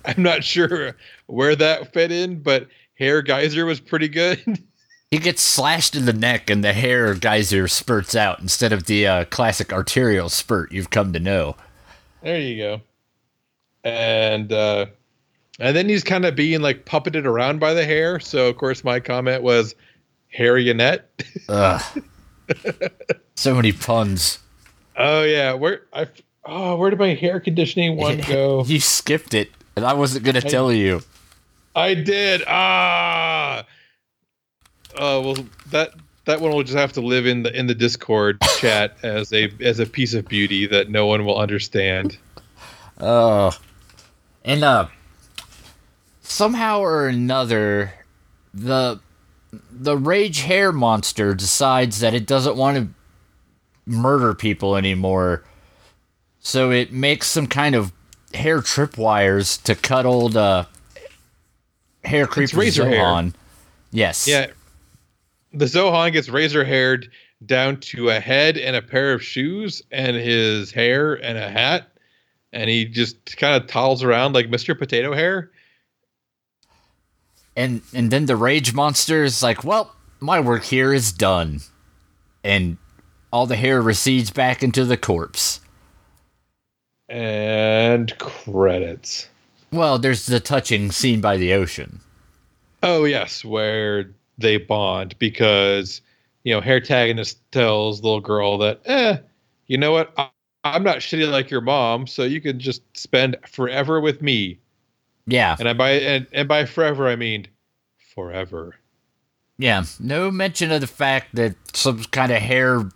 i'm 0.06 0.22
not 0.22 0.44
sure 0.44 0.96
where 1.28 1.56
that 1.56 1.94
fit 1.94 2.12
in 2.12 2.42
but 2.42 2.68
hair 2.98 3.22
geyser 3.22 3.66
was 3.66 3.80
pretty 3.80 4.08
good 4.08 4.60
He 5.12 5.18
gets 5.18 5.42
slashed 5.42 5.94
in 5.98 6.06
the 6.06 6.14
neck 6.14 6.50
and 6.50 6.64
the 6.64 6.72
hair 6.72 7.14
geyser 7.16 7.68
spurts 7.68 8.16
out 8.16 8.40
instead 8.40 8.72
of 8.72 8.86
the 8.86 9.06
uh, 9.06 9.26
classic 9.26 9.74
arterial 9.74 10.30
spurt 10.30 10.72
you've 10.72 10.90
come 10.90 11.12
to 11.12 11.20
know. 11.20 11.58
There 12.22 12.40
you 12.40 12.58
go. 12.58 12.82
And 13.84 14.54
uh 14.54 14.86
and 15.60 15.76
then 15.76 15.90
he's 15.90 16.06
kind 16.06 16.26
of 16.26 16.34
being 16.36 16.62
like 16.62 16.86
puppeted 16.86 17.26
around 17.26 17.60
by 17.60 17.74
the 17.74 17.84
hair. 17.84 18.22
So 18.22 18.48
of 18.48 18.56
course 18.56 18.86
my 18.86 19.02
comment 19.02 19.44
was 19.44 19.76
Harryonette. 20.38 21.04
Ugh. 21.50 22.04
so 23.36 23.56
many 23.56 23.72
puns. 23.72 24.40
oh 24.98 25.24
yeah, 25.24 25.54
where 25.54 25.84
I 25.94 26.08
oh 26.46 26.76
where 26.78 26.90
did 26.90 27.00
my 27.00 27.14
hair 27.14 27.40
conditioning 27.40 27.98
one 27.98 28.20
go? 28.28 28.64
You 28.66 28.80
skipped 28.80 29.34
it, 29.34 29.52
and 29.76 29.86
I 29.86 29.94
wasn't 29.94 30.26
going 30.26 30.36
to 30.36 30.42
tell 30.42 30.72
you. 30.72 31.02
I 31.76 31.94
did. 31.94 32.44
Ah. 32.48 33.66
Oh 34.98 35.22
well, 35.22 35.46
that 35.72 35.92
that 36.26 36.42
one 36.42 36.52
will 36.52 36.64
just 36.64 36.78
have 36.78 36.94
to 36.94 37.02
live 37.02 37.26
in 37.26 37.44
the 37.44 37.58
in 37.58 37.68
the 37.68 37.76
Discord 37.76 38.40
chat 38.60 38.98
as 39.04 39.32
a 39.34 39.52
as 39.62 39.80
a 39.80 39.86
piece 39.86 40.14
of 40.14 40.28
beauty 40.28 40.68
that 40.68 40.90
no 40.90 41.06
one 41.06 41.26
will 41.26 41.38
understand. 41.38 42.18
Oh. 43.00 43.58
And, 44.44 44.64
uh, 44.64 44.88
somehow 46.24 46.80
or 46.80 47.08
another, 47.08 47.94
the 48.54 49.00
the 49.52 49.98
rage 49.98 50.42
hair 50.42 50.72
monster 50.72 51.34
decides 51.34 52.00
that 52.00 52.14
it 52.14 52.26
doesn't 52.26 52.56
want 52.56 52.78
to 52.78 52.88
murder 53.86 54.34
people 54.34 54.76
anymore. 54.76 55.44
So 56.40 56.72
it 56.72 56.92
makes 56.92 57.28
some 57.28 57.48
kind 57.48 57.76
of 57.76 57.92
hair 58.34 58.60
tripwires 58.60 59.62
to 59.64 59.76
cut 59.76 60.06
old 60.06 60.38
uh, 60.38 60.66
hair 62.04 62.28
creeper 62.28 62.58
razor 62.58 62.88
hair. 62.88 63.04
Zohan. 63.04 63.34
Yes. 63.92 64.28
Yeah. 64.28 64.48
The 65.54 65.66
Zohan 65.66 66.14
gets 66.14 66.30
razor 66.30 66.64
haired 66.64 67.12
down 67.46 67.80
to 67.82 68.10
a 68.10 68.20
head 68.20 68.58
and 68.58 68.76
a 68.76 68.82
pair 68.82 69.14
of 69.14 69.24
shoes 69.24 69.82
and 69.92 70.16
his 70.16 70.72
hair 70.72 71.14
and 71.14 71.38
a 71.38 71.50
hat. 71.50 71.90
And 72.54 72.70
he 72.70 72.86
just 72.86 73.38
kind 73.38 73.62
of 73.62 73.68
toddles 73.70 74.04
around 74.04 74.34
like 74.34 74.48
Mr. 74.48 74.78
Potato 74.78 75.14
Hair. 75.14 75.52
And 77.56 77.82
and 77.94 78.12
then 78.12 78.26
the 78.26 78.36
rage 78.36 78.74
monster 78.74 79.24
is 79.24 79.44
like, 79.44 79.64
"Well, 79.64 79.96
my 80.20 80.40
work 80.40 80.64
here 80.64 80.94
is 80.94 81.12
done." 81.12 81.62
And 82.44 82.78
all 83.32 83.46
the 83.46 83.56
hair 83.56 83.82
recedes 83.82 84.32
back 84.32 84.64
into 84.64 84.86
the 84.86 84.98
corpse. 84.98 85.62
And 87.10 88.18
credits. 88.20 89.28
Well, 89.72 90.00
there's 90.00 90.26
the 90.26 90.40
touching 90.40 90.92
scene 90.92 91.22
by 91.22 91.38
the 91.38 91.54
ocean. 91.54 92.02
Oh, 92.84 93.06
yes, 93.06 93.46
where 93.46 94.12
they 94.38 94.58
bond 94.58 95.18
because, 95.20 96.02
you 96.44 96.54
know, 96.54 96.62
hair 96.62 96.82
tagonist 96.82 97.38
tells 97.52 98.02
little 98.02 98.20
girl 98.22 98.58
that, 98.58 98.82
eh, 98.86 99.18
you 99.68 99.78
know 99.78 99.92
what? 99.92 100.12
I, 100.18 100.30
I'm 100.64 100.84
not 100.84 100.98
shitty 100.98 101.30
like 101.30 101.50
your 101.50 101.62
mom, 101.62 102.08
so 102.08 102.24
you 102.24 102.42
can 102.42 102.60
just 102.60 102.82
spend 102.98 103.38
forever 103.48 104.00
with 104.00 104.22
me. 104.22 104.60
Yeah. 105.28 105.56
And 105.60 105.68
I 105.70 105.74
by 105.74 105.92
and, 105.92 106.28
and 106.32 106.48
by 106.48 106.66
forever 106.66 107.08
I 107.08 107.16
mean 107.16 107.48
forever. 108.14 108.76
Yeah. 109.58 109.84
No 110.00 110.32
mention 110.32 110.72
of 110.72 110.82
the 110.82 110.88
fact 110.88 111.36
that 111.36 111.56
some 111.74 112.04
kind 112.06 112.32
of 112.32 112.40
hair 112.40 112.90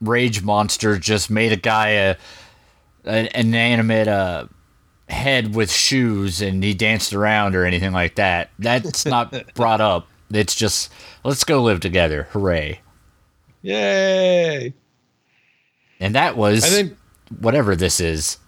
rage 0.00 0.42
monster 0.42 0.98
just 0.98 1.30
made 1.30 1.52
a 1.52 1.56
guy 1.56 1.88
a 1.90 2.16
an 3.04 3.28
inanimate 3.34 4.08
uh 4.08 4.46
head 5.08 5.54
with 5.54 5.70
shoes 5.70 6.42
and 6.42 6.62
he 6.62 6.74
danced 6.74 7.12
around 7.12 7.54
or 7.54 7.64
anything 7.64 7.92
like 7.92 8.16
that. 8.16 8.50
That's 8.58 9.06
not 9.06 9.32
brought 9.54 9.80
up. 9.80 10.08
It's 10.30 10.54
just 10.54 10.92
let's 11.24 11.44
go 11.44 11.62
live 11.62 11.80
together. 11.80 12.24
Hooray. 12.30 12.80
Yay! 13.62 14.74
And 15.98 16.14
that 16.14 16.36
was 16.36 16.64
I 16.64 16.68
think 16.68 16.96
whatever 17.40 17.74
this 17.74 18.00
is. 18.00 18.38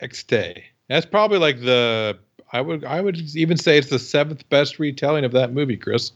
X-Day. 0.00 0.64
That's 0.88 1.06
probably 1.06 1.38
like 1.38 1.60
the 1.60 2.18
I 2.52 2.60
would 2.60 2.84
I 2.84 3.00
would 3.00 3.18
even 3.36 3.56
say 3.56 3.78
it's 3.78 3.90
the 3.90 3.98
seventh 3.98 4.48
best 4.48 4.78
retelling 4.78 5.24
of 5.24 5.32
that 5.32 5.52
movie, 5.52 5.76
Chris. 5.76 6.12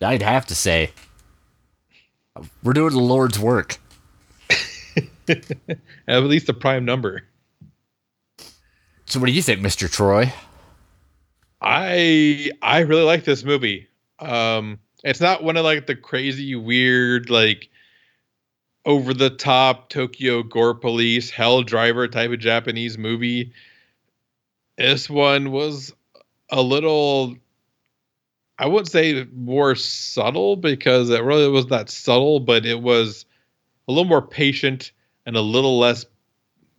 I'd 0.00 0.22
have 0.22 0.46
to 0.46 0.54
say. 0.54 0.90
We're 2.62 2.74
doing 2.74 2.92
the 2.92 3.00
Lord's 3.00 3.38
work. 3.38 3.78
At 6.08 6.22
least 6.24 6.46
the 6.46 6.54
prime 6.54 6.84
number. 6.84 7.24
So 9.06 9.20
what 9.20 9.26
do 9.26 9.32
you 9.32 9.42
think, 9.42 9.60
Mr. 9.60 9.90
Troy? 9.90 10.32
I 11.60 12.50
I 12.62 12.80
really 12.80 13.02
like 13.04 13.24
this 13.24 13.44
movie. 13.44 13.88
Um 14.18 14.78
it's 15.04 15.20
not 15.20 15.44
one 15.44 15.56
of 15.56 15.64
like 15.64 15.86
the 15.86 15.96
crazy 15.96 16.54
weird 16.54 17.28
like 17.30 17.68
over 18.86 19.12
the 19.12 19.30
top 19.30 19.90
Tokyo 19.90 20.42
gore 20.42 20.74
police 20.74 21.30
hell 21.30 21.62
driver 21.62 22.08
type 22.08 22.30
of 22.30 22.38
Japanese 22.38 22.96
movie. 22.96 23.52
This 24.76 25.08
one 25.08 25.50
was 25.52 25.94
a 26.50 26.62
little 26.62 27.36
I 28.58 28.66
wouldn't 28.66 28.90
say 28.90 29.26
more 29.34 29.74
subtle 29.74 30.56
because 30.56 31.10
it 31.10 31.22
really 31.22 31.48
was 31.48 31.68
not 31.68 31.90
subtle, 31.90 32.40
but 32.40 32.64
it 32.64 32.80
was 32.80 33.26
a 33.86 33.92
little 33.92 34.08
more 34.08 34.22
patient 34.22 34.92
and 35.26 35.36
a 35.36 35.42
little 35.42 35.78
less 35.78 36.06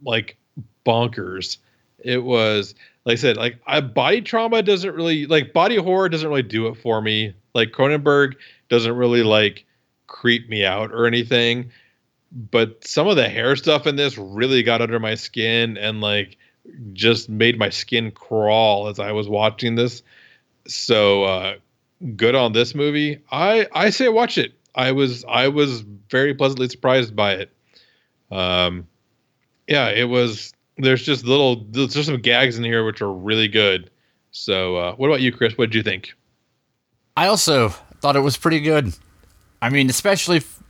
like 0.04 0.38
bonkers. 0.86 1.58
It 2.00 2.24
was 2.24 2.74
like 3.06 3.14
I 3.14 3.16
said, 3.16 3.38
like 3.38 3.60
I, 3.68 3.82
body 3.82 4.22
trauma 4.22 4.62
doesn't 4.64 4.96
really 4.96 5.28
like 5.28 5.54
body 5.54 5.78
horror 5.78 6.10
doesn't 6.10 6.28
really 6.28 6.44
do 6.44 6.68
it 6.68 6.76
for 6.76 7.02
me. 7.02 7.34
Like 7.54 7.72
Cronenberg 7.72 8.36
doesn't 8.70 8.96
really 8.96 9.24
like 9.24 9.66
creep 10.08 10.50
me 10.50 10.66
out 10.66 10.92
or 10.92 11.06
anything. 11.06 11.72
But 12.52 12.86
some 12.86 13.08
of 13.08 13.16
the 13.16 13.30
hair 13.30 13.56
stuff 13.56 13.88
in 13.88 13.96
this 13.96 14.18
really 14.18 14.64
got 14.64 14.82
under 14.82 15.00
my 15.00 15.16
skin 15.16 15.78
and 15.78 16.02
like 16.02 16.38
just 16.94 17.30
made 17.30 17.58
my 17.58 17.70
skin 17.70 18.12
crawl 18.12 18.88
as 18.88 19.00
I 19.00 19.12
was 19.12 19.28
watching 19.28 19.76
this. 19.76 20.04
So 20.68 21.24
uh 21.24 21.56
good 22.16 22.36
on 22.36 22.54
this 22.54 22.76
movie. 22.76 23.20
I 23.32 23.68
I 23.72 23.90
say 23.90 24.10
watch 24.10 24.38
it. 24.38 24.54
I 24.76 24.92
was 24.92 25.26
I 25.26 25.48
was 25.48 25.82
very 26.10 26.34
pleasantly 26.34 26.70
surprised 26.70 27.16
by 27.16 27.34
it. 27.34 27.52
Um 28.32 28.88
yeah, 29.68 29.90
it 29.90 30.06
was 30.06 30.54
there's 30.78 31.04
just 31.04 31.26
little 31.26 31.66
there's 31.70 31.94
just 31.94 32.08
some 32.08 32.22
gags 32.22 32.58
in 32.58 32.64
here 32.64 32.86
which 32.86 33.02
are 33.02 33.12
really 33.12 33.48
good. 33.48 33.90
So, 34.32 34.76
uh, 34.76 34.96
what 34.96 35.08
about 35.08 35.22
you, 35.22 35.32
Chris? 35.32 35.58
What 35.58 35.72
did 35.72 35.76
you 35.76 35.84
think? 35.84 36.14
I 37.16 37.28
also 37.28 37.70
thought 38.02 38.16
it 38.16 38.22
was 38.22 38.38
pretty 38.38 38.60
good. 38.60 38.94
I 39.62 39.70
mean, 39.70 39.90
especially 39.90 40.38
if, 40.38 40.62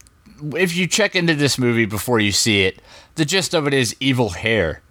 if 0.55 0.75
you 0.75 0.87
check 0.87 1.15
into 1.15 1.35
this 1.35 1.57
movie 1.57 1.85
before 1.85 2.19
you 2.19 2.31
see 2.31 2.63
it, 2.63 2.81
the 3.15 3.25
gist 3.25 3.53
of 3.53 3.67
it 3.67 3.73
is 3.73 3.95
evil 3.99 4.29
hair. 4.29 4.81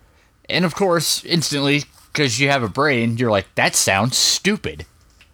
And 0.48 0.64
of 0.64 0.74
course, 0.74 1.24
instantly, 1.24 1.84
because 2.12 2.40
you 2.40 2.48
have 2.48 2.62
a 2.62 2.68
brain, 2.68 3.16
you're 3.16 3.30
like, 3.30 3.46
that 3.56 3.74
sounds 3.74 4.16
stupid. 4.16 4.86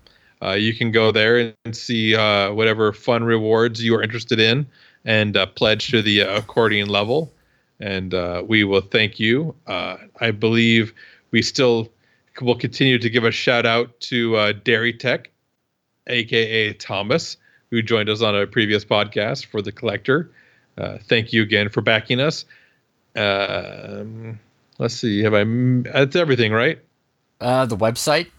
Uh, 0.43 0.53
you 0.53 0.75
can 0.75 0.91
go 0.91 1.11
there 1.11 1.55
and 1.65 1.77
see 1.77 2.15
uh, 2.15 2.53
whatever 2.53 2.93
fun 2.93 3.25
rewards 3.25 3.83
you 3.83 3.95
are 3.95 4.03
interested 4.03 4.39
in 4.39 4.67
and 5.05 5.37
uh, 5.37 5.47
pledge 5.47 5.91
to 5.91 6.03
the 6.03 6.23
uh, 6.23 6.39
accordion 6.39 6.89
level. 6.89 7.33
And 7.81 8.15
uh, 8.15 8.45
we 8.47 8.65
will 8.65 8.81
thank 8.81 9.19
you. 9.19 9.55
Uh, 9.67 9.97
I 10.21 10.31
believe 10.31 10.95
we 11.31 11.43
still 11.43 11.89
will 12.41 12.57
continue 12.57 12.99
to 12.99 13.11
give 13.11 13.25
a 13.25 13.31
shout 13.31 13.67
out 13.67 14.01
to 14.01 14.53
Dairy 14.65 14.93
Tech, 14.93 15.31
aka 16.07 16.73
Thomas, 16.75 17.37
who 17.71 17.83
joined 17.83 18.09
us 18.09 18.23
on 18.23 18.37
a 18.37 18.47
previous 18.47 18.85
podcast 18.85 19.47
for 19.47 19.63
the 19.63 19.73
collector. 19.73 20.31
Thank 21.03 21.33
you 21.33 21.43
again 21.43 21.69
for 21.69 21.81
backing 21.81 22.21
us. 22.21 22.45
Um, 23.17 24.39
let's 24.79 24.95
see, 24.95 25.23
have 25.23 25.35
I? 25.35 25.45
That's 25.45 26.17
everything, 26.17 26.53
right? 26.53 26.81
Uh, 27.41 27.67
the 27.67 27.77
website? 27.77 28.31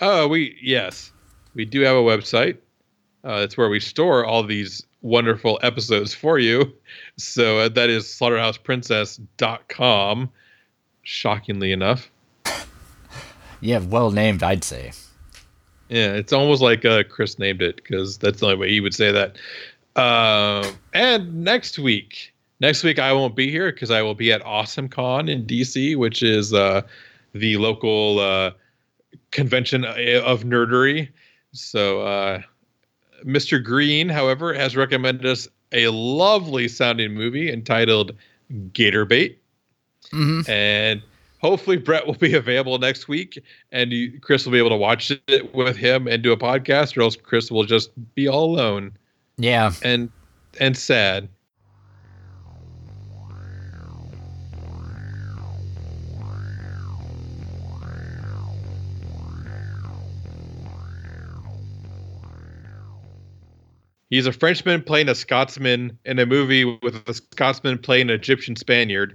Oh, 0.00 0.28
we 0.28 0.56
yes, 0.60 1.12
we 1.54 1.64
do 1.64 1.80
have 1.82 1.96
a 1.96 2.02
website. 2.02 2.58
Uh, 3.24 3.40
that's 3.40 3.56
where 3.56 3.68
we 3.68 3.80
store 3.80 4.24
all 4.24 4.42
these 4.42 4.84
wonderful 5.00 5.60
episodes 5.62 6.12
for 6.14 6.38
you. 6.38 6.72
So 7.16 7.58
uh, 7.58 7.68
that 7.70 7.90
is 7.90 8.04
slaughterhouseprincess.com. 8.06 10.30
Shockingly 11.02 11.72
enough. 11.72 12.10
Yeah, 13.60 13.78
well 13.78 14.10
named, 14.10 14.42
I'd 14.42 14.64
say. 14.64 14.92
Yeah, 15.88 16.14
it's 16.14 16.32
almost 16.32 16.62
like 16.62 16.84
uh, 16.84 17.04
Chris 17.04 17.38
named 17.38 17.62
it 17.62 17.76
because 17.76 18.18
that's 18.18 18.40
the 18.40 18.46
only 18.46 18.58
way 18.58 18.70
he 18.70 18.80
would 18.80 18.94
say 18.94 19.12
that. 19.12 19.36
Um, 19.94 20.74
and 20.92 21.44
next 21.44 21.78
week, 21.78 22.31
next 22.62 22.82
week 22.84 22.98
I 22.98 23.12
won't 23.12 23.36
be 23.36 23.50
here 23.50 23.70
because 23.70 23.90
I 23.90 24.00
will 24.00 24.14
be 24.14 24.32
at 24.32 24.42
Awesome 24.46 24.88
Con 24.88 25.28
in 25.28 25.44
DC, 25.44 25.96
which 25.96 26.22
is 26.22 26.54
uh, 26.54 26.80
the 27.34 27.58
local 27.58 28.20
uh, 28.20 28.52
convention 29.32 29.84
of 29.84 30.44
nerdery. 30.44 31.08
So, 31.52 32.00
uh, 32.00 32.40
Mr. 33.24 33.62
Green, 33.62 34.08
however, 34.08 34.54
has 34.54 34.74
recommended 34.76 35.26
us 35.26 35.46
a 35.72 35.88
lovely 35.88 36.68
sounding 36.68 37.12
movie 37.12 37.52
entitled 37.52 38.12
Gator 38.72 39.04
Bait. 39.04 39.38
Mm-hmm. 40.12 40.50
And 40.50 41.02
hopefully 41.40 41.76
Brett 41.76 42.06
will 42.06 42.14
be 42.14 42.34
available 42.34 42.78
next 42.78 43.08
week 43.08 43.42
and 43.72 43.92
you, 43.92 44.20
Chris 44.20 44.44
will 44.44 44.52
be 44.52 44.58
able 44.58 44.70
to 44.70 44.76
watch 44.76 45.10
it 45.10 45.54
with 45.54 45.76
him 45.76 46.06
and 46.06 46.22
do 46.22 46.32
a 46.32 46.36
podcast 46.36 46.96
or 46.96 47.02
else 47.02 47.16
Chris 47.16 47.50
will 47.50 47.64
just 47.64 47.90
be 48.14 48.28
all 48.28 48.44
alone 48.44 48.92
Yeah. 49.36 49.72
and 49.82 50.10
and 50.60 50.76
sad. 50.76 51.28
He's 64.12 64.26
a 64.26 64.32
Frenchman 64.32 64.82
playing 64.82 65.08
a 65.08 65.14
Scotsman 65.14 65.98
in 66.04 66.18
a 66.18 66.26
movie 66.26 66.66
with 66.66 67.02
a 67.08 67.14
Scotsman 67.14 67.78
playing 67.78 68.10
an 68.10 68.14
Egyptian 68.14 68.56
Spaniard. 68.56 69.10